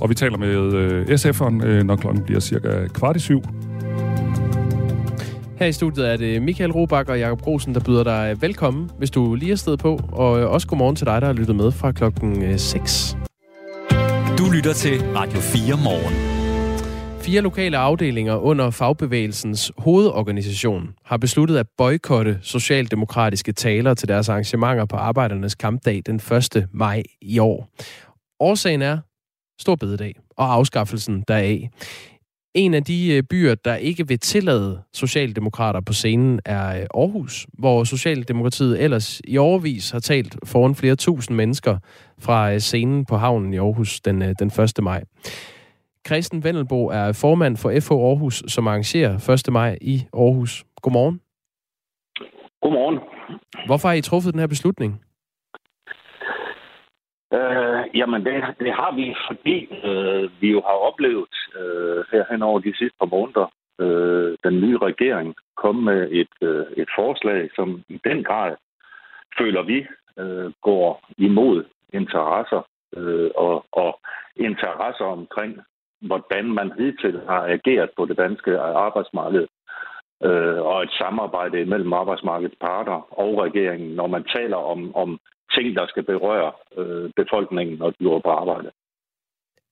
Og 0.00 0.10
vi 0.10 0.14
taler 0.14 0.38
med 0.38 0.72
øh, 0.72 1.06
SF'eren, 1.06 1.66
øh, 1.66 1.84
når 1.84 1.96
klokken 1.96 2.24
bliver 2.24 2.40
cirka 2.40 2.86
kvart 2.86 3.16
i 3.16 3.20
syv. 3.20 3.42
Her 5.58 5.66
i 5.66 5.72
studiet 5.72 6.12
er 6.12 6.16
det 6.16 6.42
Michael 6.42 6.72
Robach 6.72 7.10
og 7.10 7.18
Jakob 7.18 7.42
Grosen, 7.42 7.74
der 7.74 7.80
byder 7.80 8.04
dig 8.04 8.36
velkommen, 8.40 8.90
hvis 8.98 9.10
du 9.10 9.34
lige 9.34 9.52
er 9.52 9.56
sted 9.56 9.76
på. 9.76 10.00
Og 10.12 10.30
også 10.30 10.66
godmorgen 10.66 10.96
til 10.96 11.06
dig, 11.06 11.20
der 11.20 11.26
har 11.26 11.34
lyttet 11.34 11.56
med 11.56 11.72
fra 11.72 11.92
klokken 11.92 12.58
6. 12.58 13.16
Du 14.38 14.50
lytter 14.50 14.72
til 14.72 15.02
Radio 15.02 15.40
4 15.40 15.76
morgen. 15.84 16.34
Fire 17.20 17.40
lokale 17.40 17.76
afdelinger 17.76 18.36
under 18.36 18.70
fagbevægelsens 18.70 19.72
hovedorganisation 19.78 20.94
har 21.04 21.16
besluttet 21.16 21.56
at 21.56 21.66
boykotte 21.78 22.38
socialdemokratiske 22.42 23.52
taler 23.52 23.94
til 23.94 24.08
deres 24.08 24.28
arrangementer 24.28 24.84
på 24.84 24.96
Arbejdernes 24.96 25.54
Kampdag 25.54 26.02
den 26.06 26.16
1. 26.16 26.68
maj 26.72 27.02
i 27.22 27.38
år. 27.38 27.68
Årsagen 28.40 28.82
er 28.82 28.98
Stor 29.60 29.76
Bededag 29.76 30.14
og 30.36 30.52
afskaffelsen 30.52 31.24
deraf. 31.28 31.68
En 32.54 32.74
af 32.74 32.84
de 32.84 33.14
øh, 33.14 33.22
byer, 33.22 33.54
der 33.54 33.76
ikke 33.76 34.08
vil 34.08 34.18
tillade 34.18 34.82
socialdemokrater 34.92 35.80
på 35.80 35.92
scenen, 35.92 36.40
er 36.44 36.80
øh, 36.80 36.86
Aarhus, 36.94 37.46
hvor 37.52 37.84
Socialdemokratiet 37.84 38.82
ellers 38.82 39.20
i 39.24 39.38
overvis 39.38 39.90
har 39.90 39.98
talt 39.98 40.36
foran 40.44 40.74
flere 40.74 40.96
tusind 40.96 41.36
mennesker 41.36 41.78
fra 42.18 42.52
øh, 42.52 42.58
scenen 42.58 43.04
på 43.04 43.16
havnen 43.16 43.54
i 43.54 43.58
Aarhus 43.58 44.00
den, 44.00 44.20
den 44.20 44.48
1. 44.62 44.82
maj. 44.82 45.04
Christen 46.06 46.44
Vendelbo 46.44 46.86
er 46.86 47.12
formand 47.12 47.56
for 47.56 47.80
FH 47.80 47.92
Aarhus, 47.92 48.42
som 48.48 48.66
arrangerer 48.66 49.30
1. 49.46 49.52
maj 49.52 49.78
i 49.80 50.04
Aarhus. 50.12 50.64
Godmorgen. 50.82 51.20
Godmorgen. 52.62 52.98
Hvorfor 53.66 53.88
har 53.88 53.94
I 53.94 54.00
truffet 54.00 54.32
den 54.32 54.40
her 54.40 54.46
beslutning? 54.46 55.00
Øh, 57.36 57.98
jamen, 57.98 58.24
det, 58.24 58.34
det 58.58 58.72
har 58.72 58.92
vi, 58.94 59.14
fordi 59.26 59.56
øh, 59.84 60.30
vi 60.40 60.50
jo 60.50 60.60
har 60.60 60.78
oplevet 60.88 61.34
øh, 61.58 62.04
her 62.12 62.24
hen 62.30 62.42
over 62.42 62.58
de 62.58 62.76
sidste 62.76 62.96
par 63.00 63.06
måneder, 63.06 63.46
øh, 63.80 64.36
den 64.44 64.60
nye 64.60 64.78
regering 64.78 65.34
kom 65.56 65.76
med 65.76 66.08
et, 66.10 66.34
øh, 66.40 66.66
et 66.76 66.88
forslag, 66.98 67.50
som 67.56 67.82
i 67.88 68.00
den 68.04 68.24
grad 68.24 68.56
føler 69.38 69.62
vi 69.62 69.86
øh, 70.18 70.52
går 70.62 71.04
imod 71.18 71.64
interesser 71.92 72.62
øh, 72.96 73.30
og, 73.36 73.64
og 73.72 74.00
interesser 74.36 75.04
omkring, 75.04 75.60
hvordan 76.00 76.44
man 76.44 76.72
hidtil 76.78 77.20
har 77.28 77.42
ageret 77.46 77.90
på 77.96 78.04
det 78.04 78.16
danske 78.16 78.58
arbejdsmarked 78.58 79.46
øh, 80.24 80.60
og 80.60 80.82
et 80.82 80.92
samarbejde 80.98 81.64
mellem 81.64 81.92
arbejdsmarkedets 81.92 82.56
parter 82.60 83.18
og 83.20 83.42
regeringen, 83.44 83.90
når 83.96 84.06
man 84.06 84.24
taler 84.24 84.56
om, 84.56 84.96
om 84.96 85.18
ting, 85.56 85.76
der 85.76 85.86
skal 85.86 86.02
berøre 86.02 86.52
øh, 86.78 87.10
befolkningen, 87.16 87.78
når 87.78 87.90
de 87.90 88.04
er 88.04 88.20
på 88.24 88.30
arbejde. 88.30 88.70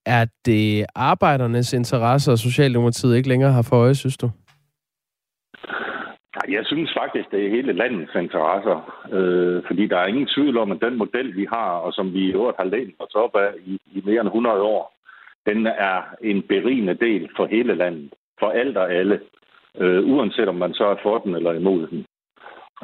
Er 0.07 0.27
det 0.47 0.87
arbejdernes 0.95 1.73
interesser, 1.73 2.37
Socialdemokratiet 2.37 3.17
ikke 3.17 3.29
længere 3.29 3.53
har 3.53 3.67
for 3.71 3.77
øje, 3.77 3.95
synes 3.95 4.17
du? 4.17 4.31
Jeg 6.49 6.67
synes 6.67 6.91
faktisk, 6.97 7.31
det 7.31 7.47
er 7.47 7.51
hele 7.51 7.73
landets 7.73 8.15
interesser, 8.15 8.79
øh, 9.13 9.63
fordi 9.67 9.87
der 9.87 9.99
er 9.99 10.07
ingen 10.07 10.29
tvivl 10.35 10.59
om, 10.59 10.73
at 10.73 10.81
den 10.81 10.97
model, 10.99 11.37
vi 11.37 11.47
har, 11.53 11.71
og 11.85 11.93
som 11.93 12.15
vi 12.15 12.21
i 12.21 12.33
øvrigt 12.33 12.57
har 12.59 12.65
lænt 12.65 12.95
os 12.99 13.15
op 13.15 13.37
af 13.37 13.51
i, 13.65 13.79
i 13.95 14.03
mere 14.05 14.21
end 14.21 14.29
100 14.29 14.63
år, 14.63 14.95
den 15.47 15.67
er 15.67 15.99
en 16.23 16.43
berigende 16.43 16.95
del 16.95 17.29
for 17.37 17.47
hele 17.47 17.75
landet, 17.75 18.13
for 18.39 18.51
alt 18.51 18.77
og 18.77 18.93
alle, 18.93 19.21
øh, 19.79 20.05
uanset 20.07 20.49
om 20.49 20.55
man 20.55 20.75
så 20.75 20.85
er 20.85 20.97
for 21.03 21.19
den 21.19 21.35
eller 21.35 21.53
imod 21.53 21.87
den. 21.87 22.07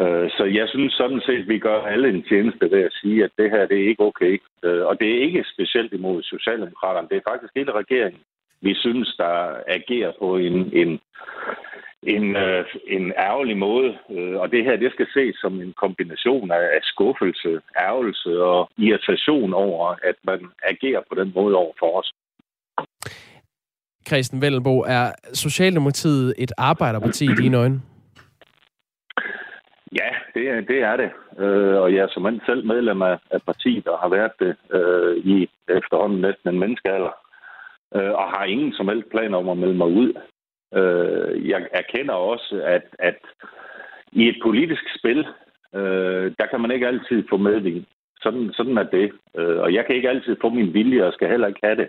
Øh, 0.03 0.31
så 0.37 0.45
jeg 0.59 0.69
synes 0.69 0.93
sådan 0.93 1.21
set, 1.27 1.43
at 1.43 1.49
vi 1.49 1.59
gør 1.59 1.81
alle 1.81 2.09
en 2.09 2.23
tjeneste 2.23 2.71
ved 2.71 2.83
at 2.89 2.93
sige, 3.01 3.25
at 3.25 3.31
det 3.39 3.51
her 3.51 3.67
det 3.67 3.79
er 3.81 3.89
ikke 3.89 4.03
okay. 4.03 4.39
Øh, 4.65 4.87
og 4.87 5.01
det 5.01 5.09
er 5.11 5.23
ikke 5.27 5.45
specielt 5.55 5.93
imod 5.93 6.23
Socialdemokraterne. 6.23 7.09
Det 7.09 7.17
er 7.17 7.31
faktisk 7.31 7.53
hele 7.57 7.73
regeringen, 7.73 8.23
vi 8.61 8.75
synes, 8.75 9.15
der 9.17 9.35
agerer 9.67 10.13
på 10.19 10.37
en, 10.37 10.57
en, 10.83 11.01
en, 12.03 12.37
øh, 12.37 12.65
en 12.87 13.13
ærgerlig 13.29 13.57
måde. 13.57 13.99
Øh, 14.11 14.37
og 14.41 14.51
det 14.51 14.65
her, 14.65 14.77
det 14.77 14.93
skal 14.93 15.07
ses 15.15 15.37
som 15.37 15.61
en 15.61 15.75
kombination 15.83 16.51
af 16.51 16.81
skuffelse, 16.83 17.61
ærgelse 17.81 18.43
og 18.43 18.71
irritation 18.79 19.55
over, 19.55 19.95
at 20.03 20.17
man 20.25 20.41
agerer 20.63 21.03
på 21.09 21.15
den 21.21 21.33
måde 21.35 21.55
over 21.55 21.73
for 21.79 21.99
os. 21.99 22.13
Christian 24.07 24.43
Vellenbo, 24.43 24.81
er 24.81 25.13
Socialdemokratiet 25.33 26.35
et 26.39 26.53
arbejderparti 26.59 27.25
i 27.25 27.35
dine 27.43 27.57
øjne? 27.57 27.81
Ja, 29.93 30.11
det, 30.35 30.69
det 30.69 30.83
er 30.83 30.97
det. 30.97 31.11
Øh, 31.39 31.77
og 31.83 31.95
jeg 31.95 32.03
er 32.03 32.09
som 32.11 32.41
selv 32.47 32.67
medlem 32.67 33.03
af, 33.03 33.19
af 33.31 33.43
partiet, 33.43 33.89
og 33.89 33.99
har 33.99 34.09
været 34.09 34.33
det 34.39 34.57
øh, 34.73 35.17
i 35.17 35.49
efterhånden 35.69 36.21
næsten 36.21 36.51
en 36.51 36.61
menneskealder, 36.61 37.13
øh, 37.95 38.13
og 38.13 38.29
har 38.31 38.45
ingen 38.45 38.73
som 38.73 38.89
helst 38.89 39.11
planer 39.11 39.39
om 39.39 39.49
at 39.49 39.59
melde 39.59 39.75
mig 39.75 39.87
ud. 39.87 40.13
Øh, 40.75 41.49
jeg 41.49 41.69
erkender 41.73 42.15
også, 42.15 42.63
at, 42.65 42.87
at 42.99 43.19
i 44.13 44.29
et 44.29 44.39
politisk 44.43 44.85
spil, 44.99 45.27
øh, 45.75 46.33
der 46.39 46.47
kan 46.51 46.61
man 46.61 46.71
ikke 46.71 46.87
altid 46.87 47.25
få 47.31 47.37
medvind. 47.37 47.85
Sådan, 48.23 48.53
sådan 48.53 48.79
er 48.79 48.83
det. 48.83 49.13
Øh, 49.39 49.59
og 49.59 49.75
jeg 49.75 49.87
kan 49.87 49.97
ikke 49.97 50.09
altid 50.09 50.37
få 50.41 50.49
min 50.49 50.75
vilje, 50.75 51.05
og 51.05 51.13
skal 51.13 51.29
heller 51.29 51.49
ikke 51.49 51.61
have 51.63 51.77
det. 51.77 51.89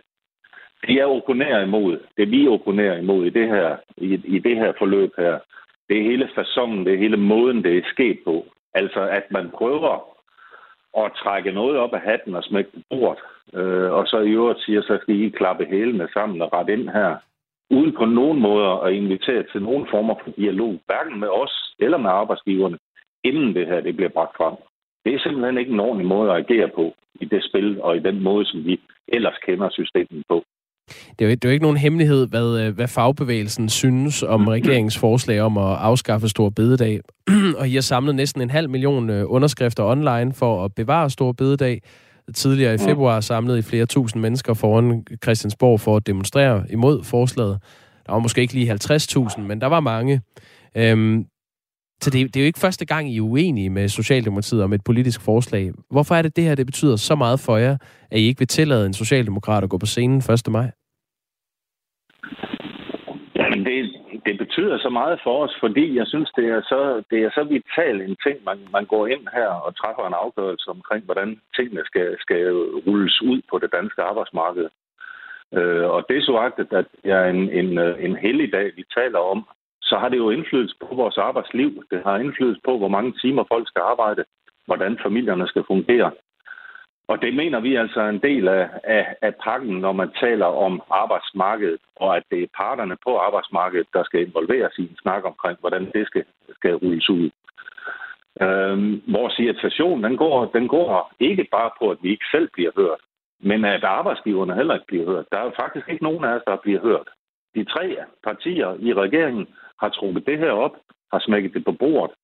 Det 0.88 0.96
jeg 0.96 1.06
opponerer 1.06 1.64
imod, 1.64 2.00
det 2.18 2.32
vi 2.32 2.48
opponerer 2.48 2.98
imod 2.98 3.26
i 3.26 3.30
det 3.30 3.48
her, 3.48 3.78
i, 3.98 4.22
i 4.24 4.40
det 4.40 4.56
her 4.56 4.74
forløb 4.78 5.12
her, 5.18 5.40
det 5.89 5.97
er 5.97 6.04
hele 6.04 6.30
fasongen, 6.36 6.86
det 6.86 6.93
er 6.93 6.97
hele 6.97 7.17
måden, 7.17 7.63
det 7.63 7.78
er 7.78 7.82
sket 7.86 8.19
på. 8.25 8.45
Altså, 8.73 9.02
at 9.02 9.23
man 9.32 9.49
prøver 9.49 9.93
at 10.97 11.12
trække 11.23 11.52
noget 11.52 11.78
op 11.78 11.93
af 11.93 12.02
hatten 12.02 12.36
og 12.36 12.43
smække 12.43 12.71
på 12.73 12.80
bordet, 12.89 13.23
øh, 13.54 13.91
og 13.91 14.08
så 14.08 14.19
i 14.19 14.32
øvrigt 14.32 14.62
siger, 14.62 14.82
så 14.82 14.97
skal 15.02 15.15
I 15.15 15.30
klappe 15.30 15.65
hælene 15.65 16.08
sammen 16.13 16.41
og 16.41 16.54
rette 16.54 16.73
ind 16.73 16.89
her, 16.89 17.15
uden 17.69 17.93
på 17.95 18.06
nogen 18.06 18.39
måder 18.39 18.71
at 18.86 18.93
invitere 18.93 19.43
til 19.52 19.62
nogen 19.62 19.88
former 19.89 20.15
for 20.23 20.32
dialog, 20.32 20.80
hverken 20.86 21.19
med 21.19 21.28
os 21.28 21.75
eller 21.80 21.97
med 21.97 22.10
arbejdsgiverne, 22.10 22.78
inden 23.23 23.56
det 23.56 23.67
her 23.67 23.82
det 23.82 23.95
bliver 23.95 24.10
bragt 24.10 24.38
frem. 24.38 24.56
Det 25.06 25.13
er 25.13 25.19
simpelthen 25.19 25.58
ikke 25.58 25.71
en 25.71 25.80
ordentlig 25.80 26.08
måde 26.08 26.32
at 26.32 26.38
agere 26.38 26.69
på 26.75 26.95
i 27.21 27.25
det 27.25 27.43
spil 27.43 27.82
og 27.82 27.95
i 27.95 27.99
den 27.99 28.23
måde, 28.23 28.45
som 28.45 28.65
vi 28.65 28.80
ellers 29.08 29.38
kender 29.45 29.69
systemet 29.69 30.23
på. 30.30 30.43
Det 31.19 31.25
er, 31.25 31.30
jo, 31.30 31.32
det 31.32 31.45
er 31.45 31.49
jo 31.49 31.54
ikke 31.54 31.63
nogen 31.63 31.78
hemmelighed, 31.78 32.28
hvad, 32.28 32.62
øh, 32.62 32.75
hvad 32.75 32.88
fagbevægelsen 32.88 33.69
synes 33.69 34.23
om 34.23 34.47
regeringens 34.47 34.97
forslag 34.97 35.41
om 35.41 35.58
at 35.58 35.78
afskaffe 35.78 36.30
Stor 36.30 36.49
Bededag. 36.49 36.99
og 37.60 37.69
I 37.69 37.73
har 37.73 37.82
samlet 37.82 38.15
næsten 38.15 38.41
en 38.41 38.49
halv 38.49 38.69
million 38.69 39.10
øh, 39.10 39.23
underskrifter 39.28 39.84
online 39.84 40.34
for 40.34 40.65
at 40.65 40.75
bevare 40.75 41.10
Stor 41.10 41.32
Bededag. 41.32 41.82
Tidligere 42.34 42.73
i 42.73 42.78
februar 42.78 43.19
samlede 43.19 43.60
I 43.60 43.62
flere 43.62 43.86
tusind 43.86 44.21
mennesker 44.21 44.54
foran 44.54 45.06
Christiansborg 45.23 45.80
for 45.80 45.95
at 45.95 46.08
demonstrere 46.08 46.65
imod 46.69 47.04
forslaget. 47.04 47.58
Der 48.06 48.13
var 48.13 48.19
måske 48.19 48.41
ikke 48.41 48.54
lige 48.54 48.73
50.000, 48.73 49.41
men 49.41 49.62
der 49.62 49.67
var 49.67 49.80
mange. 49.80 50.21
Øhm, 50.78 51.25
så 52.02 52.10
det, 52.10 52.34
det 52.34 52.39
er 52.39 52.43
jo 52.43 52.45
ikke 52.45 52.60
første 52.60 52.86
gang, 52.86 53.12
I 53.12 53.17
er 53.17 53.21
uenige 53.21 53.69
med 53.69 53.89
Socialdemokratiet 53.89 54.63
om 54.63 54.73
et 54.73 54.84
politisk 54.84 55.21
forslag. 55.21 55.71
Hvorfor 55.91 56.15
er 56.15 56.21
det 56.21 56.36
det 56.36 56.43
her, 56.43 56.56
det 56.56 56.65
betyder 56.65 56.95
så 56.95 57.15
meget 57.15 57.39
for 57.39 57.58
jer, 57.58 57.78
at 58.12 58.19
I 58.19 58.23
ikke 58.23 58.39
vil 58.39 58.47
tillade 58.47 58.86
en 58.86 58.93
socialdemokrat 58.93 59.63
at 59.63 59.69
gå 59.69 59.78
på 59.78 59.86
scenen 59.86 60.17
1. 60.17 60.52
maj? 60.52 60.71
Jamen, 63.36 63.60
det, 63.65 63.73
det 64.25 64.39
betyder 64.60 64.78
så 64.78 64.89
meget 64.89 65.19
for 65.24 65.43
os, 65.43 65.56
fordi 65.60 65.98
jeg 66.00 66.08
synes, 66.08 66.30
det 66.36 66.48
er 66.56 66.62
så, 66.62 67.04
det 67.12 67.19
er 67.24 67.32
så 67.38 67.43
vital 67.43 68.02
en 68.02 68.17
ting, 68.26 68.38
man, 68.45 68.58
man 68.72 68.86
går 68.86 69.08
ind 69.08 69.28
her 69.34 69.50
og 69.65 69.76
træffer 69.76 70.06
en 70.08 70.22
afgørelse 70.24 70.67
omkring, 70.69 71.06
hvordan 71.06 71.41
tingene 71.56 71.84
skal, 71.86 72.15
skal 72.19 72.43
rulles 72.88 73.22
ud 73.22 73.41
på 73.50 73.60
det 73.60 73.72
danske 73.78 74.02
arbejdsmarked. 74.02 74.67
Øh, 75.58 75.86
og 75.95 76.06
det 76.10 76.24
så 76.24 76.36
agtet, 76.48 76.74
at 76.80 76.86
det 77.04 77.12
er 77.12 77.26
en, 77.26 77.41
en, 77.60 77.78
øh, 77.78 78.04
en 78.06 78.15
heldig 78.15 78.52
dag, 78.52 78.67
vi 78.76 78.84
taler 78.98 79.19
om, 79.19 79.39
så 79.82 79.95
har 80.02 80.10
det 80.10 80.17
jo 80.17 80.30
indflydelse 80.30 80.76
på 80.80 80.95
vores 80.95 81.17
arbejdsliv. 81.17 81.84
Det 81.91 82.02
har 82.06 82.17
indflydelse 82.17 82.62
på, 82.65 82.78
hvor 82.78 82.91
mange 82.95 83.12
timer 83.22 83.43
folk 83.54 83.67
skal 83.67 83.82
arbejde, 83.82 84.24
hvordan 84.65 85.00
familierne 85.04 85.48
skal 85.48 85.63
fungere. 85.67 86.12
Og 87.12 87.22
det 87.22 87.34
mener 87.36 87.60
vi 87.60 87.76
altså 87.76 88.00
er 88.02 88.10
en 88.10 88.22
del 88.30 88.48
af, 88.48 88.69
af, 88.84 89.15
af 89.22 89.34
pakken, 89.43 89.76
når 89.86 89.91
man 89.91 90.12
taler 90.22 90.45
om 90.45 90.82
arbejdsmarkedet, 90.89 91.82
og 91.95 92.17
at 92.17 92.24
det 92.32 92.43
er 92.43 92.56
parterne 92.58 92.98
på 93.04 93.17
arbejdsmarkedet, 93.17 93.88
der 93.93 94.04
skal 94.04 94.22
involveres 94.28 94.78
i 94.78 94.82
en 94.82 94.98
snak 95.02 95.24
omkring, 95.26 95.58
hvordan 95.60 95.91
det 95.95 96.08
skal, 96.08 96.24
skal 96.56 96.76
rulles 96.76 97.10
ud. 97.10 97.30
Øhm, 98.41 99.02
vores 99.08 99.39
irritation, 99.39 100.04
den 100.04 100.17
går, 100.17 100.45
den 100.45 100.67
går 100.67 101.12
ikke 101.19 101.48
bare 101.52 101.72
på, 101.80 101.91
at 101.91 101.98
vi 102.02 102.10
ikke 102.10 102.26
selv 102.32 102.50
bliver 102.54 102.72
hørt. 102.76 103.02
men 103.41 103.65
at 103.65 103.84
arbejdsgiverne 103.84 104.56
heller 104.56 104.74
ikke 104.74 104.88
bliver 104.88 105.06
hørt. 105.06 105.26
Der 105.32 105.38
er 105.38 105.52
faktisk 105.62 105.89
ikke 105.89 106.04
nogen 106.04 106.24
af 106.24 106.34
os, 106.34 106.41
der 106.48 106.56
bliver 106.56 106.82
hørt. 106.82 107.10
De 107.56 107.63
tre 107.63 107.98
partier 108.24 108.69
i 108.79 108.94
regeringen 108.94 109.48
har 109.81 109.90
trukket 109.90 110.25
det 110.25 110.38
her 110.38 110.52
op, 110.52 110.75
har 111.13 111.19
smækket 111.19 111.54
det 111.54 111.65
på 111.65 111.71
bordet. 111.71 112.15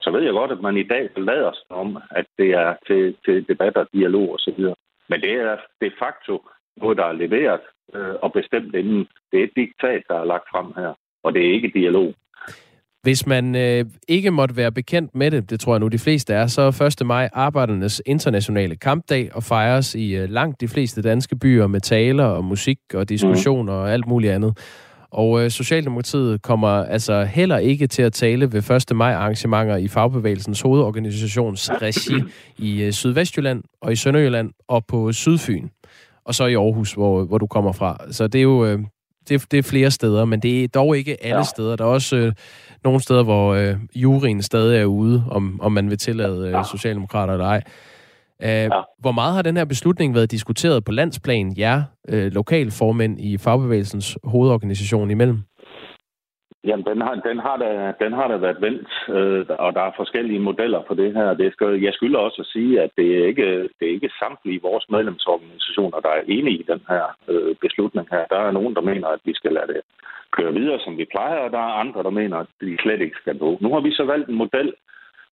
Så 0.00 0.10
ved 0.10 0.22
jeg 0.22 0.32
godt, 0.32 0.52
at 0.52 0.60
man 0.60 0.76
i 0.76 0.82
dag 0.82 1.10
lader 1.16 1.52
sig 1.52 1.76
om, 1.76 1.98
at 2.10 2.26
det 2.38 2.50
er 2.50 2.74
til, 2.86 3.16
til 3.24 3.48
debatter, 3.48 3.84
dialog 3.92 4.34
osv. 4.34 4.60
Men 5.08 5.20
det 5.20 5.32
er 5.32 5.56
de 5.80 5.90
facto 6.02 6.34
noget, 6.76 6.98
der 6.98 7.04
er 7.04 7.12
leveret 7.12 7.60
øh, 7.94 8.14
og 8.22 8.32
bestemt 8.32 8.74
inden. 8.74 9.08
Det 9.30 9.40
er 9.40 9.44
et 9.44 9.56
diktat, 9.56 10.02
der 10.08 10.14
er 10.20 10.24
lagt 10.24 10.46
frem 10.52 10.66
her, 10.76 10.92
og 11.22 11.34
det 11.34 11.46
er 11.46 11.52
ikke 11.52 11.72
dialog. 11.74 12.14
Hvis 13.02 13.26
man 13.26 13.56
øh, 13.56 13.84
ikke 14.08 14.30
måtte 14.30 14.56
være 14.56 14.72
bekendt 14.72 15.14
med 15.14 15.30
det, 15.30 15.50
det 15.50 15.60
tror 15.60 15.72
jeg 15.72 15.80
nu 15.80 15.88
de 15.88 15.98
fleste 15.98 16.34
er, 16.34 16.46
så 16.46 16.62
er 16.62 16.82
1. 17.00 17.06
maj 17.06 17.28
Arbejdernes 17.32 18.02
internationale 18.06 18.76
kampdag 18.76 19.30
og 19.34 19.42
fejres 19.42 19.94
i 19.94 20.16
øh, 20.16 20.28
langt 20.30 20.60
de 20.60 20.68
fleste 20.68 21.02
danske 21.02 21.36
byer 21.36 21.66
med 21.66 21.80
taler 21.80 22.24
og 22.24 22.44
musik 22.44 22.78
og 22.94 23.08
diskussioner 23.08 23.72
mm. 23.72 23.78
og 23.78 23.92
alt 23.92 24.06
muligt 24.06 24.32
andet. 24.32 24.58
Og 25.12 25.44
øh, 25.44 25.50
Socialdemokratiet 25.50 26.42
kommer 26.42 26.68
altså 26.68 27.24
heller 27.24 27.58
ikke 27.58 27.86
til 27.86 28.02
at 28.02 28.12
tale 28.12 28.52
ved 28.52 28.70
1. 28.90 28.96
maj 28.96 29.12
arrangementer 29.12 29.76
i 29.76 29.88
fagbevægelsens 29.88 30.60
hovedorganisations 30.60 31.70
regi 31.70 32.22
i 32.68 32.82
øh, 32.82 32.92
Sydvestjylland 32.92 33.62
og 33.80 33.92
i 33.92 33.96
Sønderjylland 33.96 34.50
og 34.68 34.86
på 34.86 35.12
Sydfyn. 35.12 35.68
Og 36.24 36.34
så 36.34 36.46
i 36.46 36.54
Aarhus, 36.54 36.92
hvor, 36.92 37.24
hvor 37.24 37.38
du 37.38 37.46
kommer 37.46 37.72
fra. 37.72 37.96
Så 38.10 38.26
det 38.26 38.38
er 38.38 38.42
jo 38.42 38.66
øh, 38.66 38.78
det, 39.28 39.50
det 39.50 39.58
er 39.58 39.62
flere 39.62 39.90
steder, 39.90 40.24
men 40.24 40.40
det 40.40 40.64
er 40.64 40.68
dog 40.68 40.96
ikke 40.96 41.24
alle 41.24 41.36
ja. 41.36 41.42
steder. 41.42 41.76
Der 41.76 41.84
er 41.84 41.88
også 41.88 42.16
øh, 42.16 42.32
nogle 42.84 43.00
steder, 43.00 43.22
hvor 43.22 43.54
øh, 43.54 43.76
juryen 43.94 44.42
stadig 44.42 44.80
er 44.80 44.84
ude, 44.84 45.24
om, 45.30 45.60
om 45.62 45.72
man 45.72 45.90
vil 45.90 45.98
tillade 45.98 46.48
øh, 46.48 46.64
socialdemokrater 46.70 47.32
eller 47.32 47.46
ej. 47.46 47.62
Uh, 48.42 48.48
ja. 48.48 48.80
Hvor 48.98 49.12
meget 49.12 49.34
har 49.34 49.42
den 49.42 49.56
her 49.56 49.64
beslutning 49.64 50.14
været 50.14 50.30
diskuteret 50.30 50.84
på 50.84 50.92
landsplan, 50.92 51.54
jer 51.58 51.82
øh, 52.08 52.32
lokalformænd 52.32 53.20
i 53.20 53.38
fagbevægelsens 53.38 54.18
hovedorganisation 54.24 55.10
imellem? 55.10 55.38
Jamen, 56.68 56.86
den 56.90 57.00
har, 57.00 57.14
den 57.14 57.38
har, 57.46 57.56
da, 57.56 57.70
den 58.04 58.12
har 58.12 58.26
da 58.28 58.36
været 58.36 58.60
vendt, 58.66 58.88
øh, 59.16 59.46
og 59.64 59.70
der 59.76 59.82
er 59.86 59.92
forskellige 59.96 60.46
modeller 60.48 60.82
for 60.86 60.94
det 60.94 61.14
her. 61.14 61.34
Det 61.34 61.52
skal, 61.52 61.80
jeg 61.86 61.92
skylder 61.94 62.18
også 62.18 62.40
at 62.40 62.52
sige, 62.54 62.80
at 62.84 62.90
det 62.96 63.08
er 63.18 63.26
ikke, 63.26 63.48
det 63.78 63.84
er 63.86 63.94
ikke 63.96 64.18
samtlige 64.22 64.62
vores 64.62 64.84
medlemsorganisationer, 64.90 66.00
der 66.00 66.08
er 66.08 66.22
enige 66.28 66.58
i 66.58 66.66
den 66.72 66.80
her 66.88 67.04
øh, 67.28 67.54
beslutning 67.60 68.06
her. 68.10 68.24
Der 68.30 68.38
er 68.38 68.50
nogen, 68.50 68.74
der 68.74 68.80
mener, 68.80 69.08
at 69.08 69.20
vi 69.24 69.34
skal 69.34 69.52
lade 69.52 69.66
det 69.72 69.80
køre 70.36 70.52
videre, 70.52 70.80
som 70.84 70.98
vi 70.98 71.06
plejer, 71.14 71.38
og 71.44 71.50
der 71.50 71.58
er 71.58 71.80
andre, 71.84 72.02
der 72.02 72.10
mener, 72.10 72.36
at 72.36 72.50
de 72.60 72.76
slet 72.82 73.00
ikke 73.00 73.20
skal 73.22 73.38
gå. 73.38 73.58
Nu 73.60 73.68
har 73.74 73.80
vi 73.80 73.92
så 73.92 74.04
valgt 74.04 74.28
en 74.28 74.42
model, 74.44 74.72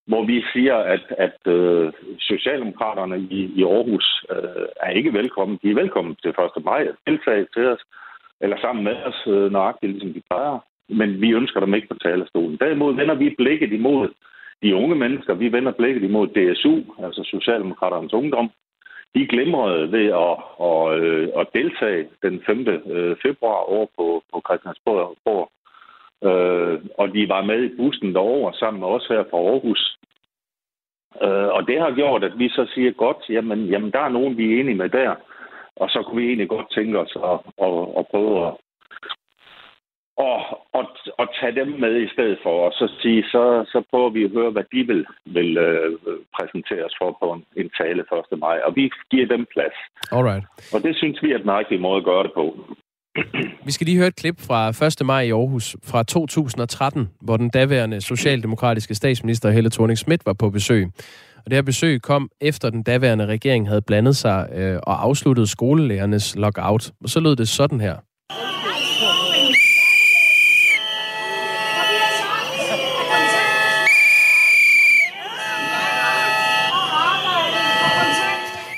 hvor 0.06 0.24
vi 0.24 0.44
siger, 0.52 0.76
at, 0.76 1.04
at 1.18 1.52
øh, 1.52 1.92
Socialdemokraterne 2.18 3.18
i, 3.18 3.40
i 3.56 3.62
Aarhus 3.64 4.24
øh, 4.30 4.66
er 4.82 4.90
ikke 4.90 5.12
velkommen. 5.12 5.58
De 5.62 5.70
er 5.70 5.74
velkommen 5.74 6.16
til 6.22 6.30
1. 6.30 6.64
maj 6.64 6.82
at 6.82 6.96
deltage 7.06 7.46
til 7.54 7.66
os, 7.66 7.82
eller 8.40 8.56
sammen 8.60 8.84
med 8.84 8.96
os, 8.96 9.20
øh, 9.26 9.52
nøjagtigt 9.52 9.92
ligesom 9.92 10.12
de 10.12 10.22
plejer 10.30 10.58
men 10.90 11.20
vi 11.20 11.30
ønsker 11.30 11.60
dem 11.60 11.74
ikke 11.74 11.88
på 11.88 11.94
talerstolen. 12.02 12.56
Derimod 12.60 12.94
vender 12.94 13.14
vi 13.14 13.34
blikket 13.38 13.72
imod 13.72 14.08
de 14.62 14.74
unge 14.74 14.94
mennesker. 14.94 15.34
Vi 15.34 15.52
vender 15.52 15.72
blikket 15.72 16.02
imod 16.02 16.26
DSU, 16.28 16.74
altså 17.04 17.22
Socialdemokraternes 17.24 18.12
Ungdom. 18.12 18.50
De 19.14 19.26
glemrede 19.26 19.92
ved 19.92 20.06
at, 20.26 20.36
at, 20.68 21.00
øh, 21.00 21.28
at 21.40 21.46
deltage 21.54 22.08
den 22.22 22.42
5. 22.46 22.68
Øh, 22.68 23.16
februar 23.22 23.60
over 23.74 23.86
på, 23.96 24.22
på 24.32 24.42
Christiansborg. 24.46 25.48
Øh, 26.24 26.80
og 26.98 27.14
de 27.14 27.28
var 27.28 27.42
med 27.42 27.62
i 27.64 27.76
bussen 27.76 28.14
derover 28.14 28.52
sammen 28.52 28.80
med 28.80 28.88
os 28.88 29.06
her 29.06 29.24
fra 29.30 29.38
Aarhus. 29.38 29.96
Og 31.56 31.66
det 31.66 31.80
har 31.80 31.94
gjort, 31.94 32.24
at 32.24 32.38
vi 32.38 32.48
så 32.48 32.66
siger 32.74 32.92
godt, 32.92 33.16
jamen, 33.28 33.66
jamen 33.66 33.90
der 33.90 34.00
er 34.00 34.08
nogen, 34.08 34.36
vi 34.36 34.44
er 34.44 34.60
enige 34.60 34.74
med 34.74 34.88
der. 34.88 35.14
Og 35.76 35.88
så 35.90 36.02
kunne 36.02 36.22
vi 36.22 36.26
egentlig 36.26 36.48
godt 36.48 36.72
tænke 36.74 36.98
os 36.98 37.16
at, 37.16 37.38
at, 37.66 37.72
at 37.98 38.06
prøve 38.10 38.46
at, 38.46 38.54
og, 40.28 40.38
og, 40.78 40.84
og 41.20 41.26
tage 41.40 41.54
dem 41.60 41.68
med 41.84 41.94
i 42.02 42.08
stedet 42.14 42.38
for, 42.42 42.54
og 42.66 42.72
så 42.72 42.86
sige, 43.02 43.22
så, 43.22 43.44
så 43.72 43.82
prøver 43.90 44.10
vi 44.10 44.24
at 44.24 44.30
høre, 44.30 44.50
hvad 44.50 44.64
de 44.72 44.80
vil, 44.90 45.06
vil 45.24 45.58
øh, 45.58 45.98
præsentere 46.36 46.84
os 46.84 46.96
for 47.00 47.16
på 47.20 47.32
en, 47.32 47.44
en 47.56 47.70
tale 47.80 48.02
1. 48.32 48.38
maj, 48.38 48.60
og 48.66 48.76
vi 48.76 48.90
giver 49.10 49.26
dem 49.26 49.46
plads. 49.54 49.76
Alright. 50.12 50.44
Og 50.74 50.82
det 50.82 50.96
synes 50.96 51.22
vi 51.22 51.32
er 51.32 51.38
den 51.38 51.52
rigtige 51.58 51.80
måde 51.80 51.96
at 51.96 52.04
gøre 52.04 52.22
det 52.22 52.32
på. 52.32 52.44
Vi 53.66 53.72
skal 53.72 53.84
lige 53.84 53.96
høre 53.96 54.08
et 54.08 54.16
klip 54.16 54.40
fra 54.40 54.86
1. 54.86 55.06
maj 55.06 55.20
i 55.20 55.30
Aarhus 55.30 55.76
fra 55.82 56.02
2013, 56.02 57.08
hvor 57.20 57.36
den 57.36 57.50
daværende 57.50 58.00
socialdemokratiske 58.00 58.94
statsminister 58.94 59.50
Helle 59.50 59.70
thorning 59.70 59.98
Schmidt 59.98 60.26
var 60.26 60.32
på 60.32 60.50
besøg. 60.50 60.86
Og 61.36 61.50
det 61.50 61.52
her 61.52 61.62
besøg 61.62 62.02
kom 62.02 62.28
efter 62.40 62.70
den 62.70 62.82
daværende 62.82 63.26
regering 63.26 63.68
havde 63.68 63.82
blandet 63.82 64.16
sig 64.16 64.48
øh, 64.54 64.78
og 64.82 65.04
afsluttet 65.04 65.48
skolelærernes 65.48 66.36
lockout. 66.36 66.92
Og 67.04 67.08
så 67.08 67.20
lød 67.20 67.36
det 67.36 67.48
sådan 67.48 67.80
her. 67.80 67.96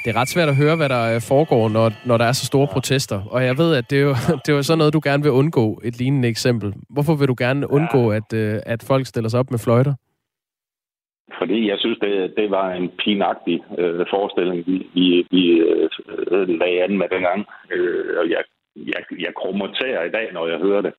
Det 0.05 0.09
er 0.11 0.21
ret 0.21 0.29
svært 0.29 0.49
at 0.49 0.57
høre, 0.57 0.77
hvad 0.77 0.89
der 0.89 1.15
øh, 1.15 1.21
foregår, 1.33 1.69
når, 1.69 1.87
når 2.07 2.17
der 2.19 2.25
er 2.25 2.33
så 2.33 2.47
store 2.47 2.69
protester. 2.75 3.19
Og 3.35 3.45
jeg 3.45 3.59
ved, 3.59 3.71
at 3.77 3.91
det 3.91 3.99
er, 3.99 4.03
jo, 4.03 4.15
det 4.43 4.49
er 4.49 4.57
jo 4.57 4.63
sådan 4.63 4.79
noget, 4.79 4.95
du 4.95 5.01
gerne 5.05 5.23
vil 5.23 5.33
undgå, 5.41 5.81
et 5.85 5.99
lignende 5.99 6.29
eksempel. 6.29 6.75
Hvorfor 6.95 7.15
vil 7.15 7.29
du 7.29 7.37
gerne 7.39 7.71
undgå, 7.71 8.03
at, 8.19 8.29
øh, 8.35 8.55
at 8.67 8.85
folk 8.91 9.07
stiller 9.07 9.29
sig 9.31 9.41
op 9.41 9.51
med 9.51 9.59
fløjter? 9.59 9.95
Fordi 11.39 11.69
jeg 11.71 11.79
synes, 11.79 11.99
det, 11.99 12.35
det 12.37 12.51
var 12.51 12.73
en 12.73 12.89
pinagtig 13.05 13.59
øh, 13.79 14.07
forestilling, 14.15 14.67
vi, 14.67 14.77
vi, 14.95 15.27
vi 15.31 15.43
øh, 15.71 16.49
lagde 16.61 16.83
an 16.85 16.99
med 16.99 17.09
dengang. 17.15 17.47
Øh, 17.75 18.19
og 18.21 18.31
jeg, 18.31 18.43
jeg, 18.77 19.03
jeg 19.19 19.33
krummer 19.41 19.67
tæer 19.81 20.03
i 20.05 20.11
dag, 20.11 20.33
når 20.33 20.47
jeg 20.49 20.59
hører 20.59 20.81
det. 20.81 20.93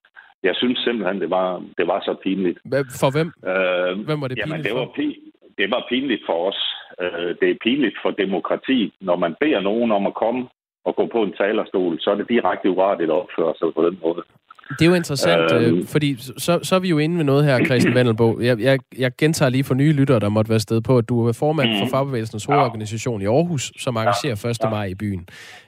Jeg 0.43 0.55
synes 0.55 0.79
simpelthen, 0.79 1.21
det 1.21 1.29
var, 1.29 1.63
det 1.77 1.87
var 1.87 1.99
så 1.99 2.15
pinligt. 2.23 2.59
For 3.01 3.11
hvem? 3.15 3.29
Øh, 3.51 4.05
hvem 4.07 4.21
var 4.21 4.27
det 4.27 4.37
pinligt 4.37 4.51
jamen, 4.51 4.63
det 4.63 4.71
for? 4.71 4.79
Var 4.79 4.91
pi- 4.99 5.32
det 5.57 5.67
var 5.73 5.85
pinligt 5.89 6.23
for 6.25 6.37
os. 6.49 6.59
Øh, 7.01 7.29
det 7.39 7.47
er 7.49 7.63
pinligt 7.63 7.97
for 8.03 8.11
demokrati. 8.11 8.93
Når 9.01 9.15
man 9.15 9.35
beder 9.39 9.59
nogen 9.59 9.91
om 9.91 10.07
at 10.07 10.13
komme 10.13 10.41
og 10.85 10.95
gå 10.95 11.05
på 11.15 11.23
en 11.23 11.33
talerstol, 11.41 11.99
så 11.99 12.11
er 12.11 12.15
det 12.15 12.29
direkte 12.29 12.69
urettigt 12.69 13.11
at 13.11 13.21
opføre 13.23 13.53
sig 13.59 13.67
på 13.75 13.81
den 13.87 13.99
måde. 14.03 14.23
Det 14.69 14.81
er 14.81 14.89
jo 14.89 14.93
interessant, 14.93 15.51
øhm, 15.53 15.77
øh, 15.77 15.85
fordi 15.85 16.15
så, 16.17 16.59
så 16.63 16.75
er 16.75 16.79
vi 16.79 16.89
jo 16.89 16.97
inde 16.97 17.15
med 17.15 17.23
noget 17.23 17.45
her, 17.45 17.65
Christian 17.65 17.95
Vendelbo. 17.95 18.39
Jeg, 18.41 18.59
jeg, 18.59 18.79
jeg 18.97 19.11
gentager 19.17 19.49
lige 19.49 19.63
for 19.63 19.73
nye 19.73 19.93
lyttere, 19.93 20.19
der 20.19 20.29
måtte 20.29 20.49
være 20.49 20.59
sted 20.59 20.81
på, 20.81 20.97
at 20.97 21.09
du 21.09 21.27
er 21.27 21.37
formand 21.39 21.69
mm. 21.69 21.75
for 21.79 21.97
Fagbevægelsens 21.97 22.45
hovedorganisation 22.45 23.21
i 23.21 23.25
Aarhus, 23.25 23.71
som 23.77 23.97
arrangerer 23.97 24.65
1. 24.65 24.71
maj 24.71 24.85
i 24.85 24.95
byen. 24.95 25.27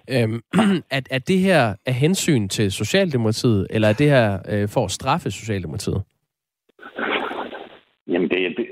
Øhm, 0.09 0.41
er, 0.97 1.01
er 1.11 1.19
det 1.19 1.39
her 1.39 1.73
af 1.85 1.93
hensyn 1.93 2.47
til 2.47 2.71
Socialdemokratiet, 2.71 3.67
eller 3.69 3.87
er 3.87 3.93
det 3.93 4.09
her 4.09 4.39
øh, 4.49 4.69
for 4.69 4.85
at 4.85 4.91
straffe 4.91 5.31
Socialdemokratiet? 5.31 6.01
Jamen, 8.07 8.29
det, 8.29 8.37
det, 8.57 8.65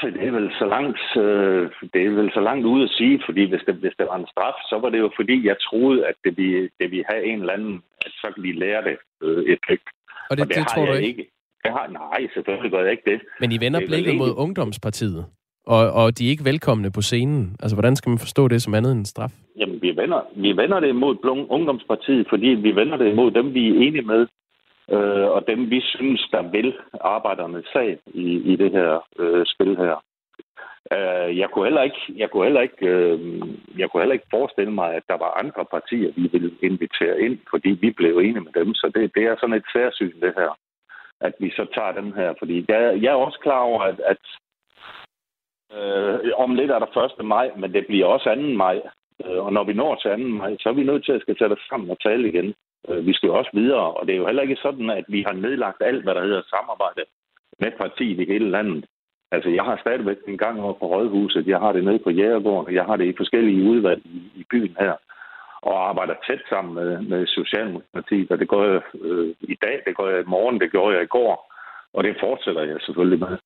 straffe, 0.00 0.18
det 0.18 0.28
er 0.28 0.32
vel 0.32 0.50
så 0.58 0.66
langt, 0.74 1.00
øh, 1.24 1.70
det 1.92 2.00
er 2.06 2.10
vel 2.10 2.30
så 2.34 2.40
langt 2.40 2.66
ude 2.66 2.84
at 2.84 2.90
sige, 2.90 3.22
fordi 3.26 3.42
hvis 3.50 3.62
det, 3.66 3.74
hvis 3.74 3.94
det 3.98 4.06
var 4.10 4.16
en 4.18 4.26
straf, 4.32 4.58
så 4.70 4.78
var 4.82 4.88
det 4.90 4.98
jo 4.98 5.10
fordi, 5.16 5.46
jeg 5.46 5.56
troede, 5.68 6.06
at 6.06 6.14
det 6.24 6.36
ville, 6.36 6.68
det 6.80 6.90
ville 6.90 7.04
have 7.10 7.24
en 7.24 7.40
eller 7.40 7.52
anden, 7.52 7.82
at 8.06 8.12
så 8.12 8.26
kan 8.34 8.42
vi 8.42 8.52
lære 8.52 8.82
det 8.88 8.96
øh, 9.22 9.44
effekt. 9.54 9.86
Og 10.30 10.36
det, 10.36 10.42
og 10.42 10.48
det, 10.48 10.56
det 10.56 10.66
tror 10.68 10.86
du 10.86 10.92
ikke? 10.92 11.08
ikke. 11.08 11.30
Jeg 11.64 11.72
har, 11.72 11.86
nej, 11.88 12.20
selvfølgelig 12.34 12.70
gør 12.70 12.82
jeg 12.82 12.92
ikke 12.92 13.10
det. 13.10 13.20
Men 13.40 13.52
I 13.52 13.58
vender 13.60 13.80
blikket 13.86 14.16
mod 14.16 14.32
Ungdomspartiet, 14.36 15.24
og, 15.66 15.92
og 15.92 16.18
de 16.18 16.26
er 16.26 16.30
ikke 16.30 16.44
velkomne 16.44 16.90
på 16.92 17.02
scenen. 17.02 17.56
Altså, 17.62 17.76
hvordan 17.76 17.96
skal 17.96 18.10
man 18.10 18.18
forstå 18.18 18.48
det 18.48 18.62
som 18.62 18.74
andet 18.74 18.92
end 18.92 19.06
straf? 19.06 19.32
Jamen, 19.56 19.82
vi 19.82 19.96
vender, 19.96 20.20
vi 20.36 20.50
vender 20.62 20.80
det 20.80 20.94
mod 20.96 21.16
Ungdomspartiet, 21.56 22.26
fordi 22.28 22.46
vi 22.46 22.70
vender 22.74 22.96
det 22.96 23.16
mod 23.16 23.30
dem, 23.30 23.54
vi 23.54 23.68
er 23.68 23.74
enige 23.74 24.02
med 24.02 24.26
øh, 24.90 25.28
og 25.36 25.46
dem 25.46 25.70
vi 25.70 25.80
synes, 25.80 26.28
der 26.32 26.42
vil 26.42 26.74
arbejdernes 27.00 27.66
sag 27.72 27.98
i, 28.06 28.26
i 28.52 28.56
det 28.56 28.70
her 28.72 29.06
øh, 29.18 29.46
spil 29.46 29.76
her. 29.76 30.04
Øh, 30.92 31.38
jeg 31.38 31.48
kunne 31.50 31.64
heller 31.64 31.82
ikke, 31.82 32.02
jeg 32.16 32.30
kunne 32.30 32.44
heller 32.44 32.60
ikke, 32.60 32.86
øh, 32.86 33.20
jeg 33.78 33.90
kunne 33.90 34.00
heller 34.02 34.18
ikke 34.18 34.34
forestille 34.36 34.72
mig, 34.72 34.94
at 34.94 35.02
der 35.08 35.16
var 35.24 35.38
andre 35.42 35.64
partier, 35.64 36.12
vi 36.16 36.28
ville 36.32 36.52
invitere 36.62 37.20
ind, 37.20 37.38
fordi 37.50 37.70
vi 37.70 37.90
blev 37.90 38.18
enige 38.18 38.40
med 38.40 38.52
dem. 38.52 38.74
Så 38.74 38.92
det, 38.94 39.14
det 39.14 39.24
er 39.24 39.36
sådan 39.36 39.56
et 39.56 39.70
særsyn, 39.72 40.20
det 40.20 40.32
her, 40.36 40.58
at 41.20 41.34
vi 41.40 41.50
så 41.50 41.66
tager 41.74 41.92
dem 41.92 42.12
her. 42.12 42.34
Fordi 42.38 42.64
jeg, 42.68 43.02
jeg 43.02 43.10
er 43.12 43.24
også 43.26 43.38
klar 43.42 43.60
over, 43.60 43.80
at, 43.80 44.00
at 44.12 44.22
øh, 45.76 46.30
om 46.36 46.54
lidt 46.54 46.70
er 46.70 46.78
der 46.78 47.16
1. 47.18 47.24
maj, 47.24 47.50
men 47.56 47.72
det 47.72 47.86
bliver 47.86 48.06
også 48.06 48.34
2. 48.34 48.40
maj. 48.40 48.80
Øh, 49.24 49.44
og 49.44 49.52
når 49.52 49.64
vi 49.64 49.72
når 49.72 49.94
til 49.94 50.10
2. 50.10 50.16
maj, 50.16 50.56
så 50.60 50.68
er 50.68 50.72
vi 50.72 50.84
nødt 50.84 51.04
til 51.04 51.12
at 51.12 51.20
skal 51.20 51.38
sætte 51.38 51.54
det 51.54 51.64
sammen 51.68 51.90
og 51.90 52.00
tale 52.00 52.28
igen. 52.28 52.54
Øh, 52.88 53.06
vi 53.06 53.12
skal 53.12 53.26
jo 53.26 53.34
også 53.34 53.50
videre, 53.54 53.92
og 53.92 54.06
det 54.06 54.12
er 54.12 54.18
jo 54.18 54.26
heller 54.26 54.42
ikke 54.42 54.62
sådan, 54.62 54.90
at 54.90 55.04
vi 55.08 55.24
har 55.26 55.32
nedlagt 55.32 55.82
alt, 55.82 56.02
hvad 56.02 56.14
der 56.14 56.22
hedder 56.22 56.42
samarbejde 56.42 57.04
med 57.60 57.70
partiet 57.80 58.20
i 58.20 58.32
hele 58.32 58.50
landet. 58.50 58.84
Altså, 59.32 59.50
jeg 59.50 59.64
har 59.64 59.76
stadigvæk 59.80 60.16
en 60.28 60.38
gang 60.38 60.60
over 60.60 60.72
på 60.72 60.86
Rådhuset, 60.86 61.46
jeg 61.46 61.58
har 61.58 61.72
det 61.72 61.84
nede 61.84 61.98
på 61.98 62.10
Jægergården, 62.10 62.74
jeg 62.74 62.84
har 62.84 62.96
det 62.96 63.04
i 63.04 63.16
forskellige 63.16 63.70
udvalg 63.70 64.02
i, 64.04 64.20
i 64.34 64.44
byen 64.50 64.76
her, 64.78 64.94
og 65.62 65.88
arbejder 65.88 66.14
tæt 66.26 66.42
sammen 66.48 66.74
med, 66.74 67.02
med 67.02 67.26
Socialdemokratiet, 67.26 68.30
og 68.30 68.38
det 68.38 68.48
gør 68.48 68.72
jeg 68.72 68.82
øh, 68.94 69.34
i 69.40 69.56
dag, 69.62 69.82
det 69.86 69.96
gør 69.96 70.08
jeg 70.08 70.20
i 70.20 70.30
morgen, 70.34 70.60
det 70.60 70.70
gjorde 70.70 70.94
jeg 70.94 71.02
i 71.02 71.14
går, 71.16 71.54
og 71.94 72.04
det 72.04 72.16
fortsætter 72.20 72.62
jeg 72.62 72.76
selvfølgelig 72.80 73.20
med. 73.20 73.38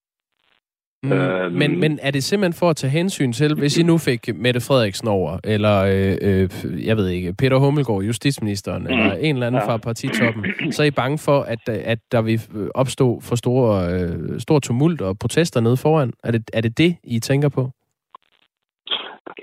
Mm, 1.05 1.13
øh, 1.13 1.53
men, 1.53 1.81
men 1.81 1.99
er 2.03 2.11
det 2.11 2.25
simpelthen 2.25 2.59
for 2.61 2.71
at 2.71 2.77
tage 2.77 2.91
hensyn 2.91 3.33
til, 3.33 3.55
hvis 3.55 3.79
I 3.79 3.83
nu 3.83 3.99
fik 3.99 4.23
Mette 4.35 4.61
Frederiksen 4.61 5.09
over, 5.09 5.39
eller 5.45 5.77
øh, 5.95 6.17
øh, 6.29 6.87
jeg 6.87 6.97
ved 6.97 7.09
ikke, 7.09 7.35
Peter 7.39 7.57
Hummelgaard, 7.57 8.03
justitsministeren, 8.03 8.83
mm, 8.83 8.89
eller 8.89 9.13
en 9.13 9.35
eller 9.35 9.47
anden 9.47 9.63
ja. 9.63 9.69
fra 9.69 9.77
partitoppen, 9.77 10.45
så 10.73 10.83
er 10.83 10.87
I 10.87 10.91
bange 10.91 11.19
for, 11.19 11.39
at, 11.41 11.69
at 11.69 11.99
der 12.13 12.23
vil 12.23 12.41
opstå 12.75 13.21
for 13.21 13.37
store, 13.37 13.73
øh, 13.95 14.41
stor 14.41 14.59
tumult 14.59 15.01
og 15.01 15.19
protester 15.19 15.61
nede 15.61 15.77
foran? 15.77 16.13
Er 16.25 16.31
det, 16.31 16.43
er 16.53 16.61
det 16.61 16.79
det, 16.79 16.97
I 17.05 17.21
tænker 17.21 17.49
på? 17.49 17.71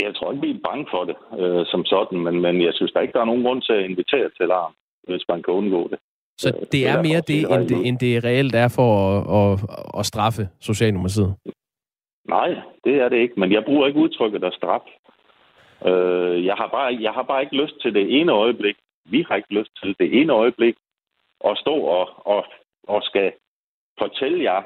Jeg 0.02 0.16
tror 0.16 0.32
ikke, 0.32 0.48
vi 0.48 0.52
er 0.52 0.68
bange 0.70 0.86
for 0.94 1.04
det 1.10 1.16
øh, 1.40 1.66
som 1.66 1.86
sådan, 1.86 2.20
men, 2.20 2.42
men 2.42 2.62
jeg 2.62 2.74
synes 2.74 2.92
der 2.92 3.02
ikke, 3.02 3.14
der 3.14 3.22
er 3.22 3.32
nogen 3.32 3.44
grund 3.44 3.62
til 3.62 3.74
at 3.74 3.86
invitere 3.90 4.30
til 4.30 4.44
alarm, 4.44 4.74
hvis 5.08 5.26
man 5.30 5.44
kan 5.44 5.54
undgå 5.54 5.88
det. 5.88 6.00
Så 6.42 6.50
øh, 6.50 6.68
det 6.72 6.82
er 6.88 6.96
mere 7.08 7.22
det, 7.32 7.40
end 7.54 7.64
det, 7.72 7.88
end 7.88 7.98
det 8.00 8.24
reelt 8.24 8.56
er 8.56 8.70
for 8.78 8.90
at, 9.10 9.18
at, 9.40 9.52
at 10.00 10.06
straffe 10.06 10.44
Socialdemokratiet? 10.60 11.32
Nej, 12.28 12.50
det 12.84 12.96
er 13.04 13.10
det 13.10 13.18
ikke, 13.18 13.40
men 13.40 13.52
jeg 13.52 13.64
bruger 13.66 13.88
ikke 13.88 14.00
udtrykket 14.00 14.44
af 14.44 14.54
straf. 14.54 14.86
Øh, 15.90 16.46
jeg, 16.46 16.56
har 16.56 16.68
bare, 16.68 16.98
jeg 17.02 17.12
har 17.12 17.24
bare 17.24 17.42
ikke 17.42 17.56
lyst 17.56 17.82
til 17.82 17.94
det 17.94 18.20
ene 18.20 18.32
øjeblik, 18.32 18.76
vi 19.06 19.26
har 19.28 19.36
ikke 19.36 19.54
lyst 19.54 19.72
til 19.84 19.96
det 20.00 20.22
ene 20.22 20.34
øjeblik, 20.34 20.76
at 21.50 21.58
stå 21.58 21.76
og, 21.76 22.06
og, 22.34 22.46
og 22.88 23.02
skal 23.04 23.32
fortælle 24.00 24.44
jer, 24.44 24.62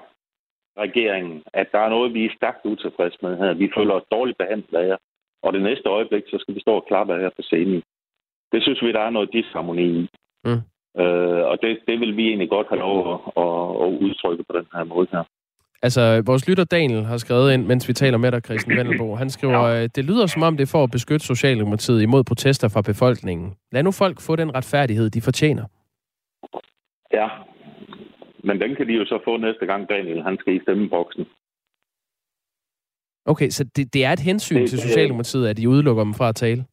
regeringen, 0.77 1.43
at 1.53 1.67
der 1.71 1.79
er 1.79 1.89
noget, 1.89 2.13
vi 2.13 2.25
er 2.25 2.35
stærkt 2.37 2.65
utilfredse 2.65 3.17
med 3.21 3.37
her. 3.37 3.53
Vi 3.53 3.71
føler 3.77 3.93
os 3.93 4.11
dårligt 4.11 4.37
behandlet 4.37 4.79
af 4.79 4.87
jer. 4.87 4.97
Og 5.43 5.53
det 5.53 5.61
næste 5.61 5.89
øjeblik, 5.89 6.23
så 6.27 6.37
skal 6.39 6.55
vi 6.55 6.59
stå 6.59 6.71
og 6.75 6.85
klappe 6.87 7.13
af 7.13 7.19
her 7.19 7.29
på 7.29 7.41
scenen. 7.41 7.83
Det 8.51 8.63
synes 8.63 8.81
vi, 8.81 8.91
der 8.91 8.99
er 8.99 9.09
noget 9.09 9.33
disharmoni 9.33 9.87
i. 10.01 10.09
Mm. 10.45 10.61
Øh, 10.99 11.43
og 11.51 11.57
det, 11.61 11.79
det 11.87 11.99
vil 11.99 12.17
vi 12.17 12.27
egentlig 12.27 12.49
godt 12.49 12.67
have 12.69 12.79
lov 12.79 12.97
at, 13.13 13.19
at, 13.43 13.65
at 13.83 13.89
udtrykke 14.05 14.43
på 14.43 14.53
den 14.57 14.67
her 14.73 14.83
måde 14.83 15.07
her. 15.11 15.23
Altså, 15.81 16.21
vores 16.25 16.47
lytter 16.47 16.63
Daniel 16.63 17.03
har 17.03 17.17
skrevet 17.17 17.53
ind, 17.53 17.65
mens 17.65 17.87
vi 17.87 17.93
taler 17.93 18.17
med 18.17 18.31
dig, 18.31 18.41
Christian 18.45 18.77
Vendelbo. 18.79 19.15
Han 19.15 19.29
skriver, 19.29 19.67
ja. 19.67 19.87
det 19.87 20.05
lyder 20.05 20.25
som 20.25 20.43
om 20.43 20.57
det 20.57 20.69
for 20.69 20.83
at 20.83 20.91
beskytte 20.91 21.25
Socialdemokratiet 21.25 22.01
imod 22.01 22.23
protester 22.23 22.67
fra 22.67 22.81
befolkningen. 22.81 23.55
Lad 23.71 23.83
nu 23.83 23.91
folk 23.91 24.21
få 24.21 24.35
den 24.35 24.55
retfærdighed, 24.55 25.09
de 25.09 25.21
fortjener. 25.21 25.65
Ja, 27.13 27.27
men 28.47 28.61
den 28.61 28.75
kan 28.75 28.87
de 28.87 28.93
jo 28.93 29.05
så 29.05 29.19
få 29.25 29.37
næste 29.37 29.65
gang, 29.65 29.89
Daniel 29.89 30.23
han 30.23 30.37
skal 30.37 30.55
i 30.55 30.59
stemmeboksen. 30.59 31.25
Okay, 33.25 33.49
så 33.49 33.63
det, 33.75 33.93
det 33.93 34.05
er 34.05 34.11
et 34.13 34.19
hensyn 34.19 34.61
det, 34.61 34.69
til 34.69 34.79
Socialdemokratiet, 34.79 35.47
at 35.47 35.57
de 35.57 35.69
udelukker 35.69 36.03
dem 36.03 36.13
fra 36.13 36.29
at 36.29 36.35
tale? 36.35 36.65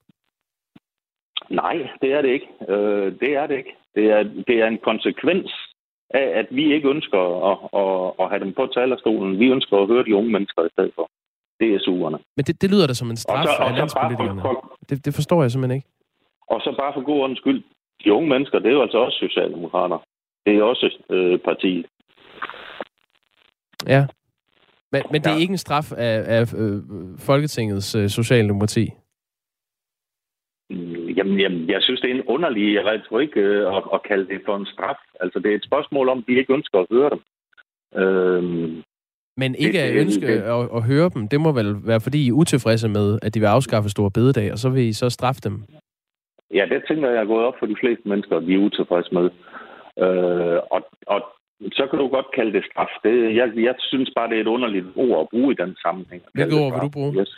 Nej, 1.50 1.76
det 2.02 2.12
er 2.12 2.22
det 2.22 2.28
ikke. 2.28 2.46
Øh, 2.68 3.20
det 3.20 3.34
er 3.36 3.46
det 3.46 3.56
ikke. 3.56 3.76
Det 3.94 4.04
er, 4.10 4.22
det 4.48 4.56
er 4.62 4.66
en 4.66 4.78
konsekvens 4.78 5.50
af, 6.10 6.26
at 6.40 6.46
vi 6.50 6.74
ikke 6.74 6.88
ønsker 6.88 7.20
at, 7.50 7.58
at, 7.82 8.12
at 8.20 8.30
have 8.30 8.44
dem 8.44 8.52
på 8.54 8.66
talerstolen. 8.66 9.38
Vi 9.38 9.46
ønsker 9.46 9.76
at 9.76 9.86
høre 9.86 10.04
de 10.04 10.16
unge 10.16 10.30
mennesker 10.30 10.62
i 10.64 10.68
stedet 10.72 10.92
for. 10.94 11.10
Det 11.60 11.74
er 11.74 11.78
suerne. 11.78 12.18
Men 12.36 12.44
det, 12.44 12.62
det 12.62 12.70
lyder 12.70 12.86
da 12.86 12.94
som 12.94 13.10
en 13.10 13.16
straf 13.16 13.46
og 13.46 13.54
så, 13.56 13.62
og 13.62 13.68
af 13.70 13.76
landspolitikerne. 13.76 14.40
For, 14.40 14.78
det, 14.88 15.04
det 15.04 15.14
forstår 15.14 15.42
jeg 15.42 15.50
simpelthen 15.50 15.76
ikke. 15.76 15.88
Og 16.46 16.60
så 16.60 16.74
bare 16.78 16.92
for 16.94 17.04
god 17.04 17.20
ordens 17.20 17.38
skyld. 17.38 17.62
De 18.04 18.12
unge 18.12 18.28
mennesker, 18.28 18.58
det 18.58 18.68
er 18.68 18.72
jo 18.72 18.82
altså 18.82 18.98
også 18.98 19.18
socialdemokrater. 19.18 19.98
Det 20.46 20.56
er 20.56 20.62
også 20.62 20.98
øh, 21.10 21.38
partiet. 21.38 21.86
Ja. 23.86 24.06
Men, 24.92 25.02
men 25.12 25.22
det 25.22 25.32
er 25.32 25.36
ikke 25.36 25.52
en 25.52 25.58
straf 25.58 25.92
af, 25.92 26.38
af 26.38 26.54
øh, 26.54 26.82
Folketingets 27.18 27.94
øh, 27.94 28.08
socialdemokrati? 28.08 28.90
Jamen, 31.38 31.68
jeg 31.70 31.82
synes, 31.82 32.00
det 32.00 32.10
er 32.10 32.14
en 32.14 32.26
underlig 32.26 32.84
retorik 32.84 33.36
øh, 33.36 33.76
at, 33.76 33.82
at 33.94 34.02
kalde 34.02 34.28
det 34.28 34.40
for 34.46 34.56
en 34.56 34.66
straf. 34.66 35.00
Altså, 35.20 35.38
det 35.38 35.50
er 35.50 35.56
et 35.56 35.64
spørgsmål 35.64 36.08
om, 36.08 36.22
de 36.22 36.32
ikke 36.32 36.52
ønsker 36.52 36.78
at 36.78 36.86
høre 36.90 37.10
dem. 37.10 37.20
Øhm, 38.02 38.82
men 39.36 39.54
ikke 39.54 39.80
at 39.82 39.94
ønske 39.94 40.26
det, 40.26 40.40
at, 40.54 40.68
at 40.76 40.82
høre 40.82 41.10
dem, 41.14 41.28
det 41.28 41.40
må 41.40 41.52
vel 41.52 41.76
være, 41.86 42.00
fordi 42.00 42.24
I 42.24 42.28
er 42.28 42.32
utilfredse 42.32 42.88
med, 42.88 43.18
at 43.22 43.34
de 43.34 43.40
vil 43.40 43.46
afskaffe 43.46 43.90
store 43.90 44.10
bededag, 44.10 44.52
og 44.52 44.58
så 44.58 44.68
vil 44.70 44.82
I 44.82 44.92
så 44.92 45.10
straffe 45.10 45.40
dem? 45.40 45.62
Ja, 46.54 46.64
det 46.70 46.82
tænker 46.88 47.10
jeg 47.10 47.20
er 47.20 47.32
gået 47.32 47.46
op 47.46 47.54
for 47.58 47.66
de 47.66 47.76
fleste 47.80 48.08
mennesker, 48.08 48.36
at 48.36 48.42
de 48.42 48.54
er 48.54 48.58
utilfredse 48.58 49.14
med. 49.14 49.30
Øh, 50.04 50.60
og, 50.70 50.80
og 51.06 51.20
så 51.72 51.86
kan 51.90 51.98
du 51.98 52.08
godt 52.08 52.26
kalde 52.34 52.52
det 52.52 52.64
straf. 52.70 52.92
Det, 53.04 53.36
jeg, 53.36 53.52
jeg 53.56 53.74
synes 53.78 54.10
bare, 54.16 54.28
det 54.28 54.36
er 54.36 54.40
et 54.40 54.54
underligt 54.56 54.86
ord 54.96 55.20
at 55.20 55.28
bruge 55.30 55.52
i 55.52 55.56
den 55.62 55.76
sammenhæng. 55.82 56.22
Hvilket 56.34 56.60
ord 56.60 56.72
vil 56.72 56.80
du 56.80 56.88
bruge? 56.88 57.20
Yes. 57.20 57.32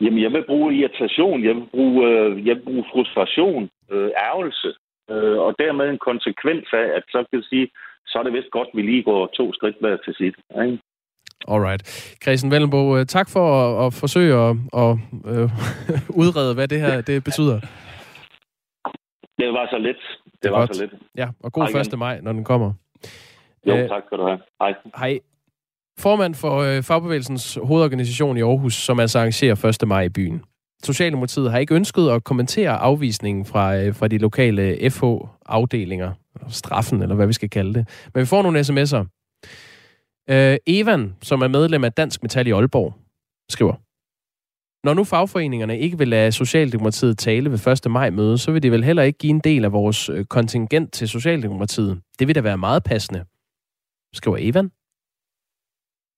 Jamen, 0.00 0.22
jeg 0.22 0.32
vil 0.32 0.44
bruge 0.46 0.74
irritation, 0.74 1.44
jeg 1.44 1.54
vil 1.56 1.66
bruge, 1.74 2.08
øh, 2.08 2.46
jeg 2.46 2.56
vil 2.56 2.64
bruge 2.64 2.84
frustration, 2.92 3.70
øh, 3.90 4.10
ærgelse, 4.28 4.70
øh, 5.10 5.38
og 5.46 5.54
dermed 5.58 5.86
en 5.88 5.98
konsekvens 6.10 6.66
af, 6.72 6.86
at 6.96 7.04
så 7.12 7.18
kan 7.18 7.38
jeg 7.40 7.44
sige, 7.52 7.68
så 8.06 8.18
er 8.18 8.22
det 8.22 8.32
vist 8.32 8.50
godt, 8.50 8.68
at 8.68 8.76
vi 8.76 8.82
lige 8.82 9.02
går 9.02 9.26
to 9.26 9.52
skridt 9.52 9.76
hver 9.80 9.96
til 9.96 10.14
sit. 10.14 10.36
Ikke? 10.64 10.78
Alright. 11.48 11.82
Christian 12.22 12.50
Vellenbo, 12.52 12.96
øh, 12.96 13.06
tak 13.06 13.28
for 13.34 13.44
at, 13.60 13.86
at 13.86 13.94
forsøge 14.02 14.34
at, 14.46 14.56
at 14.82 14.92
øh, 15.32 15.48
udrede, 16.22 16.54
hvad 16.54 16.68
det 16.68 16.80
her 16.80 17.00
det 17.00 17.24
betyder. 17.24 17.60
Det 19.38 19.48
var 19.52 19.66
så 19.70 19.78
lidt. 19.78 20.02
Det, 20.24 20.42
det 20.42 20.52
var 20.52 20.58
godt. 20.58 20.76
så 20.76 20.82
lidt. 20.82 20.94
Ja, 21.16 21.28
og 21.44 21.52
god 21.52 21.62
Hej 21.72 21.80
1. 21.80 21.98
maj, 21.98 22.20
når 22.20 22.32
den 22.32 22.44
kommer. 22.44 22.72
Jo, 23.66 23.76
Æh, 23.76 23.88
tak 23.88 24.02
skal 24.06 24.18
du 24.18 24.26
have. 24.26 24.40
Hej. 24.60 24.74
Hej. 24.96 25.20
Formand 25.98 26.34
for 26.34 26.58
øh, 26.58 26.82
Fagbevægelsens 26.82 27.58
hovedorganisation 27.62 28.36
i 28.36 28.40
Aarhus, 28.40 28.74
som 28.74 29.00
altså 29.00 29.18
arrangerer 29.18 29.64
1. 29.82 29.88
maj 29.88 30.02
i 30.02 30.08
byen. 30.08 30.42
Socialdemokratiet 30.84 31.50
har 31.50 31.58
ikke 31.58 31.74
ønsket 31.74 32.10
at 32.10 32.24
kommentere 32.24 32.70
afvisningen 32.70 33.44
fra, 33.44 33.76
øh, 33.76 33.94
fra 33.94 34.08
de 34.08 34.18
lokale 34.18 34.90
FH-afdelinger, 34.90 36.12
straffen, 36.48 37.02
eller 37.02 37.14
hvad 37.14 37.26
vi 37.26 37.32
skal 37.32 37.50
kalde 37.50 37.74
det. 37.74 37.88
Men 38.14 38.20
vi 38.20 38.26
får 38.26 38.42
nogle 38.42 38.60
sms'er. 38.60 39.04
Øh, 40.30 40.56
Evan, 40.66 41.16
som 41.22 41.42
er 41.42 41.48
medlem 41.48 41.84
af 41.84 41.92
Dansk 41.92 42.22
Metal 42.22 42.46
i 42.46 42.50
Aalborg, 42.50 42.94
skriver, 43.48 43.74
når 44.86 44.94
nu 44.94 45.04
fagforeningerne 45.04 45.78
ikke 45.78 45.98
vil 45.98 46.08
lade 46.08 46.32
Socialdemokratiet 46.32 47.18
tale 47.18 47.50
ved 47.50 47.66
1. 47.86 47.90
maj 47.90 48.10
møde, 48.10 48.38
så 48.38 48.52
vil 48.52 48.62
de 48.62 48.70
vel 48.70 48.84
heller 48.84 49.02
ikke 49.02 49.18
give 49.18 49.30
en 49.30 49.40
del 49.40 49.64
af 49.64 49.72
vores 49.72 50.08
øh, 50.08 50.24
kontingent 50.24 50.92
til 50.92 51.08
Socialdemokratiet. 51.08 52.00
Det 52.18 52.28
vil 52.28 52.34
da 52.34 52.40
være 52.40 52.58
meget 52.58 52.84
passende, 52.84 53.24
skriver 54.14 54.36
Evan. 54.40 54.70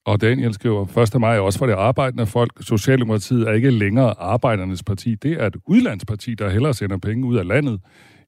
Og 0.07 0.21
Daniel 0.21 0.55
skriver, 0.55 0.99
1. 1.15 1.21
maj 1.21 1.39
også 1.39 1.59
for 1.59 1.67
det 1.67 1.73
arbejdende 1.73 2.27
folk. 2.27 2.53
Socialdemokratiet 2.61 3.49
er 3.49 3.53
ikke 3.53 3.71
længere 3.71 4.15
arbejdernes 4.19 4.83
parti. 4.83 5.15
Det 5.15 5.33
er 5.33 5.47
et 5.47 5.57
udlandsparti, 5.67 6.35
der 6.35 6.51
hellere 6.51 6.75
sender 6.75 6.97
penge 6.97 7.27
ud 7.27 7.37
af 7.37 7.47
landet, 7.47 7.81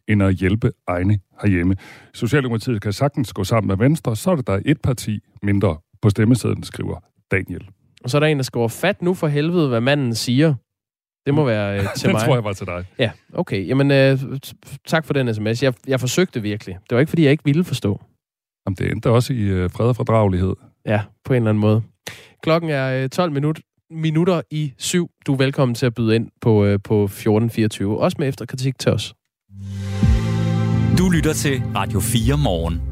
end 0.09 0.23
at 0.23 0.35
hjælpe 0.35 0.73
egne 0.87 1.19
herhjemme. 1.43 1.77
Socialdemokratiet 2.15 2.83
kan 2.83 2.93
sagtens 2.93 3.33
gå 3.33 3.45
sammen 3.45 3.69
med 3.69 3.77
Venstre, 3.77 4.17
så 4.17 4.31
er 4.31 4.37
det 4.37 4.47
der 4.47 4.61
et 4.65 4.81
parti 4.81 5.21
mindre 5.43 5.77
på 6.03 6.11
stemmesedlen, 6.11 6.63
skriver 6.63 6.97
Daniel. 7.31 7.69
Og 8.05 8.11
så 8.11 8.19
er 8.19 8.21
der 8.21 8.27
en, 8.27 8.37
der 8.37 8.43
skriver, 8.43 8.69
fat 8.69 9.03
nu 9.03 9.15
for 9.15 9.27
helvede, 9.27 9.69
hvad 9.69 9.81
manden 9.81 10.15
siger. 10.15 10.55
Det 11.27 11.35
må 11.35 11.45
være 11.45 11.79
øh, 11.81 11.87
til 11.97 12.09
mig. 12.11 12.15
det 12.15 12.27
tror 12.27 12.35
jeg 12.35 12.45
var 12.45 12.53
til 12.53 12.67
dig. 12.67 12.85
Ja, 12.99 13.11
okay. 13.33 13.69
Jamen, 13.69 13.91
øh, 13.91 14.19
tak 14.87 15.05
for 15.05 15.13
den 15.15 15.35
sms. 15.35 15.63
Jeg, 15.63 15.75
jeg 15.87 16.01
forsøgte 16.01 16.43
virkelig. 16.43 16.79
Det 16.91 16.95
var 16.95 17.01
ikke, 17.01 17.11
fordi 17.11 17.23
jeg 17.23 17.31
ikke 17.31 17.45
ville 17.45 17.65
forstå. 17.65 18.01
Jamen, 18.67 18.77
det 18.77 18.93
endte 18.93 19.11
også 19.11 19.33
i 19.33 19.41
øh, 19.41 19.71
fred 19.71 19.87
og 19.87 19.97
fordragelighed. 19.97 20.55
Ja, 20.87 21.03
på 21.25 21.33
en 21.33 21.37
eller 21.37 21.51
anden 21.51 21.61
måde. 21.61 21.83
Klokken 22.43 22.71
er 22.71 23.03
øh, 23.03 23.09
12 23.09 23.33
minut, 23.33 23.61
minutter 23.91 24.43
i 24.51 24.73
syv. 24.79 25.11
Du 25.27 25.33
er 25.33 25.37
velkommen 25.37 25.75
til 25.75 25.87
at 25.87 25.95
byde 25.95 26.15
ind 26.15 26.29
på, 26.41 26.65
øh, 26.65 26.79
på 26.85 27.05
1424. 27.05 27.99
Også 27.99 28.17
med 28.19 28.29
efterkritik 28.29 28.79
til 28.79 28.93
os. 28.93 29.15
Du 30.99 31.09
lytter 31.09 31.33
til 31.33 31.63
Radio 31.75 32.01
4 32.01 32.39
morgen. 32.39 32.83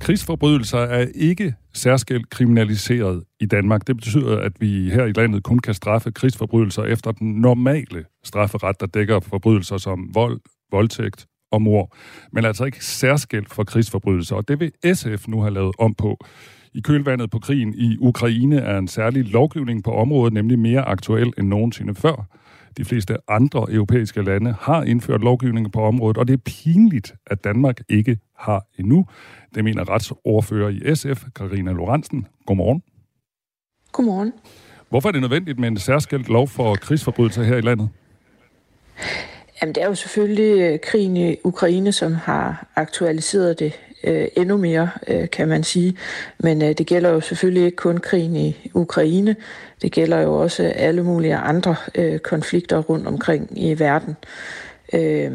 Krigsforbrydelser 0.00 0.78
er 0.78 1.06
ikke 1.14 1.54
særskilt 1.74 2.30
kriminaliseret 2.30 3.24
i 3.40 3.46
Danmark. 3.46 3.86
Det 3.86 3.96
betyder, 3.96 4.38
at 4.38 4.52
vi 4.60 4.90
her 4.90 5.04
i 5.04 5.12
landet 5.12 5.42
kun 5.42 5.58
kan 5.58 5.74
straffe 5.74 6.12
krigsforbrydelser 6.12 6.82
efter 6.82 7.12
den 7.12 7.32
normale 7.32 8.04
strafferet, 8.24 8.80
der 8.80 8.86
dækker 8.86 9.20
forbrydelser 9.20 9.76
som 9.76 10.14
vold, 10.14 10.40
voldtægt 10.70 11.26
og 11.52 11.62
mor. 11.62 11.96
Men 12.32 12.44
altså 12.44 12.64
ikke 12.64 12.84
særskilt 12.84 13.50
for 13.50 13.64
krigsforbrydelser, 13.64 14.36
og 14.36 14.48
det 14.48 14.60
vil 14.60 14.94
SF 14.94 15.28
nu 15.28 15.40
have 15.40 15.54
lavet 15.54 15.74
om 15.78 15.94
på. 15.94 16.18
I 16.74 16.80
kølvandet 16.80 17.30
på 17.30 17.38
krigen 17.38 17.74
i 17.74 17.96
Ukraine 18.00 18.56
er 18.56 18.78
en 18.78 18.88
særlig 18.88 19.24
lovgivning 19.24 19.84
på 19.84 19.92
området 19.92 20.32
nemlig 20.32 20.58
mere 20.58 20.80
aktuel 20.82 21.32
end 21.38 21.48
nogensinde 21.48 21.94
før. 21.94 22.26
De 22.76 22.84
fleste 22.84 23.16
andre 23.28 23.66
europæiske 23.70 24.22
lande 24.22 24.54
har 24.60 24.82
indført 24.82 25.20
lovgivning 25.20 25.72
på 25.72 25.82
området, 25.82 26.18
og 26.18 26.28
det 26.28 26.32
er 26.32 26.42
pinligt, 26.44 27.14
at 27.26 27.44
Danmark 27.44 27.80
ikke 27.88 28.18
har 28.38 28.66
endnu. 28.78 29.06
Det 29.54 29.64
mener 29.64 29.90
retsordfører 29.90 30.68
i 30.68 30.94
SF, 30.94 31.24
Karina 31.36 31.72
Lorentzen. 31.72 32.26
Godmorgen. 32.46 32.82
Godmorgen. 33.92 34.32
Hvorfor 34.88 35.08
er 35.08 35.12
det 35.12 35.20
nødvendigt 35.20 35.58
med 35.58 35.68
en 35.68 35.78
særskilt 35.78 36.28
lov 36.28 36.48
for 36.48 36.74
krigsforbrydelser 36.74 37.42
her 37.42 37.56
i 37.56 37.60
landet? 37.60 37.88
Jamen, 39.62 39.74
det 39.74 39.82
er 39.82 39.86
jo 39.86 39.94
selvfølgelig 39.94 40.80
krigen 40.80 41.16
i 41.16 41.36
Ukraine, 41.44 41.92
som 41.92 42.14
har 42.14 42.66
aktualiseret 42.76 43.58
det 43.58 43.72
øh, 44.04 44.28
endnu 44.36 44.56
mere, 44.56 44.90
øh, 45.06 45.30
kan 45.30 45.48
man 45.48 45.64
sige. 45.64 45.96
Men 46.38 46.62
øh, 46.62 46.68
det 46.68 46.86
gælder 46.86 47.10
jo 47.10 47.20
selvfølgelig 47.20 47.64
ikke 47.64 47.76
kun 47.76 47.98
krigen 47.98 48.36
i 48.36 48.70
Ukraine. 48.74 49.36
Det 49.82 49.92
gælder 49.92 50.20
jo 50.20 50.34
også 50.34 50.72
alle 50.76 51.02
mulige 51.02 51.36
andre 51.36 51.76
øh, 51.94 52.18
konflikter 52.18 52.78
rundt 52.78 53.06
omkring 53.06 53.48
i 53.56 53.78
verden. 53.78 54.16
Øh, 54.92 55.32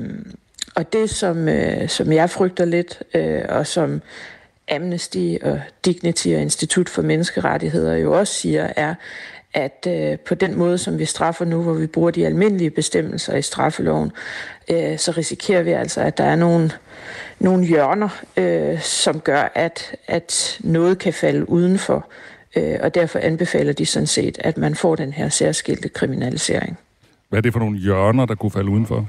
og 0.76 0.94
det, 0.94 1.10
som, 1.10 1.48
øh, 1.48 1.90
som 1.90 2.12
jeg 2.12 2.30
frygter 2.30 2.66
lidt, 2.66 3.04
øh, 3.14 3.42
og 3.50 3.68
som 3.68 4.02
Amnesty 4.72 5.36
og 5.42 5.62
Dignity 5.86 6.28
og 6.28 6.42
Institut 6.42 6.90
for 6.90 7.02
Menneskerettigheder 7.02 7.96
jo 7.96 8.20
også 8.20 8.34
siger, 8.34 8.74
er, 8.76 8.96
at 9.56 9.88
øh, 9.88 10.20
på 10.20 10.36
den 10.36 10.58
måde, 10.58 10.78
som 10.78 11.00
vi 11.00 11.06
straffer 11.06 11.46
nu, 11.46 11.62
hvor 11.62 11.74
vi 11.74 11.88
bruger 11.88 12.12
de 12.12 12.26
almindelige 12.26 12.70
bestemmelser 12.70 13.36
i 13.36 13.42
straffeloven, 13.42 14.12
øh, 14.72 14.98
så 14.98 15.12
risikerer 15.12 15.64
vi 15.64 15.72
altså, 15.72 16.02
at 16.02 16.18
der 16.18 16.24
er 16.24 16.36
nogle, 16.36 16.72
nogle 17.40 17.66
hjørner, 17.66 18.10
øh, 18.38 18.82
som 18.82 19.20
gør, 19.20 19.52
at, 19.56 19.96
at 20.08 20.58
noget 20.60 21.00
kan 21.00 21.14
falde 21.14 21.50
udenfor. 21.50 22.08
Øh, 22.56 22.78
og 22.82 22.96
derfor 22.96 23.20
anbefaler 23.20 23.74
de 23.74 23.86
sådan 23.86 24.08
set, 24.08 24.38
at 24.40 24.58
man 24.58 24.76
får 24.76 24.96
den 24.96 25.14
her 25.14 25.30
særskilte 25.30 25.90
kriminalisering. 25.90 26.78
Hvad 27.30 27.40
er 27.40 27.42
det 27.42 27.54
for 27.54 27.60
nogle 27.60 27.78
hjørner, 27.78 28.26
der 28.26 28.36
kunne 28.36 28.52
falde 28.52 28.70
udenfor? 28.70 29.08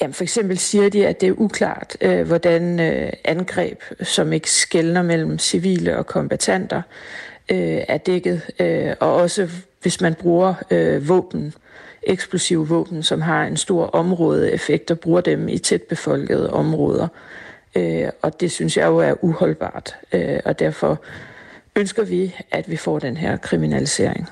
Jamen 0.00 0.14
for 0.14 0.22
eksempel 0.22 0.58
siger 0.58 0.88
de, 0.88 1.06
at 1.06 1.20
det 1.20 1.28
er 1.28 1.32
uklart, 1.36 1.96
øh, 2.00 2.26
hvordan 2.26 2.80
øh, 2.80 3.12
angreb, 3.24 3.80
som 4.02 4.32
ikke 4.32 4.50
skældner 4.50 5.02
mellem 5.02 5.38
civile 5.38 5.98
og 5.98 6.06
kombatanter, 6.06 6.82
øh, 7.50 7.80
er 7.88 7.98
dækket. 7.98 8.42
Øh, 8.60 8.94
og 9.00 9.14
også 9.14 9.48
hvis 9.82 10.00
man 10.00 10.14
bruger 10.14 10.54
øh, 10.70 11.08
våben, 11.08 11.54
eksplosive 12.02 12.68
våben, 12.68 13.02
som 13.02 13.20
har 13.20 13.44
en 13.44 13.56
stor 13.56 13.86
områdeeffekt, 13.86 14.90
og 14.90 15.00
bruger 15.00 15.20
dem 15.20 15.48
i 15.48 15.58
tæt 15.58 15.82
befolkede 15.82 16.52
områder. 16.52 17.08
Øh, 17.76 18.08
og 18.22 18.40
det 18.40 18.50
synes 18.50 18.76
jeg 18.76 18.86
jo 18.86 18.98
er 18.98 19.24
uholdbart, 19.24 19.96
øh, 20.12 20.38
og 20.44 20.58
derfor 20.58 21.02
ønsker 21.76 22.04
vi, 22.04 22.34
at 22.50 22.70
vi 22.70 22.76
får 22.76 22.98
den 22.98 23.16
her 23.16 23.36
kriminalisering. 23.36 24.28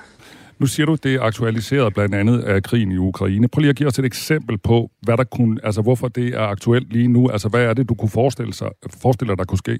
Nu 0.58 0.66
siger 0.66 0.86
du, 0.86 0.94
det 1.02 1.14
er 1.14 1.20
aktualiseret 1.20 1.94
blandt 1.94 2.14
andet 2.14 2.42
af 2.42 2.62
krigen 2.62 2.92
i 2.92 2.96
Ukraine. 2.96 3.48
Prøv 3.48 3.60
lige 3.60 3.70
at 3.70 3.76
give 3.76 3.86
os 3.86 3.98
et 3.98 4.04
eksempel 4.04 4.58
på, 4.58 4.90
hvad 5.00 5.16
der 5.16 5.24
kunne, 5.24 5.60
altså 5.64 5.82
hvorfor 5.82 6.08
det 6.08 6.28
er 6.28 6.40
aktuelt 6.40 6.92
lige 6.92 7.08
nu. 7.08 7.28
Altså 7.28 7.48
hvad 7.48 7.62
er 7.62 7.74
det, 7.74 7.88
du 7.88 7.94
kunne 7.94 8.08
forestille, 8.08 8.54
sig, 8.54 8.70
forestille 9.02 9.30
dig, 9.30 9.38
der 9.38 9.44
kunne 9.44 9.58
ske? 9.58 9.78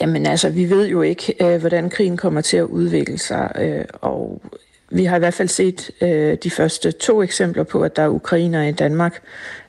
Jamen 0.00 0.26
altså, 0.26 0.50
vi 0.50 0.70
ved 0.70 0.88
jo 0.88 1.02
ikke, 1.02 1.34
øh, 1.40 1.60
hvordan 1.60 1.90
krigen 1.90 2.16
kommer 2.16 2.40
til 2.40 2.56
at 2.56 2.64
udvikle 2.64 3.18
sig, 3.18 3.52
øh, 3.60 3.84
og 3.92 4.42
vi 4.90 5.04
har 5.04 5.16
i 5.16 5.18
hvert 5.18 5.34
fald 5.34 5.48
set 5.48 5.90
øh, 6.00 6.36
de 6.42 6.50
første 6.50 6.92
to 6.92 7.22
eksempler 7.22 7.62
på, 7.62 7.82
at 7.82 7.96
der 7.96 8.02
er 8.02 8.08
ukrainer 8.08 8.62
i 8.62 8.72
Danmark, 8.72 9.22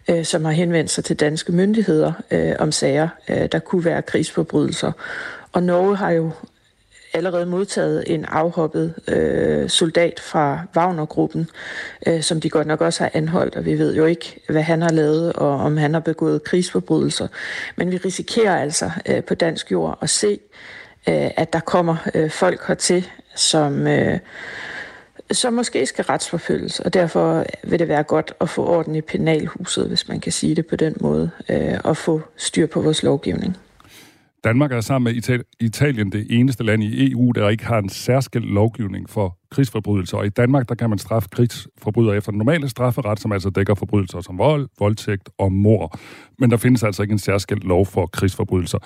øh, 0.09 0.25
som 0.25 0.45
har 0.45 0.51
henvendt 0.51 0.89
sig 0.89 1.03
til 1.03 1.19
danske 1.19 1.51
myndigheder 1.51 2.13
øh, 2.31 2.53
om 2.59 2.71
sager, 2.71 3.09
øh, 3.29 3.47
der 3.51 3.59
kunne 3.59 3.85
være 3.85 4.01
krigsforbrydelser. 4.01 4.91
Og 5.53 5.63
Norge 5.63 5.95
har 5.95 6.11
jo 6.11 6.31
allerede 7.13 7.45
modtaget 7.45 8.03
en 8.07 8.25
afhoppet 8.25 8.93
øh, 9.07 9.69
soldat 9.69 10.19
fra 10.19 10.61
Wagner-gruppen, 10.75 11.49
øh, 12.07 12.21
som 12.21 12.41
de 12.41 12.49
godt 12.49 12.67
nok 12.67 12.81
også 12.81 13.03
har 13.03 13.11
anholdt, 13.13 13.55
og 13.55 13.65
vi 13.65 13.77
ved 13.77 13.95
jo 13.95 14.05
ikke, 14.05 14.39
hvad 14.49 14.61
han 14.61 14.81
har 14.81 14.89
lavet, 14.89 15.33
og 15.33 15.49
om 15.49 15.77
han 15.77 15.93
har 15.93 16.01
begået 16.01 16.43
krigsforbrydelser. 16.43 17.27
Men 17.75 17.91
vi 17.91 17.97
risikerer 17.97 18.61
altså 18.61 18.91
øh, 19.05 19.23
på 19.23 19.35
dansk 19.35 19.71
jord 19.71 19.97
at 20.01 20.09
se, 20.09 20.39
øh, 21.09 21.31
at 21.37 21.53
der 21.53 21.59
kommer 21.59 21.95
øh, 22.13 22.29
folk 22.29 22.67
hertil, 22.67 23.07
som... 23.35 23.87
Øh, 23.87 24.19
som 25.31 25.53
måske 25.53 25.85
skal 25.85 26.05
retsforfølges, 26.05 26.79
og 26.79 26.93
derfor 26.93 27.45
vil 27.63 27.79
det 27.79 27.87
være 27.87 28.03
godt 28.03 28.33
at 28.41 28.49
få 28.49 28.65
orden 28.67 28.95
i 28.95 29.01
penalhuset, 29.01 29.87
hvis 29.87 30.07
man 30.07 30.19
kan 30.19 30.31
sige 30.31 30.55
det 30.55 30.67
på 30.67 30.75
den 30.75 30.95
måde, 30.99 31.29
øh, 31.49 31.77
og 31.83 31.97
få 31.97 32.21
styr 32.37 32.67
på 32.67 32.81
vores 32.81 33.03
lovgivning. 33.03 33.57
Danmark 34.43 34.71
er 34.71 34.81
sammen 34.81 35.13
med 35.13 35.41
Italien 35.59 36.11
det 36.11 36.27
eneste 36.29 36.63
land 36.63 36.83
i 36.83 37.11
EU, 37.11 37.31
der 37.31 37.49
ikke 37.49 37.65
har 37.65 37.77
en 37.77 37.89
særskilt 37.89 38.45
lovgivning 38.45 39.09
for 39.09 39.37
krigsforbrydelser. 39.51 40.17
Og 40.17 40.25
i 40.25 40.29
Danmark, 40.29 40.69
der 40.69 40.75
kan 40.75 40.89
man 40.89 40.99
straffe 40.99 41.29
krigsforbrydere 41.29 42.17
efter 42.17 42.31
den 42.31 42.37
normale 42.37 42.69
strafferet, 42.69 43.19
som 43.19 43.31
altså 43.31 43.49
dækker 43.49 43.75
forbrydelser 43.75 44.21
som 44.21 44.37
vold, 44.37 44.67
voldtægt 44.79 45.29
og 45.37 45.51
mor. 45.51 45.99
Men 46.39 46.51
der 46.51 46.57
findes 46.57 46.83
altså 46.83 47.01
ikke 47.01 47.11
en 47.11 47.19
særskilt 47.19 47.63
lov 47.63 47.85
for 47.85 48.05
krigsforbrydelser. 48.05 48.77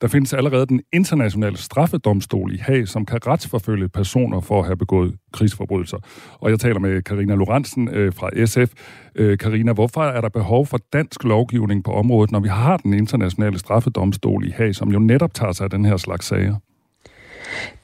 Der 0.00 0.08
findes 0.08 0.32
allerede 0.32 0.66
den 0.66 0.80
internationale 0.92 1.56
straffedomstol 1.56 2.54
i 2.54 2.58
Haag, 2.58 2.88
som 2.88 3.06
kan 3.06 3.26
retsforfølge 3.26 3.88
personer 3.88 4.40
for 4.40 4.60
at 4.60 4.66
have 4.66 4.76
begået 4.76 5.14
krigsforbrydelser. 5.32 5.96
Og 6.40 6.50
jeg 6.50 6.60
taler 6.60 6.78
med 6.78 7.02
Karina 7.02 7.34
Lorentzen 7.34 7.88
øh, 7.88 8.12
fra 8.12 8.46
SF. 8.46 8.72
Øh, 9.14 9.38
Karina, 9.38 9.72
hvorfor 9.72 10.02
er 10.02 10.20
der 10.20 10.28
behov 10.28 10.66
for 10.66 10.78
dansk 10.92 11.24
lovgivning 11.24 11.84
på 11.84 11.92
området, 11.92 12.30
når 12.30 12.40
vi 12.40 12.48
har 12.48 12.76
den 12.76 12.94
internationale 12.94 13.58
straffedomstol 13.58 14.46
i 14.46 14.50
Haag, 14.50 14.74
som 14.74 14.88
jo 14.88 14.98
netop 14.98 15.34
tager 15.34 15.52
sig 15.52 15.64
af 15.64 15.70
den 15.70 15.84
her 15.84 15.96
slags 15.96 16.26
sager? 16.26 16.56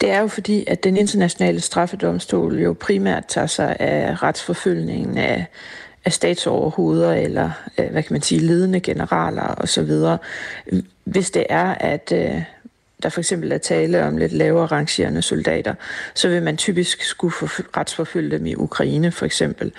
Det 0.00 0.10
er 0.10 0.20
jo 0.20 0.26
fordi, 0.26 0.64
at 0.66 0.84
den 0.84 0.96
internationale 0.96 1.60
straffedomstol 1.60 2.58
jo 2.58 2.76
primært 2.80 3.24
tager 3.28 3.46
sig 3.46 3.76
af 3.80 4.22
retsforfølgningen 4.22 5.18
af 5.18 5.46
af 6.04 6.12
statsoverhoveder 6.12 7.14
eller, 7.14 7.50
øh, 7.78 7.90
hvad 7.90 8.02
kan 8.02 8.14
man 8.14 8.22
sige, 8.22 8.40
ledende 8.40 8.80
generaler 8.80 9.54
osv. 9.56 9.90
Hvis 11.10 11.30
det 11.30 11.46
er, 11.48 11.74
at 11.74 12.12
øh, 12.14 12.42
der 13.02 13.08
for 13.08 13.20
eksempel 13.20 13.52
er 13.52 13.58
tale 13.58 14.04
om 14.04 14.16
lidt 14.16 14.32
lavere 14.32 14.66
rangerende 14.66 15.22
soldater, 15.22 15.74
så 16.14 16.28
vil 16.28 16.42
man 16.42 16.56
typisk 16.56 17.02
skulle 17.02 17.34
retsforfølge 17.76 18.30
dem 18.30 18.46
i 18.46 18.54
Ukraine 18.54 19.12
for 19.12 19.26
eksempel. 19.26 19.72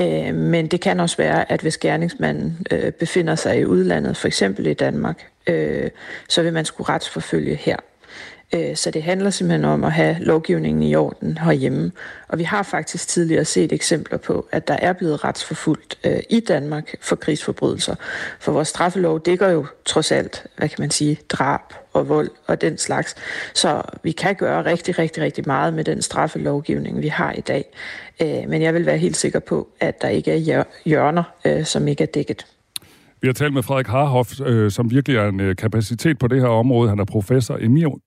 Øh, 0.00 0.34
men 0.34 0.66
det 0.66 0.80
kan 0.80 1.00
også 1.00 1.16
være, 1.16 1.52
at 1.52 1.60
hvis 1.60 1.78
gerningsmanden 1.78 2.66
øh, 2.70 2.92
befinder 2.92 3.34
sig 3.34 3.60
i 3.60 3.64
udlandet, 3.64 4.16
for 4.16 4.28
eksempel 4.28 4.66
i 4.66 4.74
Danmark, 4.74 5.26
øh, 5.46 5.90
så 6.28 6.42
vil 6.42 6.52
man 6.52 6.64
skulle 6.64 6.88
retsforfølge 6.88 7.54
her. 7.54 7.76
Øh, 8.54 8.76
så 8.76 8.90
det 8.90 9.02
handler 9.02 9.30
simpelthen 9.30 9.64
om 9.64 9.84
at 9.84 9.92
have 9.92 10.16
lovgivningen 10.20 10.82
i 10.82 10.94
orden 10.94 11.38
herhjemme. 11.38 11.92
Og 12.28 12.38
vi 12.38 12.44
har 12.44 12.62
faktisk 12.62 13.08
tidligere 13.08 13.44
set 13.44 13.72
eksempler 13.72 14.18
på, 14.18 14.48
at 14.52 14.68
der 14.68 14.74
er 14.74 14.92
blevet 14.92 15.24
retsforfulgt 15.24 15.98
øh, 16.04 16.20
i 16.30 16.40
Danmark 16.40 16.94
for 17.00 17.16
krigsforbrydelser. 17.16 17.94
For 18.40 18.52
vores 18.52 18.68
straffelov 18.68 19.20
dækker 19.20 19.48
jo 19.48 19.66
trods 19.84 20.12
alt, 20.12 20.46
hvad 20.56 20.68
kan 20.68 20.76
man 20.78 20.90
sige, 20.90 21.18
drab 21.28 21.60
og 21.92 22.08
vold 22.08 22.30
og 22.46 22.60
den 22.60 22.78
slags. 22.78 23.14
Så 23.54 23.82
vi 24.02 24.12
kan 24.12 24.34
gøre 24.34 24.64
rigtig, 24.64 24.98
rigtig, 24.98 25.22
rigtig 25.22 25.44
meget 25.46 25.74
med 25.74 25.84
den 25.84 26.02
straffelovgivning, 26.02 27.02
vi 27.02 27.08
har 27.08 27.32
i 27.32 27.40
dag. 27.40 27.64
Øh, 28.22 28.48
men 28.48 28.62
jeg 28.62 28.74
vil 28.74 28.86
være 28.86 28.98
helt 28.98 29.16
sikker 29.16 29.38
på, 29.38 29.68
at 29.80 30.02
der 30.02 30.08
ikke 30.08 30.32
er 30.32 30.64
hjørner, 30.84 31.22
øh, 31.44 31.64
som 31.64 31.88
ikke 31.88 32.02
er 32.02 32.08
dækket. 32.08 32.46
Vi 33.22 33.26
har 33.28 33.32
talt 33.32 33.54
med 33.54 33.62
Frederik 33.62 33.86
Harhoff, 33.86 34.30
øh, 34.50 34.70
som 34.70 34.90
virkelig 34.90 35.16
er 35.16 35.28
en 35.28 35.40
øh, 35.40 35.56
kapacitet 35.56 36.16
på 36.18 36.26
det 36.28 36.40
her 36.40 36.48
område. 36.48 36.88
Han 36.88 36.98
er 36.98 37.04
professor 37.16 37.56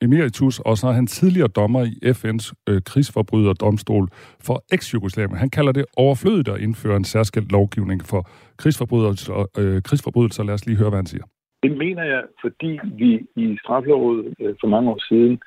emeritus, 0.02 0.60
og 0.60 0.78
så 0.78 0.88
er 0.88 0.92
han 0.92 1.08
tidligere 1.08 1.48
dommer 1.48 1.82
i 1.84 1.96
FN's 2.18 2.48
øh, 2.70 2.82
krigsforbryderdomstol 2.86 4.08
for 4.48 4.64
eks-Jugoslavien. 4.76 5.38
Han 5.38 5.50
kalder 5.50 5.72
det 5.72 5.86
overflødigt 5.98 6.50
at 6.50 6.60
indføre 6.60 6.98
en 6.98 7.04
særskilt 7.04 7.52
lovgivning 7.52 8.02
for 8.12 8.22
krigsforbrydelser. 8.58 9.50
Øh, 9.60 9.82
krigsforbrydelser. 9.82 10.44
Lad 10.44 10.54
os 10.54 10.66
lige 10.66 10.78
høre, 10.78 10.90
hvad 10.90 10.98
han 11.04 11.12
siger. 11.14 11.26
Det 11.64 11.78
mener 11.78 12.04
jeg, 12.04 12.24
fordi 12.42 12.80
vi 13.02 13.12
i 13.36 13.58
straflovet 13.64 14.36
øh, 14.40 14.56
for 14.62 14.68
mange 14.68 14.90
år 14.92 15.00
siden 15.10 15.40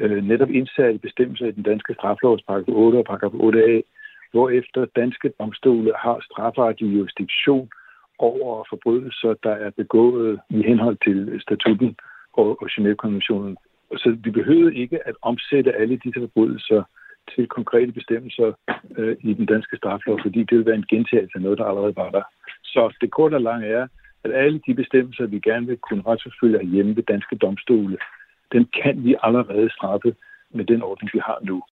øh, 0.00 0.24
netop 0.24 0.50
indsatte 0.50 0.98
bestemmelser 0.98 1.46
i 1.46 1.50
den 1.50 1.62
danske 1.62 1.94
straflovs 1.94 2.42
paragraf 2.48 2.74
8 2.84 2.96
og 2.96 3.04
paragraf 3.04 3.32
8a, 3.46 3.76
hvor 4.32 4.50
efter 4.50 4.86
danske 4.96 5.28
domstole 5.40 5.92
har 6.04 6.18
strafferetlig 6.28 6.88
jurisdiktion 6.94 7.68
over 8.22 8.64
forbrydelser, 8.70 9.34
der 9.42 9.50
er 9.50 9.70
begået 9.70 10.40
i 10.50 10.62
henhold 10.62 10.96
til 11.04 11.40
statutten 11.40 11.96
og, 12.32 12.62
og 12.62 12.68
Genève-konventionen. 12.70 13.56
Så 13.96 14.16
vi 14.24 14.30
behøvede 14.30 14.74
ikke 14.74 15.08
at 15.08 15.14
omsætte 15.22 15.72
alle 15.72 15.96
disse 16.04 16.20
forbrydelser 16.20 16.82
til 17.34 17.46
konkrete 17.48 17.92
bestemmelser 17.92 18.52
øh, 18.98 19.16
i 19.20 19.32
den 19.32 19.46
danske 19.46 19.76
straflov, 19.76 20.20
fordi 20.22 20.38
det 20.38 20.50
ville 20.50 20.66
være 20.66 20.82
en 20.82 20.90
gentagelse 20.94 21.36
af 21.36 21.42
noget, 21.42 21.58
der 21.58 21.64
allerede 21.64 21.96
var 21.96 22.10
der. 22.10 22.22
Så 22.64 22.96
det 23.00 23.10
korte 23.10 23.34
og 23.34 23.40
lange 23.40 23.66
er, 23.66 23.86
at 24.24 24.32
alle 24.32 24.60
de 24.66 24.74
bestemmelser, 24.74 25.26
vi 25.26 25.38
gerne 25.38 25.66
vil 25.66 25.76
kunne 25.76 26.02
retsforfølge 26.06 26.66
hjemme 26.66 26.96
ved 26.96 27.02
danske 27.02 27.36
domstole, 27.36 27.98
den 28.52 28.68
kan 28.82 29.04
vi 29.04 29.16
allerede 29.22 29.70
straffe 29.70 30.14
med 30.50 30.64
den 30.64 30.82
ordning, 30.82 31.10
vi 31.12 31.18
har 31.18 31.38
nu. 31.42 31.62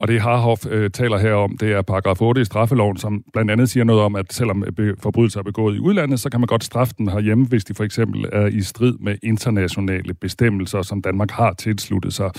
Og 0.00 0.08
det 0.08 0.20
Harhoff 0.20 0.66
øh, 0.70 0.90
taler 0.90 1.18
her 1.18 1.34
om, 1.34 1.56
det 1.58 1.72
er 1.72 1.82
paragraf 1.82 2.20
8 2.20 2.40
i 2.40 2.44
straffeloven, 2.44 2.96
som 2.96 3.22
blandt 3.32 3.50
andet 3.50 3.70
siger 3.70 3.84
noget 3.84 4.02
om, 4.02 4.16
at 4.16 4.32
selvom 4.32 4.64
forbrydelser 5.02 5.40
er 5.40 5.44
begået 5.44 5.76
i 5.76 5.78
udlandet, 5.78 6.20
så 6.20 6.30
kan 6.30 6.40
man 6.40 6.46
godt 6.46 6.64
straffe 6.64 6.94
den 6.98 7.08
herhjemme, 7.08 7.46
hvis 7.46 7.64
de 7.64 7.74
for 7.74 7.84
eksempel 7.84 8.24
er 8.32 8.46
i 8.46 8.60
strid 8.60 8.94
med 9.00 9.16
internationale 9.22 10.14
bestemmelser, 10.14 10.82
som 10.82 11.02
Danmark 11.02 11.30
har 11.30 11.52
tilsluttet 11.52 12.12
sig. 12.14 12.30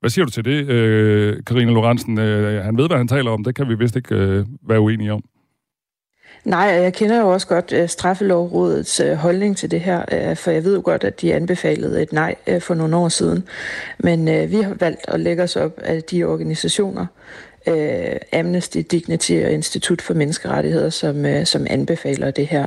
Hvad 0.00 0.10
siger 0.10 0.24
du 0.24 0.30
til 0.30 0.44
det, 0.44 0.68
øh, 0.68 1.36
Karina 1.46 1.70
Lorentzen? 1.70 2.18
Øh, 2.18 2.64
han 2.64 2.76
ved, 2.76 2.86
hvad 2.88 2.96
han 2.96 3.08
taler 3.08 3.30
om. 3.30 3.44
Det 3.44 3.54
kan 3.54 3.68
vi 3.68 3.74
vist 3.74 3.96
ikke 3.96 4.14
øh, 4.14 4.46
være 4.68 4.80
uenige 4.80 5.12
om. 5.12 5.22
Nej, 6.44 6.58
jeg 6.58 6.92
kender 6.92 7.20
jo 7.20 7.32
også 7.32 7.46
godt 7.46 7.72
øh, 7.72 7.88
straffelovrådets 7.88 9.00
øh, 9.00 9.14
holdning 9.14 9.56
til 9.56 9.70
det 9.70 9.80
her, 9.80 10.04
øh, 10.12 10.36
for 10.36 10.50
jeg 10.50 10.64
ved 10.64 10.74
jo 10.74 10.82
godt, 10.84 11.04
at 11.04 11.20
de 11.20 11.34
anbefalede 11.34 12.02
et 12.02 12.12
nej 12.12 12.34
øh, 12.46 12.60
for 12.60 12.74
nogle 12.74 12.96
år 12.96 13.08
siden. 13.08 13.44
Men 13.98 14.28
øh, 14.28 14.50
vi 14.50 14.56
har 14.60 14.74
valgt 14.74 15.00
at 15.08 15.20
lægge 15.20 15.42
os 15.42 15.56
op 15.56 15.78
af 15.78 16.02
de 16.02 16.24
organisationer, 16.24 17.06
øh, 17.66 18.16
Amnesty, 18.32 18.78
Dignity 18.90 19.32
og 19.44 19.50
Institut 19.50 20.02
for 20.02 20.14
Menneskerettigheder, 20.14 20.90
som, 20.90 21.26
øh, 21.26 21.46
som 21.46 21.66
anbefaler 21.70 22.30
det 22.30 22.46
her. 22.46 22.66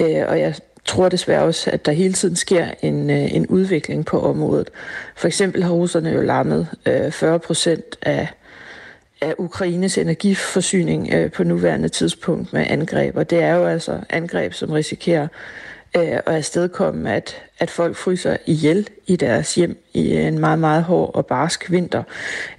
Øh, 0.00 0.24
og 0.28 0.40
jeg 0.40 0.54
tror 0.84 1.08
desværre 1.08 1.42
også, 1.42 1.70
at 1.70 1.86
der 1.86 1.92
hele 1.92 2.14
tiden 2.14 2.36
sker 2.36 2.66
en, 2.82 3.10
øh, 3.10 3.34
en 3.34 3.46
udvikling 3.46 4.06
på 4.06 4.20
området. 4.20 4.70
For 5.16 5.26
eksempel 5.26 5.62
har 5.62 5.72
russerne 5.72 6.10
jo 6.10 6.20
lammet 6.20 6.68
øh, 6.86 7.10
40 7.10 7.38
procent 7.38 7.98
af 8.02 8.28
af 9.22 9.34
Ukraines 9.38 9.98
energiforsyning 9.98 11.12
øh, 11.12 11.32
på 11.32 11.44
nuværende 11.44 11.88
tidspunkt 11.88 12.52
med 12.52 12.66
angreb. 12.68 13.16
Og 13.16 13.30
det 13.30 13.42
er 13.42 13.54
jo 13.54 13.66
altså 13.66 14.00
angreb, 14.10 14.52
som 14.52 14.70
risikerer 14.70 15.28
øh, 15.96 16.02
at 16.02 16.22
afstedkomme, 16.26 17.14
at, 17.14 17.36
at 17.58 17.70
folk 17.70 17.96
fryser 17.96 18.36
ihjel 18.46 18.88
i 19.06 19.16
deres 19.16 19.54
hjem 19.54 19.76
i 19.94 20.16
en 20.16 20.38
meget, 20.38 20.58
meget 20.58 20.82
hård 20.82 21.10
og 21.14 21.26
barsk 21.26 21.70
vinter. 21.70 22.02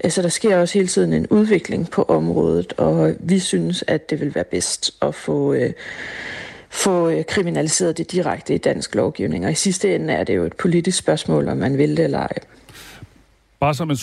Øh, 0.04 0.12
så 0.12 0.22
der 0.22 0.30
sker 0.30 0.58
også 0.58 0.74
hele 0.74 0.88
tiden 0.88 1.14
en 1.14 1.28
udvikling 1.28 1.90
på 1.90 2.04
området, 2.04 2.74
og 2.78 3.14
vi 3.20 3.40
synes, 3.40 3.84
at 3.88 4.10
det 4.10 4.20
vil 4.20 4.36
være 4.36 4.44
bedst 4.44 4.92
at 5.02 5.16
få... 5.16 5.54
Øh, 5.54 5.74
få 6.70 7.10
øh, 7.10 7.26
kriminaliseret 7.26 7.98
det 7.98 8.12
direkte 8.12 8.56
i 8.56 8.58
dansk 8.58 8.96
lovgivning. 8.96 9.46
Og 9.46 9.52
i 9.52 9.56
sidste 9.56 9.96
ende 9.96 10.14
er 10.14 10.24
det 10.24 10.36
jo 10.36 10.44
et 10.44 10.54
politisk 10.54 10.98
spørgsmål, 10.98 11.48
om 11.48 11.58
man 11.58 11.78
vil 11.78 11.98
det 11.98 12.04
eller 12.04 12.20
ej. 12.20 12.38
Bare 13.64 13.74
som 13.74 13.90
en 13.90 13.96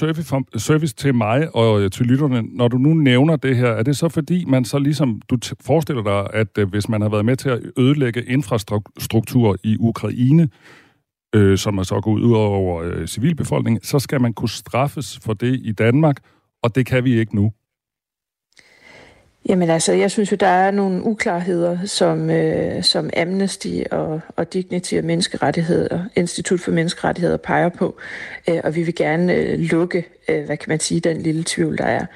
service 0.59 0.95
til 0.95 1.15
mig 1.15 1.57
og 1.57 1.81
øh, 1.81 1.91
til 1.91 2.07
lytterne, 2.07 2.43
når 2.43 2.69
du 2.69 2.79
nu 2.79 2.95
nævner 2.95 3.37
det 3.37 3.57
her, 3.57 3.67
er 3.67 3.83
det 3.83 3.97
så 3.97 4.09
fordi, 4.09 4.45
man 4.45 4.65
så 4.65 4.79
ligesom, 4.79 5.23
du 5.31 5.39
forestiller 5.61 6.03
dig, 6.03 6.41
at 6.41 6.59
øh, 6.59 6.69
hvis 6.69 6.89
man 6.89 7.03
har 7.03 7.09
været 7.09 7.25
med 7.25 7.37
til 7.37 7.49
at 7.49 7.61
ødelægge 7.79 8.25
infrastruktur 8.25 9.57
i 9.65 9.77
Ukraine, 9.81 10.49
øh, 11.35 11.59
som 11.59 11.79
er 11.79 11.83
så 11.83 12.01
gået 12.01 12.23
ud 12.23 12.33
over 12.33 12.83
øh, 12.83 13.07
civilbefolkningen, 13.07 13.83
så 13.83 13.99
skal 13.99 14.21
man 14.21 14.33
kunne 14.33 14.49
straffes 14.49 15.19
for 15.23 15.33
det 15.33 15.61
i 15.65 15.73
Danmark, 15.73 16.17
og 16.63 16.75
det 16.75 16.87
kan 16.87 17.05
vi 17.05 17.19
ikke 17.19 17.37
nu. 17.37 17.53
Jamen 19.49 19.71
altså, 19.71 19.93
jeg 19.93 20.11
synes 20.11 20.33
jo, 20.33 20.37
der 20.37 20.47
er 20.47 20.71
nogle 20.71 21.05
uklarheder, 21.05 21.79
som, 21.85 22.31
øh, 22.31 22.83
som 22.83 23.11
Amnesty 23.17 23.81
og, 23.91 24.21
og 24.37 24.53
Dignity 24.53 24.95
og 24.95 25.05
Menneskerettigheder, 25.05 26.05
Institut 26.17 26.61
for 26.61 26.71
Menneskerettigheder 26.71 27.37
peger 27.37 27.69
på, 27.69 27.97
øh, 28.49 28.61
og 28.65 28.77
vi 28.77 28.83
vil 28.83 28.95
gerne 28.95 29.35
øh, 29.35 29.59
lukke, 29.59 30.07
øh, 30.29 30.45
hvad 30.45 30.57
kan 30.57 30.69
man 30.69 30.81
sige, 30.81 31.01
den 31.01 31.23
lille 31.23 31.45
tvivl, 31.47 31.79
der 31.79 31.85
er. 31.85 32.07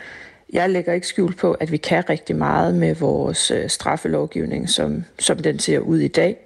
Jeg 0.52 0.70
lægger 0.70 0.92
ikke 0.92 1.06
skjul 1.06 1.34
på, 1.34 1.52
at 1.52 1.72
vi 1.72 1.76
kan 1.76 2.10
rigtig 2.10 2.36
meget 2.36 2.74
med 2.74 2.94
vores 2.94 3.50
øh, 3.50 3.68
straffelovgivning, 3.68 4.70
som, 4.70 5.04
som 5.18 5.38
den 5.38 5.58
ser 5.58 5.78
ud 5.78 5.98
i 5.98 6.08
dag, 6.08 6.36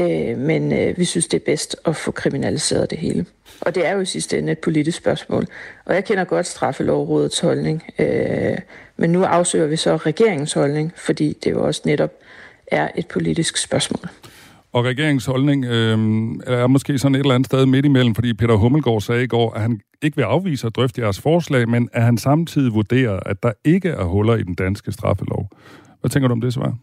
øh, 0.00 0.38
men 0.38 0.72
øh, 0.72 0.98
vi 0.98 1.04
synes, 1.04 1.26
det 1.26 1.40
er 1.40 1.44
bedst 1.44 1.76
at 1.84 1.96
få 1.96 2.10
kriminaliseret 2.10 2.90
det 2.90 2.98
hele. 2.98 3.26
Og 3.60 3.74
det 3.74 3.86
er 3.86 3.92
jo 3.92 4.00
i 4.00 4.04
sidste 4.04 4.38
ende 4.38 4.52
et 4.52 4.58
politisk 4.58 4.98
spørgsmål. 4.98 5.46
Og 5.84 5.94
jeg 5.94 6.04
kender 6.04 6.24
godt 6.24 6.46
straffelovrådets 6.46 7.40
holdning, 7.40 7.82
øh, 7.98 8.58
men 9.02 9.10
nu 9.10 9.24
afsøger 9.24 9.66
vi 9.66 9.76
så 9.76 9.96
regeringens 9.96 10.52
holdning, 10.52 10.92
fordi 10.96 11.36
det 11.44 11.50
jo 11.50 11.66
også 11.66 11.82
netop 11.84 12.10
er 12.66 12.88
et 12.96 13.06
politisk 13.06 13.56
spørgsmål. 13.56 14.08
Og 14.72 14.84
regeringens 14.84 15.26
holdning 15.26 15.64
øh, 15.64 15.98
er 16.46 16.66
måske 16.66 16.98
sådan 16.98 17.14
et 17.14 17.18
eller 17.18 17.34
andet 17.34 17.46
sted 17.46 17.66
midt 17.66 17.84
imellem, 17.84 18.14
fordi 18.14 18.34
Peter 18.34 18.54
Hummelgaard 18.54 19.00
sagde 19.00 19.24
i 19.24 19.26
går, 19.26 19.52
at 19.54 19.60
han 19.60 19.80
ikke 20.02 20.16
vil 20.16 20.22
afvise 20.22 20.66
at 20.66 20.76
drøfte 20.76 21.00
jeres 21.00 21.20
forslag, 21.20 21.68
men 21.68 21.88
at 21.92 22.02
han 22.02 22.18
samtidig 22.18 22.74
vurderer, 22.74 23.20
at 23.26 23.42
der 23.42 23.52
ikke 23.64 23.88
er 23.88 24.04
huller 24.04 24.34
i 24.36 24.42
den 24.42 24.54
danske 24.54 24.92
straffelov. 24.92 25.48
Hvad 26.00 26.10
tænker 26.10 26.28
du 26.28 26.32
om 26.32 26.40
det 26.40 26.52
svar? 26.52 26.74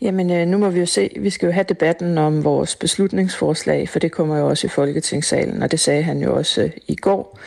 Jamen, 0.00 0.30
øh, 0.30 0.46
nu 0.46 0.58
må 0.58 0.70
vi 0.70 0.80
jo 0.80 0.86
se. 0.86 1.10
Vi 1.20 1.30
skal 1.30 1.46
jo 1.46 1.52
have 1.52 1.66
debatten 1.68 2.18
om 2.18 2.44
vores 2.44 2.76
beslutningsforslag, 2.76 3.88
for 3.88 3.98
det 3.98 4.12
kommer 4.12 4.38
jo 4.38 4.48
også 4.48 4.66
i 4.66 4.70
Folketingssalen, 4.70 5.62
og 5.62 5.70
det 5.70 5.80
sagde 5.80 6.02
han 6.02 6.22
jo 6.22 6.36
også 6.36 6.62
øh, 6.62 6.70
i 6.88 6.94
går, 6.94 7.38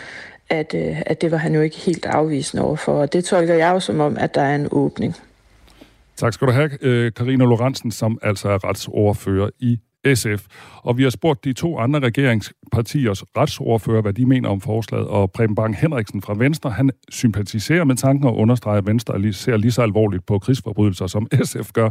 at, 0.54 0.74
øh, 0.74 1.02
at 1.06 1.22
det 1.22 1.32
var 1.32 1.38
han 1.38 1.56
jo 1.56 1.62
ikke 1.62 1.78
helt 1.78 2.06
afvisende 2.06 2.64
overfor. 2.64 3.02
Og 3.02 3.14
det 3.14 3.26
tolker 3.26 3.54
jeg 3.54 3.72
jo 3.74 3.80
som 3.80 4.00
om, 4.00 4.18
at 4.20 4.36
der 4.36 4.42
er 4.42 4.56
en 4.56 4.68
åbning. 4.72 5.16
Tak 6.16 6.34
skal 6.34 6.48
du 6.48 6.52
have, 6.52 6.70
øh, 6.82 7.12
Karina 7.14 7.44
Lorentzen, 7.44 7.92
som 7.92 8.20
altså 8.22 8.50
er 8.50 8.64
retsordfører 8.64 9.50
i 9.60 9.80
SF. 10.16 10.46
Og 10.84 10.98
vi 10.98 11.04
har 11.04 11.10
spurgt 11.10 11.44
de 11.44 11.54
to 11.54 11.78
andre 11.78 12.00
regeringspartiers 12.00 13.24
retsordfører, 13.38 14.02
hvad 14.02 14.14
de 14.14 14.26
mener 14.26 14.50
om 14.50 14.62
forslaget, 14.62 15.08
og 15.08 15.32
Preben 15.32 15.56
Bang 15.56 15.78
Henriksen 15.78 16.22
fra 16.22 16.34
Venstre, 16.38 16.70
han 16.70 16.90
sympatiserer 17.10 17.84
med 17.84 17.96
tanken 17.96 18.28
og 18.28 18.38
understreger, 18.38 18.78
at 18.78 18.88
Venstre 18.88 19.34
ser 19.34 19.58
lige 19.58 19.72
så 19.72 19.82
alvorligt 19.82 20.26
på 20.26 20.40
krigsforbrydelser, 20.40 21.08
som 21.08 21.28
SF 21.44 21.72
gør 21.74 21.90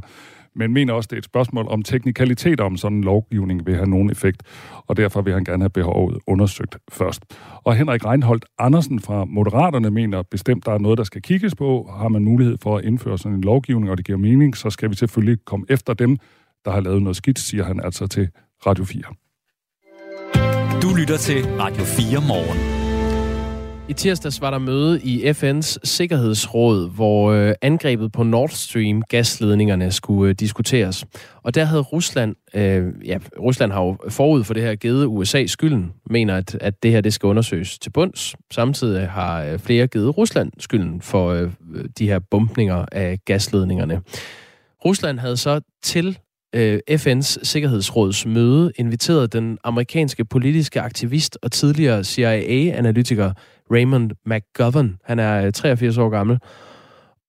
men 0.54 0.72
mener 0.72 0.92
også, 0.92 1.08
det 1.10 1.16
er 1.16 1.18
et 1.18 1.24
spørgsmål 1.24 1.66
om 1.68 1.82
teknikalitet 1.82 2.60
om 2.60 2.76
sådan 2.76 2.96
en 2.96 3.04
lovgivning 3.04 3.66
vil 3.66 3.74
have 3.74 3.86
nogen 3.86 4.10
effekt, 4.10 4.42
og 4.86 4.96
derfor 4.96 5.22
vil 5.22 5.32
han 5.32 5.44
gerne 5.44 5.62
have 5.62 5.70
behovet 5.70 6.18
undersøgt 6.26 6.76
først. 6.92 7.22
Og 7.64 7.74
Henrik 7.74 8.04
Reinholdt 8.04 8.44
Andersen 8.58 9.00
fra 9.00 9.24
Moderaterne 9.24 9.90
mener 9.90 10.22
bestemt, 10.22 10.66
der 10.66 10.72
er 10.72 10.78
noget, 10.78 10.98
der 10.98 11.04
skal 11.04 11.22
kigges 11.22 11.54
på. 11.54 11.90
Har 11.98 12.08
man 12.08 12.24
mulighed 12.24 12.58
for 12.62 12.76
at 12.76 12.84
indføre 12.84 13.18
sådan 13.18 13.36
en 13.36 13.44
lovgivning, 13.44 13.90
og 13.90 13.96
det 13.96 14.06
giver 14.06 14.18
mening, 14.18 14.56
så 14.56 14.70
skal 14.70 14.90
vi 14.90 14.94
selvfølgelig 14.94 15.38
komme 15.44 15.66
efter 15.68 15.94
dem, 15.94 16.18
der 16.64 16.70
har 16.70 16.80
lavet 16.80 17.02
noget 17.02 17.16
skidt, 17.16 17.38
siger 17.38 17.64
han 17.64 17.80
altså 17.84 18.06
til 18.06 18.28
Radio 18.66 18.84
4. 18.84 19.02
Du 20.82 20.96
lytter 20.96 21.16
til 21.16 21.44
Radio 21.44 21.84
4 21.84 22.20
morgen. 22.28 22.81
I 23.88 23.92
tirsdags 23.92 24.40
var 24.40 24.50
der 24.50 24.58
møde 24.58 25.00
i 25.02 25.30
FN's 25.30 25.76
Sikkerhedsråd, 25.84 26.90
hvor 26.90 27.32
øh, 27.32 27.54
angrebet 27.62 28.12
på 28.12 28.22
Nord 28.22 28.48
Stream 28.48 29.02
gasledningerne 29.02 29.92
skulle 29.92 30.28
øh, 30.30 30.34
diskuteres. 30.34 31.04
Og 31.42 31.54
der 31.54 31.64
havde 31.64 31.82
Rusland, 31.82 32.36
øh, 32.54 32.92
ja, 33.04 33.18
Rusland 33.40 33.72
har 33.72 33.82
jo 33.82 33.96
forud 34.08 34.44
for 34.44 34.54
det 34.54 34.62
her 34.62 34.74
givet 34.74 35.06
USA 35.06 35.46
skylden, 35.46 35.92
mener, 36.10 36.36
at, 36.36 36.54
at 36.54 36.82
det 36.82 36.90
her 36.90 37.00
det 37.00 37.14
skal 37.14 37.26
undersøges 37.26 37.78
til 37.78 37.90
bunds. 37.90 38.34
Samtidig 38.50 39.02
øh, 39.02 39.08
har 39.08 39.44
øh, 39.44 39.58
flere 39.58 39.86
givet 39.86 40.18
Rusland 40.18 40.52
skylden 40.58 41.00
for 41.00 41.30
øh, 41.30 41.50
de 41.98 42.06
her 42.06 42.18
bumpninger 42.18 42.84
af 42.92 43.18
gasledningerne. 43.24 44.02
Rusland 44.84 45.18
havde 45.18 45.36
så 45.36 45.60
til 45.82 46.18
øh, 46.54 46.80
FN's 46.90 47.38
Sikkerhedsråds 47.42 48.26
møde 48.26 48.72
inviteret 48.76 49.32
den 49.32 49.58
amerikanske 49.64 50.24
politiske 50.24 50.80
aktivist 50.80 51.38
og 51.42 51.52
tidligere 51.52 52.04
CIA-analytiker 52.04 53.32
Raymond 53.72 54.10
McGovern. 54.26 54.98
Han 55.04 55.18
er 55.18 55.46
øh, 55.46 55.52
83 55.52 55.98
år 55.98 56.08
gammel, 56.08 56.38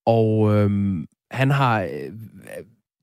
og 0.06 0.54
øh, 0.54 0.70
han 1.30 1.50
har 1.50 1.82
øh, 1.82 1.88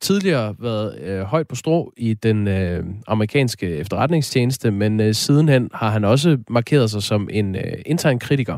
tidligere 0.01 0.55
været 0.59 0.99
øh, 0.99 1.21
højt 1.21 1.47
på 1.47 1.55
strå 1.55 1.93
i 1.97 2.13
den 2.13 2.47
øh, 2.47 2.83
amerikanske 3.07 3.67
efterretningstjeneste, 3.67 4.71
men 4.71 4.99
øh, 4.99 5.13
sidenhen 5.13 5.69
har 5.73 5.89
han 5.89 6.03
også 6.03 6.37
markeret 6.49 6.91
sig 6.91 7.03
som 7.03 7.29
en 7.31 7.55
øh, 7.55 7.73
intern 7.85 8.19
kritiker. 8.19 8.57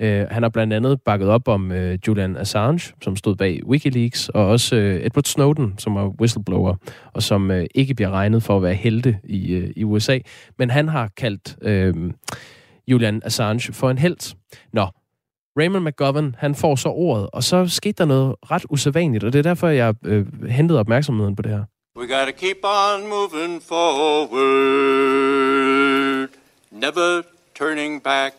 Øh, 0.00 0.26
han 0.30 0.42
har 0.42 0.50
blandt 0.50 0.72
andet 0.72 1.02
bakket 1.02 1.28
op 1.28 1.48
om 1.48 1.72
øh, 1.72 1.98
Julian 2.06 2.36
Assange, 2.36 2.94
som 3.02 3.16
stod 3.16 3.36
bag 3.36 3.66
Wikileaks, 3.66 4.28
og 4.28 4.46
også 4.46 4.76
øh, 4.76 5.06
Edward 5.06 5.24
Snowden, 5.24 5.74
som 5.78 5.96
er 5.96 6.14
whistleblower, 6.20 6.74
og 7.12 7.22
som 7.22 7.50
øh, 7.50 7.66
ikke 7.74 7.94
bliver 7.94 8.10
regnet 8.10 8.42
for 8.42 8.56
at 8.56 8.62
være 8.62 8.74
helte 8.74 9.18
i, 9.24 9.52
øh, 9.52 9.70
i 9.76 9.84
USA. 9.84 10.18
Men 10.58 10.70
han 10.70 10.88
har 10.88 11.10
kaldt 11.16 11.56
øh, 11.62 11.94
Julian 12.88 13.22
Assange 13.24 13.72
for 13.72 13.90
en 13.90 13.98
held. 13.98 14.34
Nå, 14.72 14.86
Raymond 15.58 15.84
McGovern, 15.84 16.34
han 16.38 16.54
får 16.54 16.76
så 16.76 16.88
ordet, 16.88 17.28
og 17.32 17.44
så 17.44 17.68
skete 17.68 17.92
der 17.98 18.04
noget 18.04 18.34
ret 18.50 18.64
usædvanligt, 18.70 19.24
og 19.24 19.32
det 19.32 19.38
er 19.38 19.42
derfor, 19.42 19.68
jeg 19.68 19.94
øh, 20.04 20.44
hentede 20.48 20.80
opmærksomheden 20.80 21.36
på 21.36 21.42
det 21.42 21.50
her. 21.50 21.64
We 21.98 22.18
gotta 22.18 22.32
keep 22.32 22.56
on 22.62 23.08
moving 23.08 23.62
forward, 23.62 24.30
never 26.70 27.22
turning 27.58 28.02
back. 28.02 28.34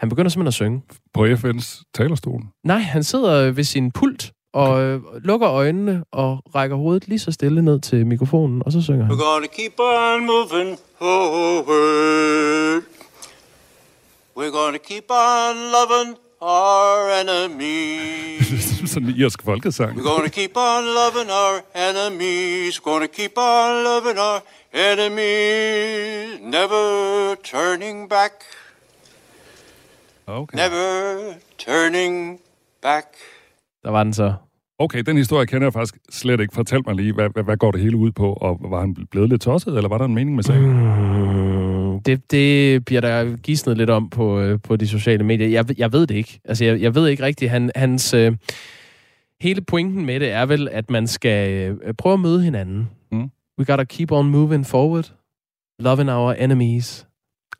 Han 0.00 0.08
begynder 0.08 0.28
simpelthen 0.28 0.48
at 0.48 0.54
synge. 0.54 0.82
På 1.14 1.26
FN's 1.26 1.82
talerstol? 1.94 2.42
Nej, 2.64 2.78
han 2.78 3.04
sidder 3.04 3.50
ved 3.50 3.64
sin 3.64 3.90
pult 3.90 4.32
og 4.54 4.82
øh, 4.82 5.00
lukker 5.24 5.50
øjnene 5.50 6.04
og 6.12 6.42
rækker 6.54 6.76
hovedet 6.76 7.08
lige 7.08 7.18
så 7.18 7.32
stille 7.32 7.62
ned 7.62 7.80
til 7.80 8.06
mikrofonen, 8.06 8.62
og 8.66 8.72
så 8.72 8.82
synger 8.82 9.04
han. 9.04 9.14
We're 9.14 9.24
gonna 9.24 9.46
keep 9.46 9.72
on 9.78 10.26
moving 10.26 10.78
forward. 10.98 12.82
We're 14.34 14.50
gonna 14.50 14.78
keep 14.78 15.10
on 15.10 15.54
loving 15.76 16.16
our 16.40 17.10
enemies. 17.20 18.48
det 18.78 18.82
er 18.82 18.86
sådan 18.86 19.08
en 19.08 19.14
irsk 19.16 19.42
folkesang. 19.42 19.98
We're 19.98 20.08
gonna 20.14 20.28
keep 20.28 20.56
on 20.56 20.82
loving 20.84 21.30
our 21.30 21.56
enemies. 21.90 22.78
We're 22.78 22.90
gonna 22.90 23.06
keep 23.06 23.32
on 23.36 23.84
loving 23.84 24.18
our 24.18 24.40
enemies. 24.92 26.40
Never 26.40 27.34
turning 27.44 28.08
back. 28.08 28.32
Okay. 30.26 30.56
Never 30.56 31.34
turning 31.58 32.40
back. 32.82 33.06
Der 33.84 33.90
var 33.90 34.04
den 34.04 34.12
så. 34.12 34.34
Okay, 34.78 35.02
den 35.02 35.16
historie 35.16 35.46
kender 35.46 35.66
jeg 35.66 35.72
faktisk 35.72 35.96
slet 36.10 36.40
ikke. 36.40 36.54
Fortæl 36.54 36.80
mig 36.86 36.94
lige, 36.94 37.12
hvad, 37.12 37.28
hvad, 37.32 37.42
hvad 37.42 37.56
går 37.56 37.70
det 37.70 37.80
hele 37.80 37.96
ud 37.96 38.12
på? 38.12 38.32
Og 38.32 38.58
var 38.70 38.80
han 38.80 38.96
blevet 39.10 39.28
lidt 39.28 39.42
tosset, 39.42 39.76
eller 39.76 39.88
var 39.88 39.98
der 39.98 40.04
en 40.04 40.14
mening 40.14 40.36
med 40.36 40.44
sagen? 40.44 40.62
Mm, 40.62 41.81
det, 42.06 42.30
det 42.30 42.84
bliver 42.84 43.00
der 43.00 43.36
gisnet 43.36 43.76
lidt 43.76 43.90
om 43.90 44.10
på, 44.10 44.40
øh, 44.40 44.60
på 44.60 44.76
de 44.76 44.88
sociale 44.88 45.24
medier. 45.24 45.48
Jeg, 45.48 45.78
jeg 45.78 45.92
ved 45.92 46.06
det 46.06 46.14
ikke. 46.14 46.40
Altså, 46.44 46.64
jeg, 46.64 46.80
jeg 46.80 46.94
ved 46.94 47.08
ikke 47.08 47.22
rigtigt. 47.22 47.50
Han, 47.50 47.70
hans... 47.76 48.14
Øh, 48.14 48.32
hele 49.40 49.60
pointen 49.60 50.06
med 50.06 50.20
det 50.20 50.30
er 50.30 50.46
vel, 50.46 50.68
at 50.72 50.90
man 50.90 51.06
skal 51.06 51.50
øh, 51.82 51.94
prøve 51.94 52.12
at 52.12 52.20
møde 52.20 52.42
hinanden. 52.42 52.90
Mm. 53.12 53.30
We 53.58 53.64
gotta 53.64 53.84
keep 53.84 54.12
on 54.12 54.30
moving 54.30 54.66
forward. 54.66 55.12
Loving 55.78 56.10
our 56.10 56.32
enemies. 56.32 57.06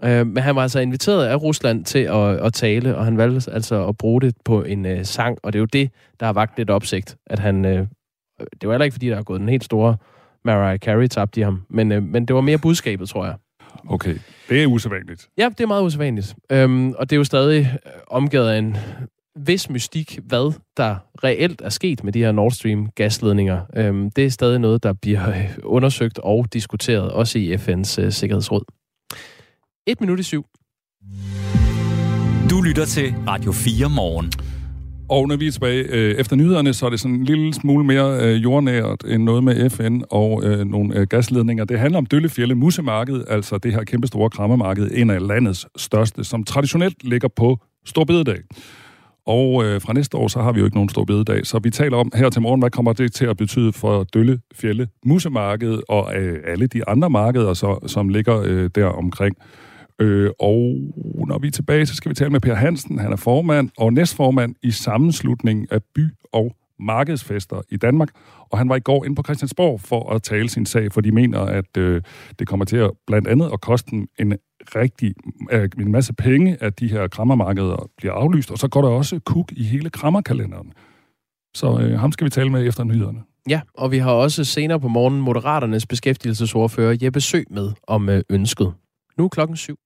Øh, 0.04 0.26
men 0.26 0.36
han 0.36 0.56
var 0.56 0.62
altså 0.62 0.80
inviteret 0.80 1.26
af 1.26 1.42
Rusland 1.42 1.84
til 1.84 1.98
at, 1.98 2.46
at 2.46 2.52
tale, 2.52 2.96
og 2.96 3.04
han 3.04 3.16
valgte 3.18 3.50
altså 3.50 3.86
at 3.86 3.96
bruge 3.96 4.20
det 4.20 4.34
på 4.44 4.62
en 4.62 4.86
øh, 4.86 5.04
sang, 5.04 5.38
og 5.42 5.52
det 5.52 5.58
er 5.58 5.60
jo 5.60 5.66
det, 5.66 5.90
der 6.20 6.26
har 6.26 6.32
vagt 6.32 6.58
lidt 6.58 6.70
opsigt, 6.70 7.16
at 7.26 7.38
han... 7.38 7.64
Øh, 7.64 7.86
det 8.60 8.66
var 8.68 8.72
heller 8.72 8.84
ikke, 8.84 8.94
fordi 8.94 9.08
der 9.08 9.16
er 9.16 9.22
gået 9.22 9.40
en 9.40 9.48
helt 9.48 9.64
store 9.64 9.96
Mariah 10.44 10.78
Carey 10.78 11.06
tabt 11.06 11.36
i 11.36 11.40
ham, 11.40 11.62
men, 11.70 11.92
øh, 11.92 12.02
men 12.02 12.26
det 12.26 12.34
var 12.34 12.40
mere 12.42 12.58
budskabet, 12.58 13.08
tror 13.08 13.24
jeg. 13.24 13.34
Okay, 13.88 14.16
det 14.48 14.62
er 14.62 14.66
usædvanligt. 14.66 15.28
Ja, 15.38 15.48
det 15.48 15.60
er 15.60 15.66
meget 15.66 15.82
usædvanligt. 15.82 16.34
Øhm, 16.52 16.90
og 16.90 17.10
det 17.10 17.16
er 17.16 17.18
jo 17.18 17.24
stadig 17.24 17.78
omgivet 18.06 18.48
af 18.48 18.58
en 18.58 18.76
vis 19.36 19.70
mystik, 19.70 20.18
hvad 20.26 20.52
der 20.76 20.96
reelt 21.24 21.60
er 21.60 21.68
sket 21.68 22.04
med 22.04 22.12
de 22.12 22.18
her 22.18 22.32
Nord 22.32 22.52
Stream 22.52 22.90
gasledninger. 22.90 23.60
Øhm, 23.76 24.10
det 24.10 24.24
er 24.24 24.30
stadig 24.30 24.58
noget, 24.58 24.82
der 24.82 24.92
bliver 24.92 25.28
øh, 25.28 25.50
undersøgt 25.62 26.18
og 26.18 26.46
diskuteret, 26.52 27.12
også 27.12 27.38
i 27.38 27.54
FN's 27.54 28.00
øh, 28.00 28.12
Sikkerhedsråd. 28.12 28.64
Et 29.86 30.00
minut 30.00 30.20
i 30.20 30.22
syv. 30.22 30.44
Du 32.50 32.60
lytter 32.60 32.84
til 32.84 33.14
Radio 33.28 33.52
4 33.52 33.88
morgen. 33.90 34.51
Og 35.12 35.28
når 35.28 35.36
vi 35.36 35.46
er 35.46 35.50
tilbage 35.50 35.84
øh, 35.90 36.14
efter 36.14 36.36
nyhederne, 36.36 36.72
så 36.72 36.86
er 36.86 36.90
det 36.90 37.00
sådan 37.00 37.14
en 37.14 37.24
lille 37.24 37.54
smule 37.54 37.84
mere 37.84 38.18
øh, 38.20 38.42
jordnært 38.42 39.04
end 39.08 39.22
noget 39.22 39.44
med 39.44 39.70
FN 39.70 40.00
og 40.10 40.44
øh, 40.44 40.64
nogle 40.64 40.98
øh, 40.98 41.06
gasledninger. 41.06 41.64
Det 41.64 41.78
handler 41.78 41.98
om 41.98 42.06
Døllefjelle 42.06 42.54
Musemarked, 42.54 43.24
altså 43.28 43.58
det 43.58 43.72
her 43.72 43.84
kæmpe 43.84 44.06
store 44.06 44.30
krammermarked, 44.30 44.90
en 44.94 45.10
af 45.10 45.26
landets 45.26 45.66
største, 45.76 46.24
som 46.24 46.44
traditionelt 46.44 47.04
ligger 47.04 47.28
på 47.28 47.58
Storbededag. 47.84 48.38
Og 49.26 49.64
øh, 49.64 49.80
fra 49.80 49.92
næste 49.92 50.16
år, 50.16 50.28
så 50.28 50.42
har 50.42 50.52
vi 50.52 50.58
jo 50.58 50.64
ikke 50.64 50.76
nogen 50.76 50.88
stor 50.88 51.04
bededag. 51.04 51.46
Så 51.46 51.58
vi 51.58 51.70
taler 51.70 51.96
om 51.96 52.12
her 52.14 52.30
til 52.30 52.42
morgen, 52.42 52.60
hvad 52.60 52.70
kommer 52.70 52.92
det 52.92 53.12
til 53.12 53.26
at 53.26 53.36
betyde 53.36 53.72
for 53.72 54.04
Dølle, 54.04 54.40
Fjelle, 54.54 54.88
Musemarked 55.06 55.78
og 55.88 56.14
øh, 56.16 56.38
alle 56.46 56.66
de 56.66 56.88
andre 56.88 57.10
markeder, 57.10 57.54
så, 57.54 57.78
som 57.86 58.08
ligger 58.08 58.42
øh, 58.44 58.70
der 58.74 58.86
omkring. 58.86 59.36
Øh, 59.98 60.30
og 60.40 60.76
når 61.28 61.38
vi 61.38 61.46
er 61.46 61.50
tilbage, 61.50 61.86
så 61.86 61.94
skal 61.94 62.08
vi 62.08 62.14
tale 62.14 62.30
med 62.30 62.40
Per 62.40 62.54
Hansen. 62.54 62.98
Han 62.98 63.12
er 63.12 63.16
formand 63.16 63.70
og 63.78 63.92
næstformand 63.92 64.54
i 64.62 64.70
sammenslutningen 64.70 65.66
af 65.70 65.82
by- 65.94 66.14
og 66.32 66.56
markedsfester 66.80 67.62
i 67.70 67.76
Danmark. 67.76 68.08
Og 68.50 68.58
han 68.58 68.68
var 68.68 68.76
i 68.76 68.80
går 68.80 69.04
inde 69.04 69.16
på 69.16 69.22
Christiansborg 69.22 69.80
for 69.80 70.12
at 70.12 70.22
tale 70.22 70.48
sin 70.48 70.66
sag, 70.66 70.92
for 70.92 71.00
de 71.00 71.12
mener, 71.12 71.40
at 71.40 71.76
øh, 71.76 72.02
det 72.38 72.48
kommer 72.48 72.64
til 72.64 72.76
at 72.76 72.90
blandt 73.06 73.28
andet 73.28 73.50
at 73.52 73.60
koste 73.60 74.06
en 74.18 74.36
rigtig 74.76 75.14
øh, 75.50 75.68
en 75.78 75.92
masse 75.92 76.12
penge, 76.12 76.56
at 76.60 76.80
de 76.80 76.88
her 76.88 77.08
krammermarkeder 77.08 77.90
bliver 77.96 78.12
aflyst, 78.12 78.50
og 78.50 78.58
så 78.58 78.68
går 78.68 78.82
der 78.82 78.88
også 78.88 79.20
kuk 79.24 79.52
i 79.52 79.64
hele 79.64 79.90
krammerkalenderen. 79.90 80.72
Så 81.54 81.78
øh, 81.80 81.98
ham 81.98 82.12
skal 82.12 82.24
vi 82.24 82.30
tale 82.30 82.50
med 82.50 82.66
efter 82.66 82.84
nyhederne. 82.84 83.18
Ja, 83.48 83.60
og 83.74 83.92
vi 83.92 83.98
har 83.98 84.10
også 84.10 84.44
senere 84.44 84.80
på 84.80 84.88
morgen 84.88 85.20
Moderaternes 85.20 85.86
beskæftigelsesordfører 85.86 86.96
Jeppe 87.02 87.20
Sø 87.20 87.42
med 87.50 87.72
om 87.86 88.08
øh, 88.08 88.22
ønsket. 88.30 88.72
Nu 89.16 89.24
er 89.24 89.28
klokken 89.28 89.56
syv. 89.56 89.78